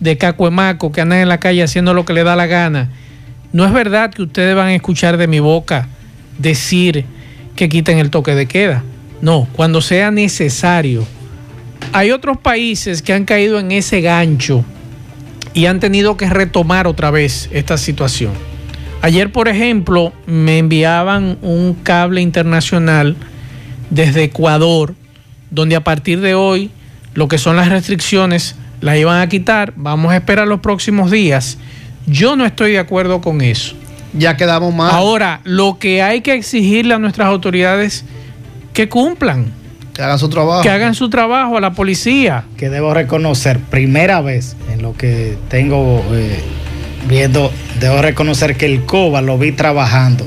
de 0.00 0.18
cacuemacos 0.18 0.92
que 0.92 1.00
andan 1.00 1.20
en 1.20 1.30
la 1.30 1.40
calle 1.40 1.62
haciendo 1.62 1.94
lo 1.94 2.04
que 2.04 2.12
le 2.12 2.22
da 2.22 2.36
la 2.36 2.46
gana, 2.46 2.90
no 3.54 3.64
es 3.64 3.72
verdad 3.72 4.10
que 4.10 4.20
ustedes 4.20 4.54
van 4.54 4.66
a 4.66 4.74
escuchar 4.74 5.16
de 5.16 5.26
mi 5.26 5.40
boca 5.40 5.88
decir 6.38 7.04
que 7.56 7.68
quiten 7.68 7.98
el 7.98 8.10
toque 8.10 8.34
de 8.34 8.46
queda. 8.46 8.82
No, 9.20 9.48
cuando 9.52 9.80
sea 9.80 10.10
necesario. 10.10 11.06
Hay 11.92 12.10
otros 12.10 12.38
países 12.38 13.02
que 13.02 13.12
han 13.12 13.24
caído 13.24 13.58
en 13.58 13.72
ese 13.72 14.00
gancho 14.00 14.64
y 15.54 15.66
han 15.66 15.80
tenido 15.80 16.16
que 16.16 16.28
retomar 16.28 16.86
otra 16.86 17.10
vez 17.10 17.48
esta 17.52 17.76
situación. 17.76 18.32
Ayer, 19.00 19.30
por 19.32 19.48
ejemplo, 19.48 20.12
me 20.26 20.58
enviaban 20.58 21.38
un 21.42 21.74
cable 21.74 22.20
internacional 22.20 23.16
desde 23.90 24.24
Ecuador, 24.24 24.94
donde 25.50 25.76
a 25.76 25.84
partir 25.84 26.20
de 26.20 26.34
hoy 26.34 26.70
lo 27.14 27.28
que 27.28 27.38
son 27.38 27.56
las 27.56 27.68
restricciones 27.68 28.56
las 28.80 28.96
iban 28.96 29.20
a 29.20 29.28
quitar. 29.28 29.72
Vamos 29.76 30.12
a 30.12 30.16
esperar 30.16 30.46
los 30.46 30.60
próximos 30.60 31.10
días. 31.10 31.58
Yo 32.06 32.36
no 32.36 32.44
estoy 32.44 32.72
de 32.72 32.78
acuerdo 32.78 33.20
con 33.20 33.40
eso. 33.40 33.74
Ya 34.12 34.36
quedamos 34.36 34.74
mal. 34.74 34.90
Ahora, 34.90 35.40
lo 35.44 35.78
que 35.78 36.02
hay 36.02 36.20
que 36.20 36.34
exigirle 36.34 36.94
a 36.94 36.98
nuestras 36.98 37.28
autoridades 37.28 38.04
que 38.72 38.88
cumplan. 38.88 39.52
Que 39.92 40.02
hagan 40.02 40.18
su 40.18 40.28
trabajo. 40.28 40.62
Que 40.62 40.70
hagan 40.70 40.94
su 40.94 41.10
trabajo 41.10 41.56
a 41.56 41.60
la 41.60 41.72
policía. 41.72 42.44
que 42.56 42.70
debo 42.70 42.94
reconocer, 42.94 43.58
primera 43.58 44.20
vez 44.20 44.56
en 44.72 44.82
lo 44.82 44.94
que 44.94 45.36
tengo 45.48 46.04
eh, 46.12 46.40
viendo, 47.08 47.52
debo 47.80 48.00
reconocer 48.02 48.56
que 48.56 48.66
el 48.66 48.84
COBA 48.84 49.20
lo 49.22 49.38
vi 49.38 49.52
trabajando. 49.52 50.26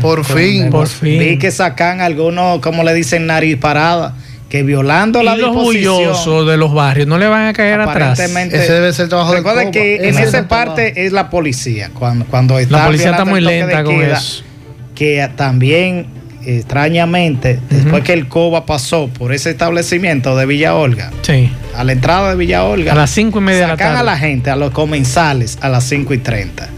Por 0.00 0.24
fin. 0.24 0.70
por 0.70 0.88
fin. 0.88 1.20
Vi 1.20 1.38
que 1.38 1.50
sacan 1.50 2.00
algunos, 2.00 2.60
como 2.60 2.82
le 2.82 2.94
dicen, 2.94 3.26
nariz 3.26 3.56
parada, 3.58 4.14
que 4.52 4.62
violando 4.62 5.22
Y 5.22 5.24
la 5.24 5.34
los 5.34 5.54
disposición. 5.54 5.94
bullosos 5.96 6.46
de 6.46 6.58
los 6.58 6.74
barrios 6.74 7.06
no 7.08 7.16
le 7.16 7.26
van 7.26 7.46
a 7.46 7.52
caer 7.54 7.80
atrás. 7.80 8.20
Ese 8.20 8.70
debe 8.74 8.92
ser 8.92 9.04
el 9.04 9.08
trabajo 9.08 9.32
del 9.32 9.42
COBA. 9.42 9.70
que 9.70 9.96
en 9.96 10.04
esa 10.18 10.30
trabajo. 10.30 10.48
parte 10.50 11.06
es 11.06 11.12
la 11.12 11.30
policía. 11.30 11.88
Cuando, 11.98 12.26
cuando 12.26 12.58
está 12.58 12.80
La 12.80 12.84
policía 12.84 13.12
está 13.12 13.24
muy 13.24 13.40
lenta 13.40 13.82
con 13.82 13.98
queda, 13.98 14.18
eso. 14.18 14.44
Que 14.94 15.26
también, 15.36 16.04
extrañamente, 16.44 17.60
después 17.70 18.04
que 18.04 18.12
el 18.12 18.28
COBA 18.28 18.66
pasó 18.66 19.08
por 19.08 19.32
ese 19.32 19.48
establecimiento 19.48 20.36
de 20.36 20.44
Villa 20.44 20.74
Olga, 20.74 21.10
Sí. 21.22 21.50
a 21.74 21.82
la 21.82 21.92
entrada 21.92 22.28
de 22.28 22.36
Villa 22.36 22.64
Olga, 22.64 22.92
A 22.92 22.94
las 22.94 23.10
cinco 23.10 23.38
y 23.38 23.42
media 23.44 23.60
de 23.62 23.66
la 23.68 23.72
sacan 23.72 23.94
tarde. 23.94 24.00
a 24.00 24.02
la 24.02 24.18
gente, 24.18 24.50
a 24.50 24.56
los 24.56 24.70
comensales, 24.72 25.56
a 25.62 25.70
las 25.70 25.84
5 25.84 26.12
y 26.12 26.18
30. 26.18 26.68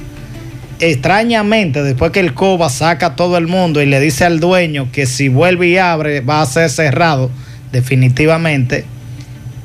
Extrañamente, 0.78 1.82
después 1.82 2.12
que 2.12 2.20
el 2.20 2.34
COBA 2.34 2.68
saca 2.68 3.06
a 3.06 3.16
todo 3.16 3.36
el 3.36 3.48
mundo 3.48 3.82
y 3.82 3.86
le 3.86 3.98
dice 3.98 4.24
al 4.24 4.38
dueño 4.38 4.88
que 4.92 5.06
si 5.06 5.28
vuelve 5.28 5.68
y 5.68 5.78
abre 5.78 6.20
va 6.20 6.40
a 6.42 6.46
ser 6.46 6.70
cerrado, 6.70 7.30
definitivamente, 7.74 8.84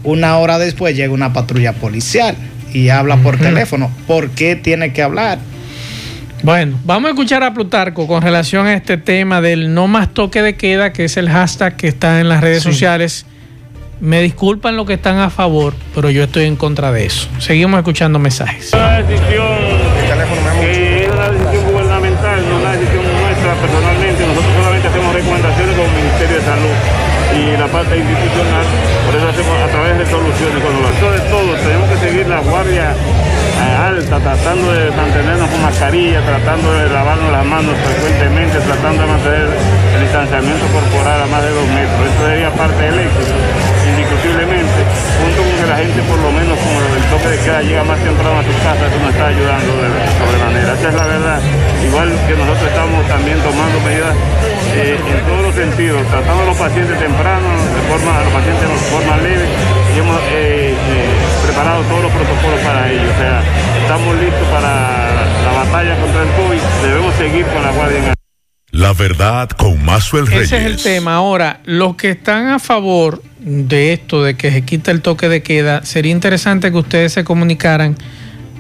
una 0.04 0.38
hora 0.38 0.58
después 0.58 0.96
llega 0.98 1.14
una 1.14 1.32
patrulla 1.32 1.74
policial 1.74 2.36
y 2.74 2.90
habla 2.90 3.18
por 3.18 3.38
teléfono. 3.38 3.92
¿Por 4.08 4.32
qué 4.32 4.56
tiene 4.56 4.92
que 4.94 5.02
hablar? 5.04 5.40
Bueno, 6.42 6.80
vamos 6.86 7.10
a 7.10 7.12
escuchar 7.12 7.44
a 7.44 7.54
Plutarco 7.54 8.08
con 8.08 8.22
relación 8.22 8.66
a 8.66 8.74
este 8.74 8.98
tema 8.98 9.42
del 9.42 9.74
no 9.74 9.88
más 9.88 10.14
toque 10.14 10.42
de 10.42 10.56
queda, 10.56 10.92
que 10.94 11.06
es 11.06 11.18
el 11.18 11.30
hashtag 11.30 11.76
que 11.76 11.88
está 11.88 12.20
en 12.20 12.30
las 12.30 12.42
redes 12.42 12.64
Sí. 12.64 12.72
sociales. 12.72 13.26
Me 14.00 14.22
disculpan 14.22 14.78
los 14.78 14.88
que 14.88 14.94
están 14.94 15.18
a 15.20 15.30
favor, 15.30 15.74
pero 15.94 16.10
yo 16.10 16.24
estoy 16.24 16.46
en 16.46 16.56
contra 16.56 16.92
de 16.94 17.06
eso. 17.06 17.28
Seguimos 17.40 17.78
escuchando 17.80 18.18
mensajes. 18.18 18.72
Una 18.74 19.02
decisión 19.02 19.46
y 27.54 27.58
la 27.58 27.68
parte 27.68 27.98
institucional, 27.98 28.66
por 29.06 29.16
eso 29.16 29.28
hacemos 29.30 29.58
a 29.58 29.68
través 29.68 29.98
de 29.98 30.04
resoluciones. 30.06 30.62
Cuando 30.62 31.12
de 31.12 31.22
todo, 31.34 31.50
tenemos 31.58 31.90
que 31.90 31.98
seguir 31.98 32.28
la 32.28 32.40
guardia 32.42 32.94
eh, 32.94 33.76
alta, 33.90 34.20
tratando 34.20 34.72
de 34.72 34.92
mantenernos 34.92 35.50
con 35.50 35.62
mascarilla, 35.64 36.22
tratando 36.22 36.72
de 36.74 36.90
lavarnos 36.90 37.32
las 37.32 37.46
manos 37.46 37.74
frecuentemente, 37.86 38.60
tratando 38.60 39.02
de 39.02 39.08
mantener 39.08 39.48
el 39.96 40.02
distanciamiento 40.02 40.66
corporal 40.68 41.22
a 41.24 41.28
más 41.28 41.42
de 41.42 41.50
dos 41.50 41.68
metros. 41.74 42.00
Eso 42.06 42.28
sería 42.28 42.52
parte 42.52 42.82
del 42.86 43.00
éxito, 43.00 43.34
indiscutiblemente, 44.10 44.82
junto 45.22 45.40
con 45.46 45.54
que 45.62 45.68
la 45.70 45.78
gente 45.78 46.02
por 46.04 46.18
lo 46.20 46.32
menos 46.32 46.58
con 46.58 46.82
el 46.82 47.04
toque 47.14 47.30
de 47.30 47.38
queda 47.46 47.62
llega 47.62 47.84
más 47.84 48.00
temprano 48.00 48.40
a 48.40 48.44
sus 48.44 48.56
casas, 48.66 48.90
eso 48.90 49.00
nos 49.00 49.10
está 49.14 49.28
ayudando 49.28 49.72
de 49.78 49.88
sobremanera. 50.18 50.74
Esa 50.74 50.90
es 50.90 50.96
la 50.96 51.08
verdad. 51.08 51.40
Igual 51.86 52.10
que 52.26 52.34
nosotros 52.34 52.68
estamos 52.70 53.08
también 53.08 53.38
tomando 53.40 53.78
medidas 53.86 54.16
eh, 54.74 54.98
en 54.98 55.20
todos 55.26 55.42
los 55.46 55.56
sentidos, 55.56 56.02
tratando 56.10 56.42
a 56.42 56.46
los 56.46 56.58
pacientes 56.58 56.98
temprano, 56.98 57.48
de 57.54 57.82
forma, 57.86 58.18
a 58.18 58.24
los 58.26 58.34
pacientes 58.34 58.66
de 58.66 58.80
forma 58.90 59.18
leve, 59.18 59.46
y 59.94 60.00
hemos 60.00 60.18
eh, 60.34 60.74
eh, 60.74 61.10
preparado 61.46 61.84
todos 61.86 62.02
los 62.10 62.12
protocolos 62.12 62.60
para 62.66 62.90
ello. 62.90 63.06
O 63.06 63.18
sea, 63.18 63.42
estamos 63.78 64.16
listos 64.18 64.48
para 64.50 64.74
la 65.46 65.52
batalla 65.54 65.94
contra 66.02 66.22
el 66.26 66.32
COVID, 66.34 66.62
debemos 66.82 67.14
seguir 67.16 67.46
con 67.46 67.62
la 67.62 67.72
guardia 67.72 68.00
en. 68.00 68.19
La 68.72 68.94
verdad 68.94 69.50
con 69.50 69.84
Mazuel 69.84 70.28
Reyes. 70.28 70.44
Ese 70.52 70.58
es 70.58 70.66
el 70.66 70.78
tema. 70.78 71.16
Ahora, 71.16 71.60
los 71.66 71.96
que 71.96 72.12
están 72.12 72.50
a 72.50 72.60
favor 72.60 73.22
de 73.40 73.94
esto, 73.94 74.24
de 74.24 74.36
que 74.36 74.52
se 74.52 74.62
quita 74.62 74.92
el 74.92 75.02
toque 75.02 75.28
de 75.28 75.42
queda, 75.42 75.84
sería 75.86 76.12
interesante 76.12 76.72
que 76.72 76.78
ustedes 76.78 77.14
se 77.14 77.24
comunicaran 77.24 77.98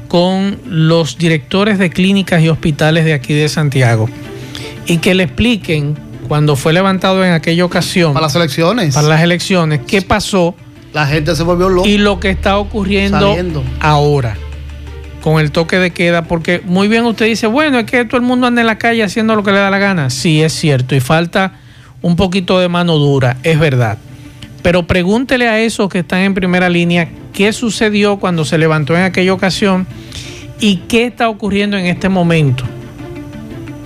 con 0.07 0.59
los 0.65 1.19
directores 1.19 1.77
de 1.77 1.91
clínicas 1.91 2.41
y 2.41 2.49
hospitales 2.49 3.05
de 3.05 3.13
aquí 3.13 3.33
de 3.33 3.47
Santiago 3.47 4.09
y 4.87 4.97
que 4.97 5.13
le 5.13 5.23
expliquen 5.23 5.95
cuando 6.27 6.55
fue 6.55 6.73
levantado 6.73 7.23
en 7.23 7.33
aquella 7.33 7.63
ocasión. 7.63 8.13
Para 8.13 8.25
las 8.25 8.35
elecciones. 8.35 8.95
Para 8.95 9.07
las 9.07 9.21
elecciones, 9.21 9.81
qué 9.85 10.01
pasó. 10.01 10.55
La 10.91 11.05
gente 11.05 11.35
se 11.35 11.43
volvió 11.43 11.69
loca. 11.69 11.87
Y 11.87 11.99
lo 11.99 12.19
que 12.19 12.31
está 12.31 12.57
ocurriendo 12.57 13.19
Saliendo. 13.19 13.63
ahora 13.79 14.35
con 15.21 15.39
el 15.39 15.51
toque 15.51 15.77
de 15.77 15.91
queda, 15.91 16.23
porque 16.23 16.61
muy 16.65 16.87
bien 16.87 17.05
usted 17.05 17.25
dice, 17.25 17.47
bueno, 17.47 17.79
es 17.79 17.85
que 17.85 18.05
todo 18.05 18.17
el 18.17 18.23
mundo 18.23 18.47
anda 18.47 18.61
en 18.61 18.67
la 18.67 18.77
calle 18.77 19.03
haciendo 19.03 19.35
lo 19.35 19.43
que 19.43 19.51
le 19.51 19.59
da 19.59 19.69
la 19.69 19.79
gana. 19.79 20.09
Sí, 20.09 20.41
es 20.41 20.53
cierto, 20.53 20.95
y 20.95 20.99
falta 20.99 21.53
un 22.01 22.15
poquito 22.15 22.59
de 22.59 22.69
mano 22.69 22.97
dura, 22.97 23.37
es 23.43 23.59
verdad. 23.59 23.97
Pero 24.61 24.87
pregúntele 24.87 25.47
a 25.47 25.59
esos 25.59 25.89
que 25.89 25.99
están 25.99 26.19
en 26.19 26.33
primera 26.33 26.69
línea 26.69 27.09
qué 27.33 27.53
sucedió 27.53 28.17
cuando 28.17 28.45
se 28.45 28.57
levantó 28.57 28.95
en 28.95 29.03
aquella 29.03 29.33
ocasión 29.33 29.87
y 30.59 30.77
qué 30.87 31.05
está 31.05 31.29
ocurriendo 31.29 31.77
en 31.77 31.85
este 31.85 32.09
momento 32.09 32.65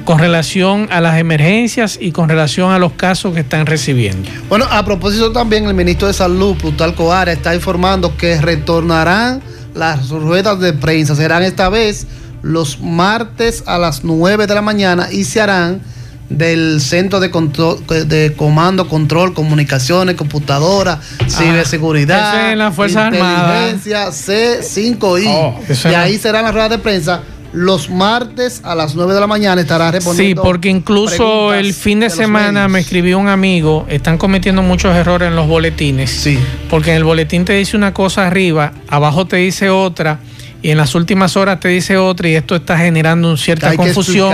con 0.06 0.20
relación 0.20 0.88
a 0.92 1.00
las 1.02 1.18
emergencias 1.18 1.98
y 2.02 2.12
con 2.12 2.28
relación 2.28 2.72
a 2.72 2.80
los 2.80 2.94
casos 2.94 3.34
que 3.34 3.40
están 3.40 3.66
recibiendo. 3.66 4.30
Bueno, 4.50 4.66
a 4.70 4.84
propósito 4.84 5.32
también, 5.32 5.66
el 5.66 5.74
ministro 5.74 6.08
de 6.08 6.14
Salud, 6.14 6.56
Plutarco 6.58 7.14
Ara, 7.14 7.32
está 7.32 7.56
informando 7.56 8.18
que 8.18 8.40
retornarán 8.42 9.42
las 9.76 10.10
ruedas 10.10 10.60
de 10.60 10.74
prensa. 10.74 11.16
Serán 11.16 11.44
esta 11.44 11.70
vez 11.70 12.08
los 12.42 12.80
martes 12.80 13.64
a 13.66 13.78
las 13.78 14.04
9 14.04 14.48
de 14.48 14.54
la 14.54 14.62
mañana 14.62 15.10
y 15.12 15.24
se 15.24 15.42
harán 15.42 15.82
del 16.30 16.82
Centro 16.82 17.20
de, 17.20 17.30
control, 17.30 17.86
de 17.88 18.34
Comando, 18.36 18.88
Control, 18.88 19.34
Comunicaciones, 19.34 20.16
Computadora, 20.16 21.00
Ciberseguridad, 21.28 22.30
eso 22.30 22.48
es 22.48 22.60
en 22.68 22.74
Fuerzas 22.74 23.14
Armadas. 23.14 23.74
Inteligencia 23.74 24.08
C5I. 24.08 25.26
Oh, 25.28 25.60
eso 25.68 25.90
y 25.90 25.94
ahí 25.94 26.18
serán 26.18 26.46
las 26.46 26.54
ruedas 26.54 26.72
de 26.72 26.80
prensa. 26.80 27.22
Los 27.54 27.90
martes 27.92 28.62
a 28.64 28.74
las 28.74 28.96
9 28.96 29.14
de 29.14 29.20
la 29.20 29.28
mañana 29.28 29.62
estará 29.62 29.90
Sí, 29.90 29.98
respondiendo. 29.98 30.42
porque 30.42 30.70
incluso 30.70 31.54
el 31.54 31.74
fin 31.76 32.00
de 32.00 32.10
semana 32.10 32.68
me 32.68 32.80
escribió 32.80 33.20
un 33.20 33.28
amigo, 33.28 33.86
están 33.90 34.18
cometiendo 34.18 34.64
muchos 34.64 34.96
errores 34.96 35.28
en 35.30 35.36
los 35.36 35.48
boletines. 35.48 36.10
Sí. 36.10 36.40
Porque 36.70 36.92
en 36.92 36.98
el 36.98 37.04
boletín 37.04 37.46
te 37.46 37.54
dice 37.54 37.78
una 37.78 37.94
cosa 37.94 38.26
arriba, 38.26 38.74
abajo 38.90 39.26
te 39.28 39.38
dice 39.38 39.70
otra, 39.70 40.20
y 40.64 40.72
en 40.72 40.78
las 40.78 40.96
últimas 40.96 41.38
horas 41.38 41.60
te 41.60 41.68
dice 41.68 41.96
otra, 41.98 42.28
y 42.28 42.34
esto 42.34 42.56
está 42.56 42.78
generando 42.78 43.28
una 43.28 43.38
cierta 43.38 43.70
Hay 43.70 43.78
confusión. 43.78 44.34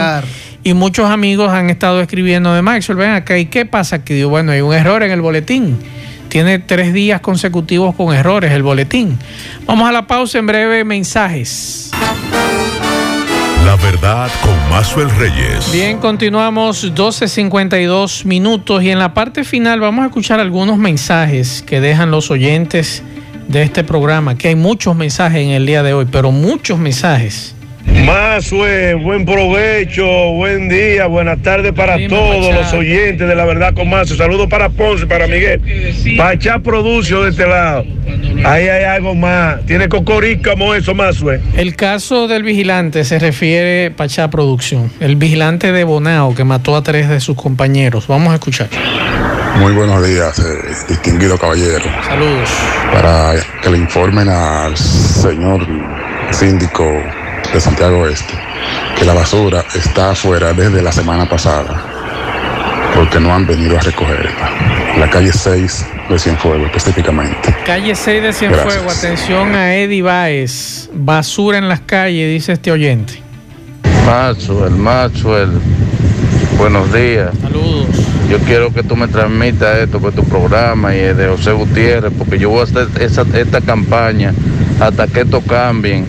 Y 0.64 0.74
muchos 0.74 1.10
amigos 1.10 1.50
han 1.52 1.70
estado 1.70 2.00
escribiendo 2.02 2.54
de 2.54 2.62
Maxwell, 2.62 2.98
ven 2.98 3.12
acá, 3.12 3.38
¿y 3.38 3.48
qué 3.48 3.66
pasa? 3.66 4.04
Que 4.04 4.14
digo, 4.14 4.30
bueno, 4.30 4.54
hay 4.54 4.62
un 4.62 4.74
error 4.74 5.04
en 5.04 5.12
el 5.12 5.22
boletín. 5.22 5.78
Tiene 6.30 6.60
tres 6.60 6.94
días 6.94 7.22
consecutivos 7.22 7.96
con 7.96 8.14
errores 8.16 8.52
el 8.52 8.62
boletín. 8.62 9.18
Vamos 9.66 9.90
a 9.90 9.92
la 9.92 10.06
pausa 10.06 10.38
en 10.38 10.46
breve, 10.46 10.84
mensajes. 10.84 11.89
La 13.66 13.76
verdad 13.76 14.32
con 14.42 14.70
Mazuel 14.70 15.10
Reyes. 15.12 15.72
Bien, 15.72 16.00
continuamos 16.00 16.94
12.52 16.94 18.26
minutos 18.26 18.82
y 18.84 18.90
en 18.90 19.00
la 19.00 19.14
parte 19.14 19.44
final 19.44 19.80
vamos 19.80 20.04
a 20.04 20.08
escuchar 20.08 20.40
algunos 20.40 20.78
mensajes 20.78 21.62
que 21.62 21.82
dejan 21.82 22.10
los 22.10 22.32
oyentes 22.32 23.04
de 23.48 23.64
este 23.64 23.84
programa, 23.84 24.38
que 24.38 24.50
hay 24.50 24.56
muchos 24.56 24.96
mensajes 24.96 25.42
en 25.42 25.50
el 25.50 25.66
día 25.66 25.84
de 25.84 25.94
hoy, 25.94 26.08
pero 26.10 26.32
muchos 26.32 26.80
mensajes. 26.80 27.56
Mazue, 28.06 28.96
buen 28.96 29.26
provecho, 29.26 30.06
buen 30.34 30.70
día, 30.70 31.08
buenas 31.08 31.42
tardes 31.42 31.74
para 31.74 31.98
todos 32.08 32.54
los 32.54 32.74
oyentes 32.74 33.28
de 33.28 33.36
la 33.36 33.46
verdad 33.46 33.74
con 33.74 33.90
Mazue. 33.90 34.18
Saludos 34.18 34.48
para 34.48 34.70
Ponce, 34.70 35.06
para 35.06 35.28
Miguel. 35.28 35.62
Pachá 36.18 36.60
Producio 36.60 37.24
de 37.24 37.32
este 37.32 37.48
lado. 37.48 37.86
Ahí 38.46 38.68
hay 38.68 38.84
algo 38.84 39.16
más. 39.16 39.66
Tiene 39.66 39.90
cocorica 39.90 40.52
como 40.52 40.74
eso, 40.74 40.96
Mazue. 40.96 41.42
El 41.56 41.76
caso 41.76 42.28
del 42.28 42.44
vigilante 42.44 43.04
se 43.04 43.20
refiere 43.20 43.92
Pachá 43.92 44.30
Producción, 44.30 44.92
el 45.00 45.16
vigilante 45.16 45.72
de 45.72 45.84
Bonao 45.84 46.34
que 46.34 46.44
mató 46.44 46.76
a 46.76 46.84
tres 46.84 47.10
de 47.10 47.20
sus 47.20 47.36
compañeros. 47.36 48.08
Vamos 48.08 48.32
a 48.32 48.36
escuchar. 48.36 48.70
Muy 49.58 49.74
buenos 49.74 50.06
días, 50.08 50.40
eh, 50.40 50.44
distinguido 50.88 51.38
caballero. 51.38 51.84
Saludos. 52.06 52.50
Para 52.94 53.34
que 53.62 53.70
le 53.70 53.78
informen 53.78 54.30
al 54.30 54.78
señor 54.78 55.68
síndico 56.32 56.86
de 57.54 57.60
Santiago 57.60 58.08
Este 58.08 58.34
que 58.98 59.06
la 59.06 59.14
basura 59.14 59.64
está 59.76 60.12
afuera 60.12 60.54
desde 60.54 60.82
la 60.82 60.92
semana 60.92 61.28
pasada 61.28 61.82
porque 62.96 63.20
no 63.20 63.34
han 63.34 63.46
venido 63.46 63.78
a 63.78 63.82
recogerla. 63.82 64.50
La 64.98 65.10
calle 65.10 65.32
6 65.32 65.86
de 66.10 66.20
Cienfuegos 66.20 66.66
específicamente. 66.68 67.56
Calle 67.66 67.96
6 67.96 68.22
de 68.24 68.34
Cienfuegos, 68.34 68.74
Gracias. 68.84 69.04
atención 69.04 69.56
a 69.56 69.76
Eddie 69.76 70.02
Baez. 70.02 70.90
Basura 70.94 71.60
en 71.60 71.70
las 71.70 71.80
calles, 71.82 72.30
dice 72.34 72.52
este 72.54 72.72
oyente. 72.72 73.22
Maxwell, 74.06 74.72
Maxwell, 74.72 75.50
buenos 76.58 76.92
días. 76.92 77.30
Saludos. 77.42 77.86
Yo 78.30 78.40
quiero 78.40 78.74
que 78.74 78.84
tú 78.84 78.96
me 78.98 79.08
transmitas 79.08 79.78
esto 79.78 80.00
por 80.00 80.12
tu 80.12 80.24
programa 80.26 80.94
y 80.96 81.00
el 81.00 81.16
de 81.18 81.28
José 81.30 81.52
Gutiérrez, 81.54 82.12
porque 82.18 82.38
yo 82.38 82.50
voy 82.50 82.62
a 82.62 82.64
hacer 82.64 82.88
esa- 83.00 83.26
esta 83.34 83.62
campaña 83.62 84.34
hasta 84.82 85.08
que 85.08 85.22
esto 85.22 85.42
cambien. 85.42 86.06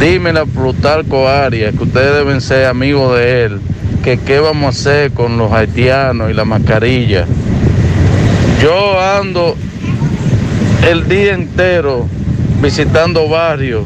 Dímela, 0.00 0.46
Plutarco 0.46 1.28
Arias, 1.28 1.74
que 1.76 1.82
ustedes 1.82 2.14
deben 2.14 2.40
ser 2.40 2.64
amigos 2.64 3.18
de 3.18 3.44
él, 3.44 3.60
que 4.02 4.16
qué 4.16 4.40
vamos 4.40 4.64
a 4.64 4.68
hacer 4.70 5.10
con 5.10 5.36
los 5.36 5.52
haitianos 5.52 6.30
y 6.30 6.32
la 6.32 6.46
mascarilla. 6.46 7.26
Yo 8.62 8.98
ando 8.98 9.56
el 10.90 11.06
día 11.06 11.34
entero 11.34 12.08
visitando 12.62 13.28
barrios, 13.28 13.82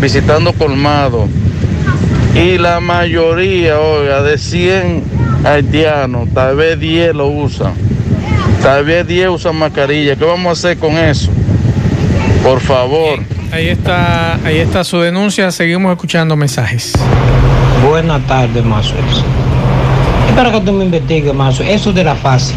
visitando 0.00 0.54
colmados. 0.54 1.28
Y 2.34 2.56
la 2.56 2.80
mayoría, 2.80 3.78
oiga, 3.80 4.22
de 4.22 4.38
100 4.38 5.02
haitianos, 5.44 6.30
tal 6.32 6.56
vez 6.56 6.80
10 6.80 7.14
lo 7.14 7.26
usan. 7.26 7.74
Tal 8.62 8.82
vez 8.86 9.06
10 9.06 9.28
usan 9.28 9.56
mascarilla. 9.56 10.16
¿Qué 10.16 10.24
vamos 10.24 10.46
a 10.46 10.52
hacer 10.52 10.78
con 10.78 10.96
eso? 10.96 11.30
Por 12.42 12.60
favor. 12.60 13.18
Ahí 13.50 13.68
está, 13.68 14.34
ahí 14.44 14.58
está 14.58 14.84
su 14.84 14.98
denuncia. 15.00 15.50
Seguimos 15.50 15.92
escuchando 15.92 16.36
mensajes. 16.36 16.92
Buenas 17.88 18.20
tardes, 18.26 18.62
Mazo. 18.62 18.94
Espero 20.28 20.52
que 20.52 20.60
tú 20.60 20.72
me 20.72 20.84
investigues, 20.84 21.34
Mazo. 21.34 21.62
Eso 21.62 21.92
de 21.92 22.04
la 22.04 22.14
fase. 22.14 22.54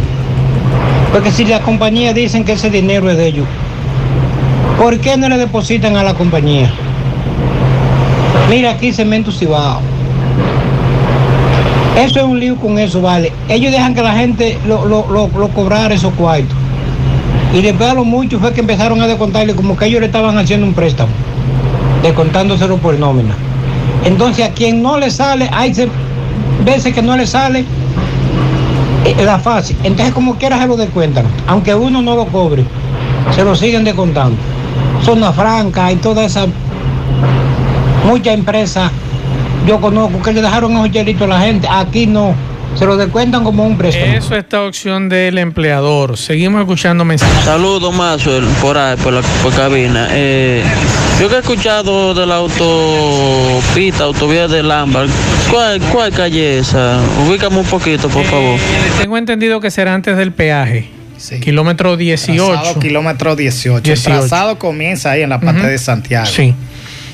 Porque 1.14 1.32
si 1.32 1.46
las 1.46 1.62
compañías 1.62 2.14
dicen 2.14 2.44
que 2.44 2.54
ese 2.54 2.70
dinero 2.70 3.10
es 3.10 3.18
de 3.18 3.28
ellos, 3.28 3.48
¿por 4.78 5.00
qué 5.00 5.16
no 5.16 5.30
le 5.30 5.38
depositan 5.38 5.96
a 5.96 6.04
la 6.04 6.14
compañía? 6.14 6.70
Mira 8.50 8.72
aquí 8.72 8.92
Cemento 8.92 9.32
Cibao. 9.32 9.80
Eso 11.98 12.20
es 12.20 12.26
un 12.26 12.39
lío 12.39 12.58
con 12.58 12.80
eso, 12.80 13.02
vale. 13.02 13.32
Ellos 13.48 13.72
dejan 13.72 13.94
que 13.94 14.02
la 14.02 14.14
gente 14.14 14.58
lo, 14.68 14.86
lo, 14.86 15.08
lo, 15.10 15.28
lo 15.28 15.48
cobrara 15.50 15.94
esos 15.94 16.14
cuartos. 16.14 16.56
Y 17.54 17.62
después 17.62 17.89
a 17.89 17.93
lo 17.93 18.06
mucho 18.06 18.39
fue 18.39 18.54
que 18.54 18.62
empezaron 18.62 19.02
a 19.02 19.08
descontarle 19.08 19.54
como 19.56 19.76
que 19.76 19.86
ellos 19.86 19.99
le 19.99 20.08
estaban 20.08 20.38
haciendo 20.38 20.66
un 20.66 20.74
préstamo, 20.74 21.12
descontándoselo 22.02 22.78
por 22.78 22.97
nómina. 22.97 23.36
Entonces 24.06 24.45
a 24.45 24.52
quien 24.52 24.82
no 24.82 24.97
le 24.97 25.12
sale, 25.12 25.49
hay 25.52 25.74
veces 26.64 26.93
que 26.93 27.02
no 27.02 27.18
le 27.18 27.28
sale 27.28 27.66
eh, 29.06 29.16
la 29.24 29.38
fase. 29.39 29.76
Entonces 29.84 30.14
como 30.14 30.36
quiera 30.36 30.60
se 30.60 30.68
lo 30.68 30.78
descuentan, 30.78 31.26
aunque 31.47 31.76
uno 31.76 32.02
no 32.02 32.16
lo 32.16 32.26
cobre. 32.28 32.64
se 33.36 33.43
lo 33.43 33.56
siguen 33.56 33.84
descontando. 33.84 34.38
Zona 35.04 35.34
Franca 35.34 35.91
y 35.91 35.95
toda 35.97 36.24
esa, 36.24 36.45
muchas 38.08 38.34
empresas, 38.34 38.91
yo 39.68 39.82
conozco 39.82 40.22
que 40.22 40.32
le 40.32 40.41
dejaron 40.41 40.89
hielitos 40.91 41.24
a 41.24 41.28
la 41.28 41.39
gente, 41.41 41.68
aquí 41.70 42.08
no, 42.08 42.34
se 42.76 42.86
lo 42.86 42.98
descuentan 42.98 43.44
como 43.44 43.66
un 43.66 43.78
préstamo. 43.78 44.14
Eso 44.14 44.36
está 44.36 44.64
opción 44.64 45.10
del 45.10 45.38
empleador. 45.38 46.18
Seguimos 46.18 46.62
escuchando 46.62 47.06
mensajes. 47.06 47.46
Saludos, 47.46 47.94
Maxwell, 47.94 48.46
por 48.62 48.78
ahí, 48.78 48.98
por 48.98 49.14
la 49.14 49.22
por 49.44 49.54
cabina. 49.54 50.08
Eh, 50.12 50.64
yo 51.20 51.30
que 51.30 51.36
he 51.36 51.40
escuchado 51.40 52.14
de 52.14 52.26
la 52.26 52.36
autopista, 52.38 54.06
autovía 54.06 54.48
de 54.48 54.64
Lambert, 54.64 55.12
¿cuál, 55.50 55.80
¿cuál 55.92 56.12
calle 56.12 56.60
es 56.60 56.70
esa? 56.70 57.00
Ubícame 57.28 57.58
un 57.58 57.66
poquito, 57.66 58.10
por 58.10 58.24
favor. 58.26 58.60
Tengo 59.00 59.18
entendido 59.18 59.60
que 59.60 59.70
será 59.70 59.94
antes 59.94 60.18
del 60.18 60.32
peaje. 60.32 61.02
Kilómetro 61.42 61.98
18. 61.98 62.52
Trazado 62.52 62.80
kilómetro 62.80 63.36
18. 63.36 63.82
18. 63.84 63.92
El 63.92 64.20
trazado 64.20 64.58
comienza 64.58 65.12
ahí 65.12 65.22
en 65.22 65.30
la 65.30 65.40
parte 65.40 65.68
de 65.68 65.78
Santiago. 65.78 66.26
Sí. 66.26 66.56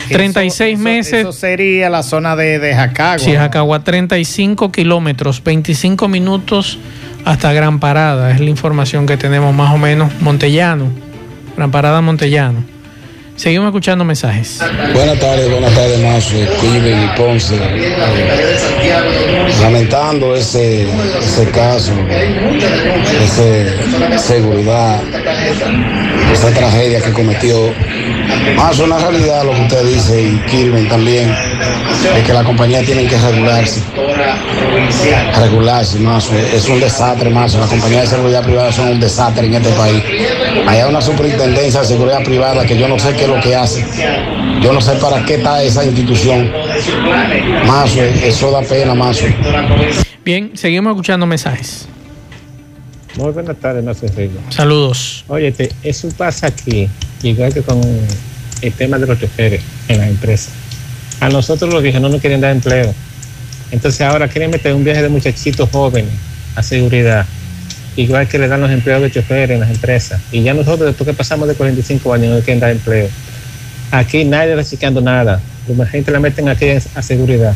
Eso- 0.10 0.18
36 0.18 0.74
eso- 0.74 0.84
meses. 0.84 1.14
Eso 1.22 1.32
sería 1.32 1.90
la 1.90 2.04
zona 2.04 2.36
de, 2.36 2.60
de 2.60 2.74
Jacagua. 2.74 3.20
Sí, 3.20 3.34
Jacagua, 3.34 3.84
35 3.84 4.72
kilómetros, 4.72 5.44
25 5.44 6.08
minutos 6.08 6.80
hasta 7.26 7.54
Gran 7.54 7.80
Parada. 7.80 8.32
Es 8.32 8.40
la 8.40 8.50
información 8.50 9.06
que 9.06 9.18
tenemos 9.18 9.54
más 9.54 9.74
o 9.74 9.78
menos. 9.78 10.12
Montellano. 10.22 10.90
Gran 11.56 11.72
Parada, 11.72 12.02
Montellano. 12.02 12.64
Seguimos 13.38 13.68
escuchando 13.68 14.04
mensajes. 14.04 14.60
Buenas 14.96 15.20
tardes, 15.20 15.48
buenas 15.52 15.72
tardes, 15.76 16.00
Mazo, 16.00 16.36
Steven 16.58 17.04
y 17.04 17.08
Ponce. 17.16 17.56
Lamentando 19.62 20.36
ese, 20.36 20.88
ese 21.22 21.52
caso, 21.52 21.92
esa 23.24 24.18
seguridad, 24.18 25.00
esa 26.34 26.50
tragedia 26.50 27.00
que 27.00 27.14
cometió. 27.14 27.72
Mazo, 28.56 28.86
una 28.86 28.98
realidad 28.98 29.44
lo 29.46 29.54
que 29.54 29.62
usted 29.62 29.84
dice 29.86 30.20
y 30.20 30.40
Kirben 30.50 30.90
también, 30.90 31.30
de 32.16 32.24
que 32.24 32.34
la 32.34 32.44
compañía 32.44 32.84
tiene 32.84 33.06
que 33.06 33.20
regularse. 33.20 33.84
Regularse, 35.40 36.00
Mazo. 36.00 36.34
Es 36.38 36.68
un 36.68 36.80
desastre, 36.80 37.30
Mazo. 37.30 37.60
Las 37.60 37.70
compañías 37.70 38.02
de 38.04 38.08
seguridad 38.18 38.44
privada 38.44 38.72
son 38.72 38.90
un 38.90 39.00
desastre 39.00 39.48
en 39.48 39.54
este 39.54 39.70
país. 39.72 40.04
Hay 40.68 40.82
una 40.90 41.02
superintendencia 41.02 41.82
de 41.82 41.88
seguridad 41.88 42.24
privada 42.24 42.66
que 42.66 42.78
yo 42.78 42.88
no 42.88 42.98
sé 43.00 43.14
qué 43.14 43.24
es 43.24 43.30
lo 43.30 43.40
que 43.42 43.56
hace. 43.56 43.86
Yo 44.62 44.74
no 44.74 44.82
sé 44.82 44.94
para 44.94 45.24
qué 45.26 45.36
está 45.36 45.62
esa 45.64 45.86
institución. 45.86 46.52
Mazo, 47.66 48.02
eso 48.02 48.52
da 48.52 48.62
pena, 48.62 48.94
Mazo. 48.96 49.26
Bien, 50.26 50.52
seguimos 50.56 50.92
escuchando 50.92 51.26
mensajes. 51.26 51.88
Muy 53.16 53.32
buenas 53.32 53.58
tardes, 53.58 53.84
no 53.84 53.94
sé 53.94 54.08
Rigo. 54.16 54.40
Saludos. 54.50 55.26
Oye, 55.28 55.52
te- 55.52 55.72
eso 55.82 56.08
pasa 56.16 56.48
aquí, 56.48 56.88
igual 57.24 57.52
que 57.54 57.62
con 57.64 57.82
el 58.62 58.74
tema 58.74 59.00
de 59.00 59.08
los 59.08 59.20
choferes 59.20 59.62
en 59.88 59.98
las 60.00 60.08
empresas. 60.10 60.50
A 61.20 61.30
nosotros 61.30 61.74
los 61.74 61.82
viejos 61.82 62.00
no 62.02 62.10
nos 62.10 62.22
quieren 62.22 62.42
dar 62.42 62.52
empleo. 62.52 62.94
Entonces 63.72 64.02
ahora 64.02 64.28
quieren 64.28 64.50
meter 64.52 64.74
un 64.74 64.84
viaje 64.84 65.02
de 65.02 65.10
muchachitos 65.10 65.70
jóvenes 65.70 66.12
a 66.56 66.64
seguridad, 66.64 67.26
igual 67.96 68.28
que 68.28 68.40
le 68.40 68.48
dan 68.48 68.62
los 68.62 68.72
empleos 68.72 69.02
de 69.02 69.12
choferes 69.12 69.52
en 69.52 69.60
las 69.60 69.70
empresas. 69.70 70.22
Y 70.32 70.42
ya 70.44 70.54
nosotros, 70.54 70.88
después 70.88 71.08
que 71.08 71.14
pasamos 71.14 71.48
de 71.48 71.56
45 71.56 72.14
años, 72.14 72.28
no 72.30 72.36
nos 72.36 72.44
quieren 72.44 72.60
dar 72.62 72.72
empleo. 72.72 73.10
Aquí 73.92 74.24
nadie 74.26 74.52
está 74.58 74.70
chequeando 74.70 75.02
nada. 75.02 75.40
La 75.76 75.86
gente 75.86 76.12
la 76.12 76.20
meten 76.20 76.48
aquí 76.50 76.70
a 76.96 77.02
seguridad 77.02 77.54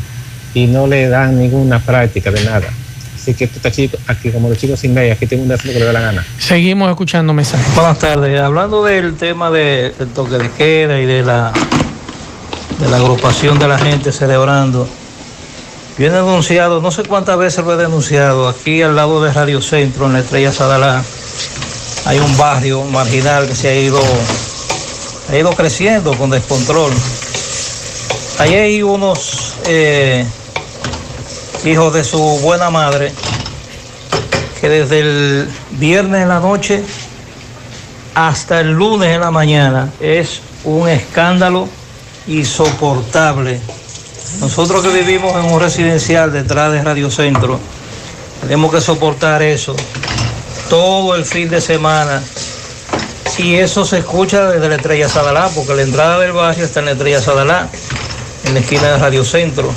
y 0.53 0.67
no 0.67 0.85
le 0.87 1.07
dan 1.07 1.37
ninguna 1.39 1.79
práctica 1.79 2.29
de 2.31 2.43
nada. 2.43 2.67
Así 3.15 3.33
que 3.35 3.47
tú 3.47 3.53
estás 3.57 3.73
chico, 3.73 3.97
aquí 4.07 4.31
como 4.31 4.49
los 4.49 4.57
chicos 4.57 4.79
sin 4.79 4.93
ley, 4.95 5.11
aquí 5.11 5.27
tengo 5.27 5.43
un 5.43 5.51
hacer 5.51 5.67
lo 5.67 5.73
que 5.73 5.79
le 5.79 5.85
da 5.85 5.93
la 5.93 6.01
gana. 6.01 6.25
Seguimos 6.39 6.89
escuchando 6.89 7.33
mensajes. 7.33 7.73
Buenas 7.75 7.99
tardes. 7.99 8.39
Hablando 8.41 8.83
del 8.83 9.15
tema 9.15 9.51
de- 9.51 9.93
del 9.97 10.07
toque 10.09 10.37
de 10.39 10.49
queda 10.51 10.99
y 10.99 11.05
de 11.05 11.21
la, 11.23 11.53
de 12.79 12.89
la 12.89 12.97
agrupación 12.97 13.59
de 13.59 13.67
la 13.67 13.77
gente 13.77 14.11
celebrando, 14.11 14.89
yo 15.97 16.07
he 16.07 16.09
denunciado, 16.09 16.81
no 16.81 16.91
sé 16.91 17.03
cuántas 17.03 17.37
veces 17.37 17.65
lo 17.65 17.73
he 17.73 17.77
denunciado, 17.77 18.47
aquí 18.47 18.81
al 18.81 18.95
lado 18.95 19.21
de 19.21 19.33
Radio 19.33 19.61
Centro, 19.61 20.07
en 20.07 20.13
la 20.13 20.19
Estrella 20.19 20.51
Sadalá, 20.51 21.03
hay 22.05 22.19
un 22.19 22.37
barrio 22.37 22.83
marginal 22.85 23.47
que 23.47 23.55
se 23.55 23.69
ha 23.69 23.75
ido, 23.75 24.01
ha 25.29 25.35
ido 25.35 25.51
creciendo 25.51 26.13
con 26.17 26.29
descontrol. 26.29 26.91
Ahí 28.39 28.55
hay 28.55 28.83
unos 28.83 29.55
eh, 29.67 30.25
hijos 31.65 31.93
de 31.93 32.03
su 32.03 32.19
buena 32.41 32.69
madre 32.69 33.11
que 34.59 34.69
desde 34.69 34.99
el 34.99 35.49
viernes 35.71 36.23
en 36.23 36.29
la 36.29 36.39
noche 36.39 36.83
hasta 38.15 38.61
el 38.61 38.71
lunes 38.71 39.09
en 39.09 39.21
la 39.21 39.31
mañana 39.31 39.91
es 39.99 40.41
un 40.63 40.87
escándalo 40.89 41.67
insoportable. 42.27 43.59
Nosotros 44.41 44.83
que 44.83 44.89
vivimos 44.89 45.33
en 45.35 45.51
un 45.51 45.61
residencial 45.61 46.33
detrás 46.33 46.73
de 46.73 46.83
Radio 46.83 47.09
Centro, 47.09 47.59
tenemos 48.41 48.73
que 48.73 48.81
soportar 48.81 49.41
eso 49.41 49.75
todo 50.69 51.15
el 51.15 51.25
fin 51.25 51.49
de 51.49 51.61
semana. 51.61 52.21
Y 53.37 53.55
eso 53.55 53.85
se 53.85 53.99
escucha 53.99 54.49
desde 54.49 54.67
la 54.67 54.75
Estrella 54.75 55.07
Sadalá, 55.07 55.49
porque 55.55 55.73
la 55.73 55.83
entrada 55.83 56.19
del 56.19 56.33
barrio 56.33 56.65
está 56.65 56.81
en 56.81 56.87
la 56.87 56.91
Estrella 56.91 57.21
Sadalá, 57.21 57.69
en 58.45 58.53
la 58.53 58.59
esquina 58.59 58.91
de 58.91 58.97
Radio 58.97 59.23
Centro. 59.23 59.73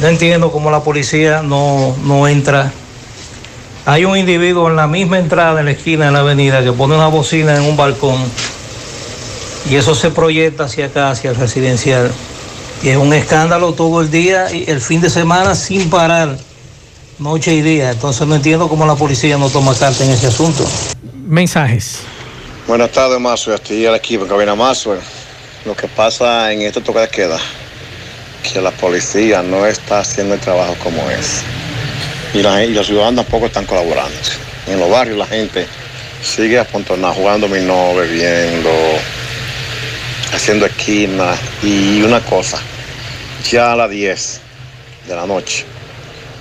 No 0.00 0.06
entiendo 0.06 0.52
cómo 0.52 0.70
la 0.70 0.80
policía 0.80 1.42
no, 1.42 1.96
no 2.04 2.28
entra 2.28 2.70
hay 3.88 4.04
un 4.04 4.18
individuo 4.18 4.68
en 4.68 4.76
la 4.76 4.86
misma 4.86 5.18
entrada 5.18 5.60
en 5.60 5.64
la 5.64 5.72
esquina 5.72 6.04
de 6.04 6.12
la 6.12 6.18
avenida 6.18 6.62
que 6.62 6.72
pone 6.72 6.94
una 6.94 7.06
bocina 7.06 7.56
en 7.56 7.62
un 7.62 7.74
balcón 7.74 8.22
y 9.70 9.76
eso 9.76 9.94
se 9.94 10.10
proyecta 10.10 10.64
hacia 10.64 10.86
acá, 10.86 11.10
hacia 11.10 11.30
el 11.30 11.36
residencial. 11.36 12.10
Y 12.82 12.90
es 12.90 12.96
un 12.96 13.12
escándalo 13.12 13.72
todo 13.74 14.00
el 14.00 14.10
día 14.10 14.52
y 14.54 14.70
el 14.70 14.80
fin 14.80 15.00
de 15.00 15.10
semana 15.10 15.54
sin 15.54 15.90
parar, 15.90 16.36
noche 17.18 17.52
y 17.54 17.62
día. 17.62 17.90
Entonces 17.90 18.26
no 18.26 18.36
entiendo 18.36 18.68
cómo 18.68 18.86
la 18.86 18.94
policía 18.94 19.36
no 19.36 19.50
toma 19.50 19.74
carta 19.74 20.04
en 20.04 20.10
ese 20.10 20.28
asunto. 20.28 20.64
Mensajes. 21.26 22.00
Buenas 22.66 22.92
tardes, 22.92 23.18
Mazo. 23.18 23.52
Estoy 23.52 23.84
al 23.86 23.96
equipo 23.96 24.24
en 24.24 24.30
Cabina 24.30 24.54
Mazo. 24.54 24.96
Lo 25.64 25.74
que 25.74 25.88
pasa 25.88 26.52
en 26.52 26.62
este 26.62 26.80
toque 26.80 27.00
de 27.00 27.08
queda, 27.08 27.38
que 28.42 28.60
la 28.60 28.70
policía 28.70 29.42
no 29.42 29.66
está 29.66 30.00
haciendo 30.00 30.34
el 30.34 30.40
trabajo 30.40 30.76
como 30.82 31.02
es. 31.10 31.42
Y, 32.32 32.42
la, 32.42 32.58
gen- 32.58 32.70
y 32.70 32.74
los 32.74 32.86
ciudadanos 32.86 33.24
tampoco 33.24 33.46
están 33.46 33.66
colaborando. 33.66 34.16
En 34.66 34.78
los 34.78 34.88
barrios 34.88 35.18
la 35.18 35.26
gente 35.26 35.66
sigue 36.22 36.58
apontonada, 36.58 37.12
jugando 37.12 37.48
dominó, 37.48 37.94
bebiendo, 37.94 38.70
haciendo 40.32 40.66
esquinas. 40.66 41.38
Y 41.62 42.02
una 42.02 42.20
cosa, 42.20 42.58
ya 43.50 43.72
a 43.72 43.76
las 43.76 43.90
10 43.90 44.40
de 45.08 45.16
la 45.16 45.26
noche, 45.26 45.64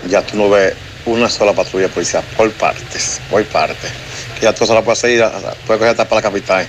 ya 0.10 0.22
tú 0.22 0.38
no 0.38 0.50
ves 0.50 0.74
una 1.06 1.30
sola 1.30 1.54
patrulla 1.54 1.88
policial 1.88 2.24
por 2.36 2.52
partes, 2.52 3.22
por 3.30 3.44
partes. 3.46 3.92
Que 4.36 4.46
ya 4.46 4.54
tú 4.54 4.66
solo 4.66 4.84
puedes 4.84 5.04
ir, 5.06 5.24
puedes 5.66 5.80
coger 5.80 5.90
hasta 5.90 6.06
para 6.06 6.22
la 6.22 6.30
capital 6.30 6.68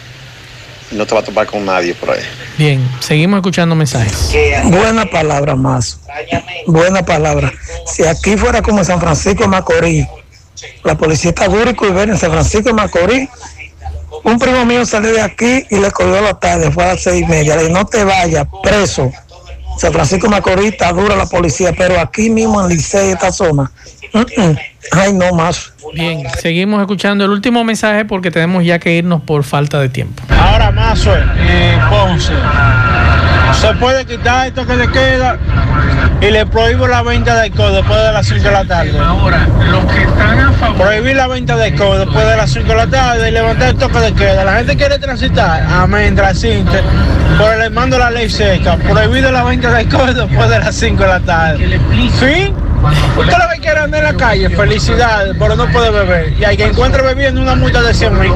y 0.91 0.95
no 0.95 1.07
te 1.07 1.15
va 1.15 1.21
a 1.21 1.25
topar 1.25 1.47
con 1.47 1.65
nadie 1.65 1.95
por 1.95 2.11
ahí. 2.11 2.23
Bien, 2.57 2.89
seguimos 3.01 3.39
escuchando 3.39 3.75
mensajes. 3.75 4.33
Buena 4.65 5.05
palabra 5.07 5.55
más. 5.55 6.01
Buena 6.67 7.05
palabra. 7.05 7.53
Si 7.87 8.05
aquí 8.05 8.37
fuera 8.37 8.63
como 8.63 8.79
en 8.79 8.85
San 8.85 9.01
Francisco 9.01 9.43
de 9.43 9.49
Macorís, 9.49 10.07
la 10.85 10.97
policía 10.97 11.31
está 11.31 11.49
dura 11.49 11.71
y 11.71 11.85
en 11.85 12.19
San 12.19 12.31
Francisco 12.31 12.69
de 12.69 12.75
Macorís. 12.75 13.29
Un 14.25 14.39
primo 14.39 14.65
mío 14.65 14.85
salió 14.85 15.13
de 15.13 15.21
aquí 15.21 15.65
y 15.71 15.79
le 15.79 15.91
cogió 15.91 16.19
a 16.19 16.21
la 16.21 16.35
tarde, 16.35 16.71
fue 16.71 16.85
a 16.85 16.89
las 16.89 17.03
seis 17.03 17.23
y 17.23 17.27
media. 17.27 17.57
Le 17.57 17.63
dije, 17.63 17.75
no 17.75 17.85
te 17.87 18.05
vayas, 18.05 18.47
preso. 18.63 19.11
San 19.79 19.93
Francisco 19.93 20.29
Macorís 20.29 20.73
está 20.73 20.93
dura 20.93 21.15
la 21.15 21.27
policía, 21.27 21.73
pero 21.77 22.01
aquí 22.01 22.31
mismo 22.31 22.61
en 22.61 22.69
Licey, 22.69 23.11
esta 23.11 23.31
zona. 23.31 23.71
Ay, 24.93 25.13
no 25.13 25.33
más. 25.33 25.73
Bien, 25.95 26.27
seguimos 26.41 26.81
escuchando 26.81 27.25
el 27.25 27.31
último 27.31 27.63
mensaje 27.65 28.05
porque 28.05 28.31
tenemos 28.31 28.65
ya 28.65 28.79
que 28.79 28.95
irnos 28.95 29.23
por 29.23 29.45
falta 29.45 29.79
de 29.81 29.89
tiempo. 29.89 30.23
Ahora 30.29 30.71
Mazo 30.71 31.13
y 31.17 31.91
Ponce. 31.91 32.33
Se 33.53 33.75
puede 33.75 34.05
quitar 34.05 34.47
esto 34.47 34.67
que 34.67 34.77
le 34.77 34.89
queda 34.89 35.39
y 36.21 36.31
le 36.31 36.47
prohíbo 36.47 36.87
la 36.87 37.03
venta 37.03 37.35
de 37.35 37.43
alcohol 37.43 37.73
después 37.73 37.99
de 38.01 38.13
las 38.13 38.27
5 38.27 38.43
de 38.43 38.51
la 38.51 38.65
tarde. 38.65 38.99
Ahora, 38.99 39.47
los 39.71 39.85
que 39.93 40.03
están 40.03 40.41
a 40.41 40.53
favor. 40.53 40.77
Prohibir 40.77 41.17
la 41.17 41.27
venta 41.29 41.57
de 41.57 41.65
alcohol 41.67 41.99
después 41.99 42.27
de 42.27 42.37
las 42.37 42.51
5 42.53 42.69
de 42.69 42.75
la 42.75 42.87
tarde 42.87 43.29
y 43.29 43.33
levantar 43.33 43.69
el 43.71 43.77
toque 43.77 43.99
de 43.99 44.13
queda. 44.15 44.45
La 44.45 44.57
gente 44.57 44.77
quiere 44.77 44.99
transitar, 44.99 45.63
amén, 45.71 46.15
transite. 46.15 46.83
Por 47.39 47.53
el 47.55 47.71
mando 47.71 47.97
de 47.97 48.05
la 48.05 48.11
ley 48.11 48.29
seca. 48.29 48.77
Prohibido 48.77 49.31
la 49.33 49.45
venta 49.45 49.71
de 49.71 49.79
alcohol 49.79 50.15
después 50.15 50.49
de 50.49 50.59
las 50.59 50.75
5 50.75 51.03
de 51.03 51.09
la 51.09 51.21
tarde. 51.21 51.81
¿Sí? 52.19 52.53
Usted 53.19 53.33
lo 53.33 53.55
que 53.55 53.61
quiere 53.61 53.81
andar 53.81 54.05
en 54.05 54.13
la 54.13 54.15
calle, 54.17 54.51
felicidades, 54.51 55.35
pero 55.39 55.57
no 55.57 55.67
puede 55.71 55.91
beber. 55.91 56.33
Y 56.39 56.45
hay 56.45 56.57
que 56.57 56.65
encuentre 56.65 57.03
bebiendo 57.03 57.41
una 57.41 57.57
multa 57.57 57.83
de 57.83 57.93
100 57.93 58.21
mil. 58.21 58.33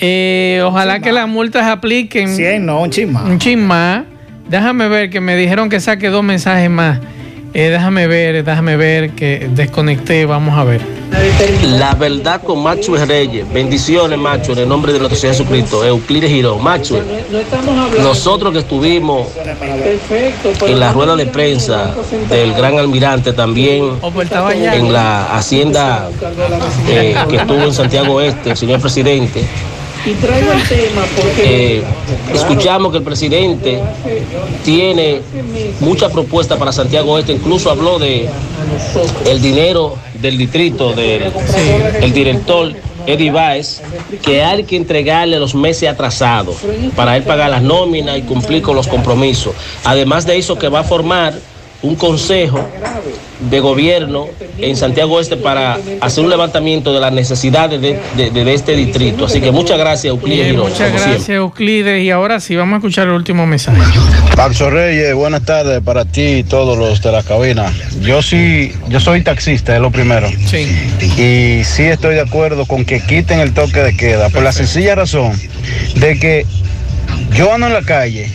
Eh, 0.00 0.60
ojalá 0.64 0.98
que 1.00 1.12
las 1.12 1.28
multas 1.28 1.66
apliquen. 1.66 2.34
100, 2.34 2.66
no, 2.66 2.80
un 2.80 2.90
chin 2.90 3.12
más. 3.12 3.24
Un 3.24 3.38
chin 3.38 3.66
más. 3.66 4.02
Déjame 4.48 4.88
ver 4.88 5.10
que 5.10 5.20
me 5.20 5.36
dijeron 5.36 5.68
que 5.68 5.80
saque 5.80 6.08
dos 6.08 6.22
mensajes 6.22 6.70
más. 6.70 6.98
Eh, 7.54 7.70
déjame 7.70 8.06
ver, 8.06 8.44
déjame 8.44 8.76
ver 8.76 9.10
que 9.10 9.48
desconecté. 9.50 10.26
Vamos 10.26 10.58
a 10.58 10.64
ver. 10.64 10.80
La 11.78 11.94
verdad 11.94 12.42
con 12.42 12.62
Macho 12.62 12.94
Reyes. 12.96 13.50
Bendiciones, 13.52 14.18
Macho, 14.18 14.52
en 14.52 14.58
el 14.58 14.68
nombre 14.68 14.92
de 14.92 14.98
nuestro 14.98 15.18
Señor 15.18 15.36
Jesucristo. 15.36 15.84
Euclides 15.84 16.30
Girón. 16.30 16.62
Macho, 16.62 17.02
nosotros 18.02 18.52
que 18.52 18.58
estuvimos 18.60 19.28
en 20.66 20.78
la 20.78 20.92
rueda 20.92 21.16
de 21.16 21.26
prensa 21.26 21.94
del 22.28 22.52
gran 22.52 22.78
almirante 22.78 23.32
también 23.32 23.98
en 24.72 24.92
la 24.92 25.34
hacienda 25.34 26.10
eh, 26.88 27.16
que 27.28 27.36
estuvo 27.36 27.62
en 27.62 27.72
Santiago 27.72 28.20
Este, 28.20 28.50
el 28.50 28.56
señor 28.56 28.80
presidente. 28.80 29.44
Y 30.06 30.12
traigo 30.14 30.52
el 30.52 30.62
tema 30.68 31.02
porque 31.16 31.78
Eh, 31.78 31.82
escuchamos 32.32 32.92
que 32.92 32.98
el 32.98 33.04
presidente 33.04 33.80
tiene 34.64 35.20
muchas 35.80 36.12
propuestas 36.12 36.58
para 36.58 36.72
Santiago 36.72 37.18
Este, 37.18 37.32
incluso 37.32 37.70
habló 37.70 37.98
de 37.98 38.28
el 39.26 39.42
dinero 39.42 39.96
del 40.20 40.38
distrito 40.38 40.92
del 40.92 41.32
el 42.00 42.12
director 42.12 42.72
Eddie 43.06 43.30
Baez, 43.30 43.82
que 44.22 44.42
hay 44.42 44.64
que 44.64 44.76
entregarle 44.76 45.38
los 45.38 45.54
meses 45.54 45.88
atrasados 45.88 46.56
para 46.94 47.16
él 47.16 47.22
pagar 47.22 47.50
las 47.50 47.62
nóminas 47.62 48.18
y 48.18 48.22
cumplir 48.22 48.62
con 48.62 48.74
los 48.74 48.88
compromisos. 48.88 49.54
Además 49.84 50.26
de 50.26 50.38
eso, 50.38 50.56
que 50.56 50.68
va 50.68 50.80
a 50.80 50.84
formar 50.84 51.34
un 51.82 51.94
consejo 51.94 52.66
de 53.50 53.60
gobierno 53.60 54.26
en 54.58 54.76
Santiago 54.76 55.20
Este 55.20 55.36
para 55.36 55.78
hacer 56.00 56.24
un 56.24 56.30
levantamiento 56.30 56.94
de 56.94 57.00
las 57.00 57.12
necesidades 57.12 57.80
de, 57.82 58.00
de- 58.16 58.30
de 58.30 58.54
este 58.54 58.74
distrito. 58.74 59.26
Así 59.26 59.40
que 59.42 59.50
muchas 59.52 59.78
gracias, 59.78 60.06
Euclides 60.06 60.54
muchas 60.56 60.76
siempre. 60.78 61.00
gracias, 61.02 61.28
Euclides. 61.28 62.02
Y 62.02 62.10
ahora 62.10 62.40
sí, 62.40 62.56
vamos 62.56 62.74
a 62.74 62.76
escuchar 62.78 63.08
el 63.08 63.12
último 63.12 63.46
mensaje. 63.46 63.78
Paxo 64.34 64.70
Reyes, 64.70 65.14
buenas 65.14 65.42
tardes 65.44 65.82
para 65.82 66.06
ti 66.06 66.22
y 66.38 66.42
todos 66.44 66.78
los 66.78 67.02
de 67.02 67.12
la 67.12 67.22
cabina. 67.22 67.70
Yo 68.00 68.22
sí, 68.22 68.72
yo 68.88 68.98
soy 68.98 69.22
taxista, 69.22 69.74
es 69.76 69.82
lo 69.82 69.90
primero. 69.90 70.28
Sí. 70.46 70.66
Y 71.20 71.62
sí 71.64 71.82
estoy 71.82 72.14
de 72.14 72.22
acuerdo 72.22 72.64
con 72.64 72.86
que 72.86 73.00
quiten 73.00 73.38
el 73.40 73.52
toque 73.52 73.80
de 73.82 73.94
queda, 73.96 74.30
por 74.30 74.42
la 74.42 74.52
sencilla 74.52 74.94
razón 74.94 75.38
de 75.94 76.18
que 76.18 76.46
yo 77.34 77.52
ando 77.52 77.66
en 77.66 77.74
la 77.74 77.82
calle, 77.82 78.30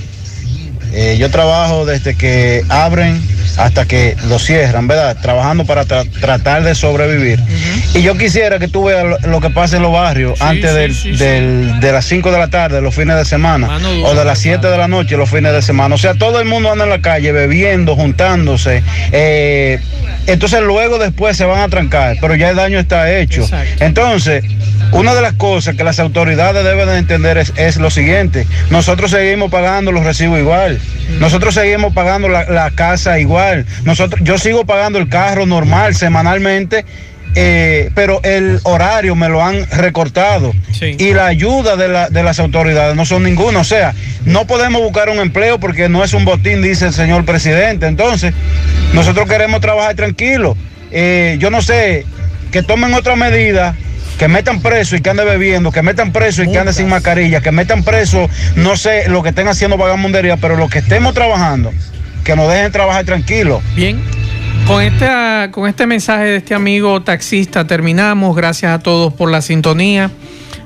eh, 0.93 1.17
yo 1.19 1.31
trabajo 1.31 1.85
desde 1.85 2.15
que 2.15 2.63
abren 2.69 3.21
hasta 3.57 3.85
que 3.85 4.15
lo 4.27 4.39
cierran, 4.39 4.87
¿verdad? 4.87 5.17
Trabajando 5.21 5.65
para 5.65 5.85
tra- 5.85 6.09
tratar 6.19 6.63
de 6.63 6.75
sobrevivir. 6.75 7.39
Y 7.93 8.01
yo 8.01 8.17
quisiera 8.17 8.59
que 8.59 8.67
tú 8.67 8.85
veas 8.85 9.05
lo, 9.25 9.41
que 9.41 9.49
pasa 9.49 9.77
en 9.77 9.83
los 9.83 9.91
barrios 9.91 10.41
antes 10.41 10.73
del- 10.73 11.17
del- 11.17 11.79
de 11.79 11.91
las 11.91 12.05
5 12.05 12.31
de 12.31 12.37
la 12.39 12.47
tarde, 12.49 12.81
los 12.81 12.95
fines 12.95 13.15
de 13.17 13.25
semana, 13.25 13.67
o 14.05 14.15
de 14.15 14.25
las 14.25 14.39
7 14.39 14.67
de 14.67 14.77
la 14.77 14.87
noche, 14.87 15.17
los 15.17 15.29
fines 15.29 15.51
de 15.53 15.61
semana. 15.61 15.95
O 15.95 15.97
sea, 15.97 16.13
todo 16.13 16.39
el 16.39 16.45
mundo 16.47 16.71
anda 16.71 16.83
en 16.85 16.89
la 16.89 17.01
calle 17.01 17.31
bebiendo, 17.31 17.95
juntándose. 17.95 18.83
eh, 19.11 19.79
entonces 20.27 20.61
luego 20.61 20.97
después 20.97 21.35
se 21.37 21.45
van 21.45 21.61
a 21.61 21.67
trancar, 21.69 22.17
pero 22.21 22.35
ya 22.35 22.49
el 22.49 22.55
daño 22.55 22.79
está 22.79 23.11
hecho. 23.11 23.45
Entonces, 23.79 24.43
una 24.91 25.13
de 25.13 25.21
las 25.21 25.33
cosas 25.33 25.75
que 25.75 25.83
las 25.83 25.99
autoridades 25.99 26.63
deben 26.63 26.87
de 26.87 26.97
entender 26.97 27.37
es, 27.37 27.53
es 27.55 27.77
lo 27.77 27.89
siguiente. 27.89 28.45
Nosotros 28.69 29.11
seguimos 29.11 29.49
pagando 29.49 29.91
los 29.91 30.03
recibos 30.03 30.39
igual. 30.39 30.79
Nosotros 31.19 31.53
seguimos 31.53 31.93
pagando 31.93 32.27
la, 32.27 32.45
la 32.45 32.71
casa 32.71 33.19
igual. 33.19 33.65
Nosotros, 33.83 34.21
yo 34.23 34.37
sigo 34.37 34.65
pagando 34.65 34.99
el 34.99 35.09
carro 35.09 35.45
normal, 35.45 35.95
semanalmente. 35.95 36.85
Eh, 37.35 37.89
pero 37.95 38.19
el 38.23 38.59
horario 38.63 39.15
me 39.15 39.29
lo 39.29 39.43
han 39.43 39.65
recortado 39.71 40.53
y 40.99 41.13
la 41.13 41.27
ayuda 41.27 41.75
de, 41.75 41.87
la- 41.87 42.09
de 42.09 42.23
las 42.23 42.39
autoridades 42.39 42.95
no 42.95 43.05
son 43.05 43.23
ninguna. 43.23 43.59
O 43.59 43.63
sea, 43.63 43.93
no 44.25 44.45
podemos 44.47 44.81
buscar 44.81 45.09
un 45.09 45.19
empleo 45.19 45.59
porque 45.59 45.89
no 45.89 46.03
es 46.03 46.13
un 46.13 46.25
botín, 46.25 46.61
dice 46.61 46.87
el 46.87 46.93
señor 46.93 47.23
presidente. 47.25 47.87
Entonces, 47.87 48.33
nosotros 48.93 49.27
queremos 49.29 49.61
trabajar 49.61 49.95
tranquilo. 49.95 50.57
Eh, 50.91 51.37
yo 51.39 51.49
no 51.49 51.61
sé, 51.61 52.05
que 52.51 52.63
tomen 52.63 52.93
otra 52.93 53.15
medida, 53.15 53.75
que 54.19 54.27
metan 54.27 54.61
preso 54.61 54.95
y 54.95 55.01
que 55.01 55.09
ande 55.09 55.23
bebiendo, 55.23 55.71
que 55.71 55.81
metan 55.81 56.11
preso 56.11 56.43
y 56.43 56.51
que 56.51 56.59
ande 56.59 56.73
sin 56.73 56.89
mascarilla, 56.89 57.41
que 57.41 57.51
metan 57.51 57.83
preso, 57.83 58.29
no 58.55 58.75
sé, 58.75 59.07
lo 59.07 59.23
que 59.23 59.29
estén 59.29 59.47
haciendo 59.47 59.77
vagamundería, 59.77 60.37
pero 60.37 60.57
lo 60.57 60.67
que 60.67 60.79
estemos 60.79 61.13
trabajando, 61.13 61.71
que 62.25 62.35
nos 62.35 62.51
dejen 62.51 62.71
trabajar 62.71 63.05
tranquilo. 63.05 63.61
Bien. 63.75 64.01
Con 64.67 64.81
este, 64.81 65.07
con 65.51 65.67
este 65.67 65.85
mensaje 65.85 66.25
de 66.25 66.35
este 66.37 66.53
amigo 66.53 67.01
taxista 67.01 67.65
terminamos. 67.67 68.35
Gracias 68.35 68.71
a 68.71 68.79
todos 68.79 69.13
por 69.13 69.29
la 69.29 69.41
sintonía. 69.41 70.09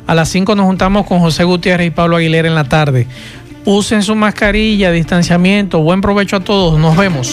A 0.08 0.14
las 0.14 0.30
5 0.30 0.56
nos 0.56 0.66
juntamos 0.66 1.08
con 1.08 1.20
José 1.20 1.44
Gutiérrez 1.44 1.88
y 1.88 1.90
Pablo 1.90 2.18
Aguilera 2.18 2.48
en 2.48 2.56
la 2.56 2.66
tarde. 2.66 3.08
Usen 3.66 4.04
su 4.04 4.16
mascarilla, 4.16 4.92
distanciamiento. 4.92 5.80
Buen 5.80 6.02
provecho 6.02 6.36
a 6.36 6.40
todos. 6.42 6.80
Nos 6.80 6.96
vemos. 6.96 7.32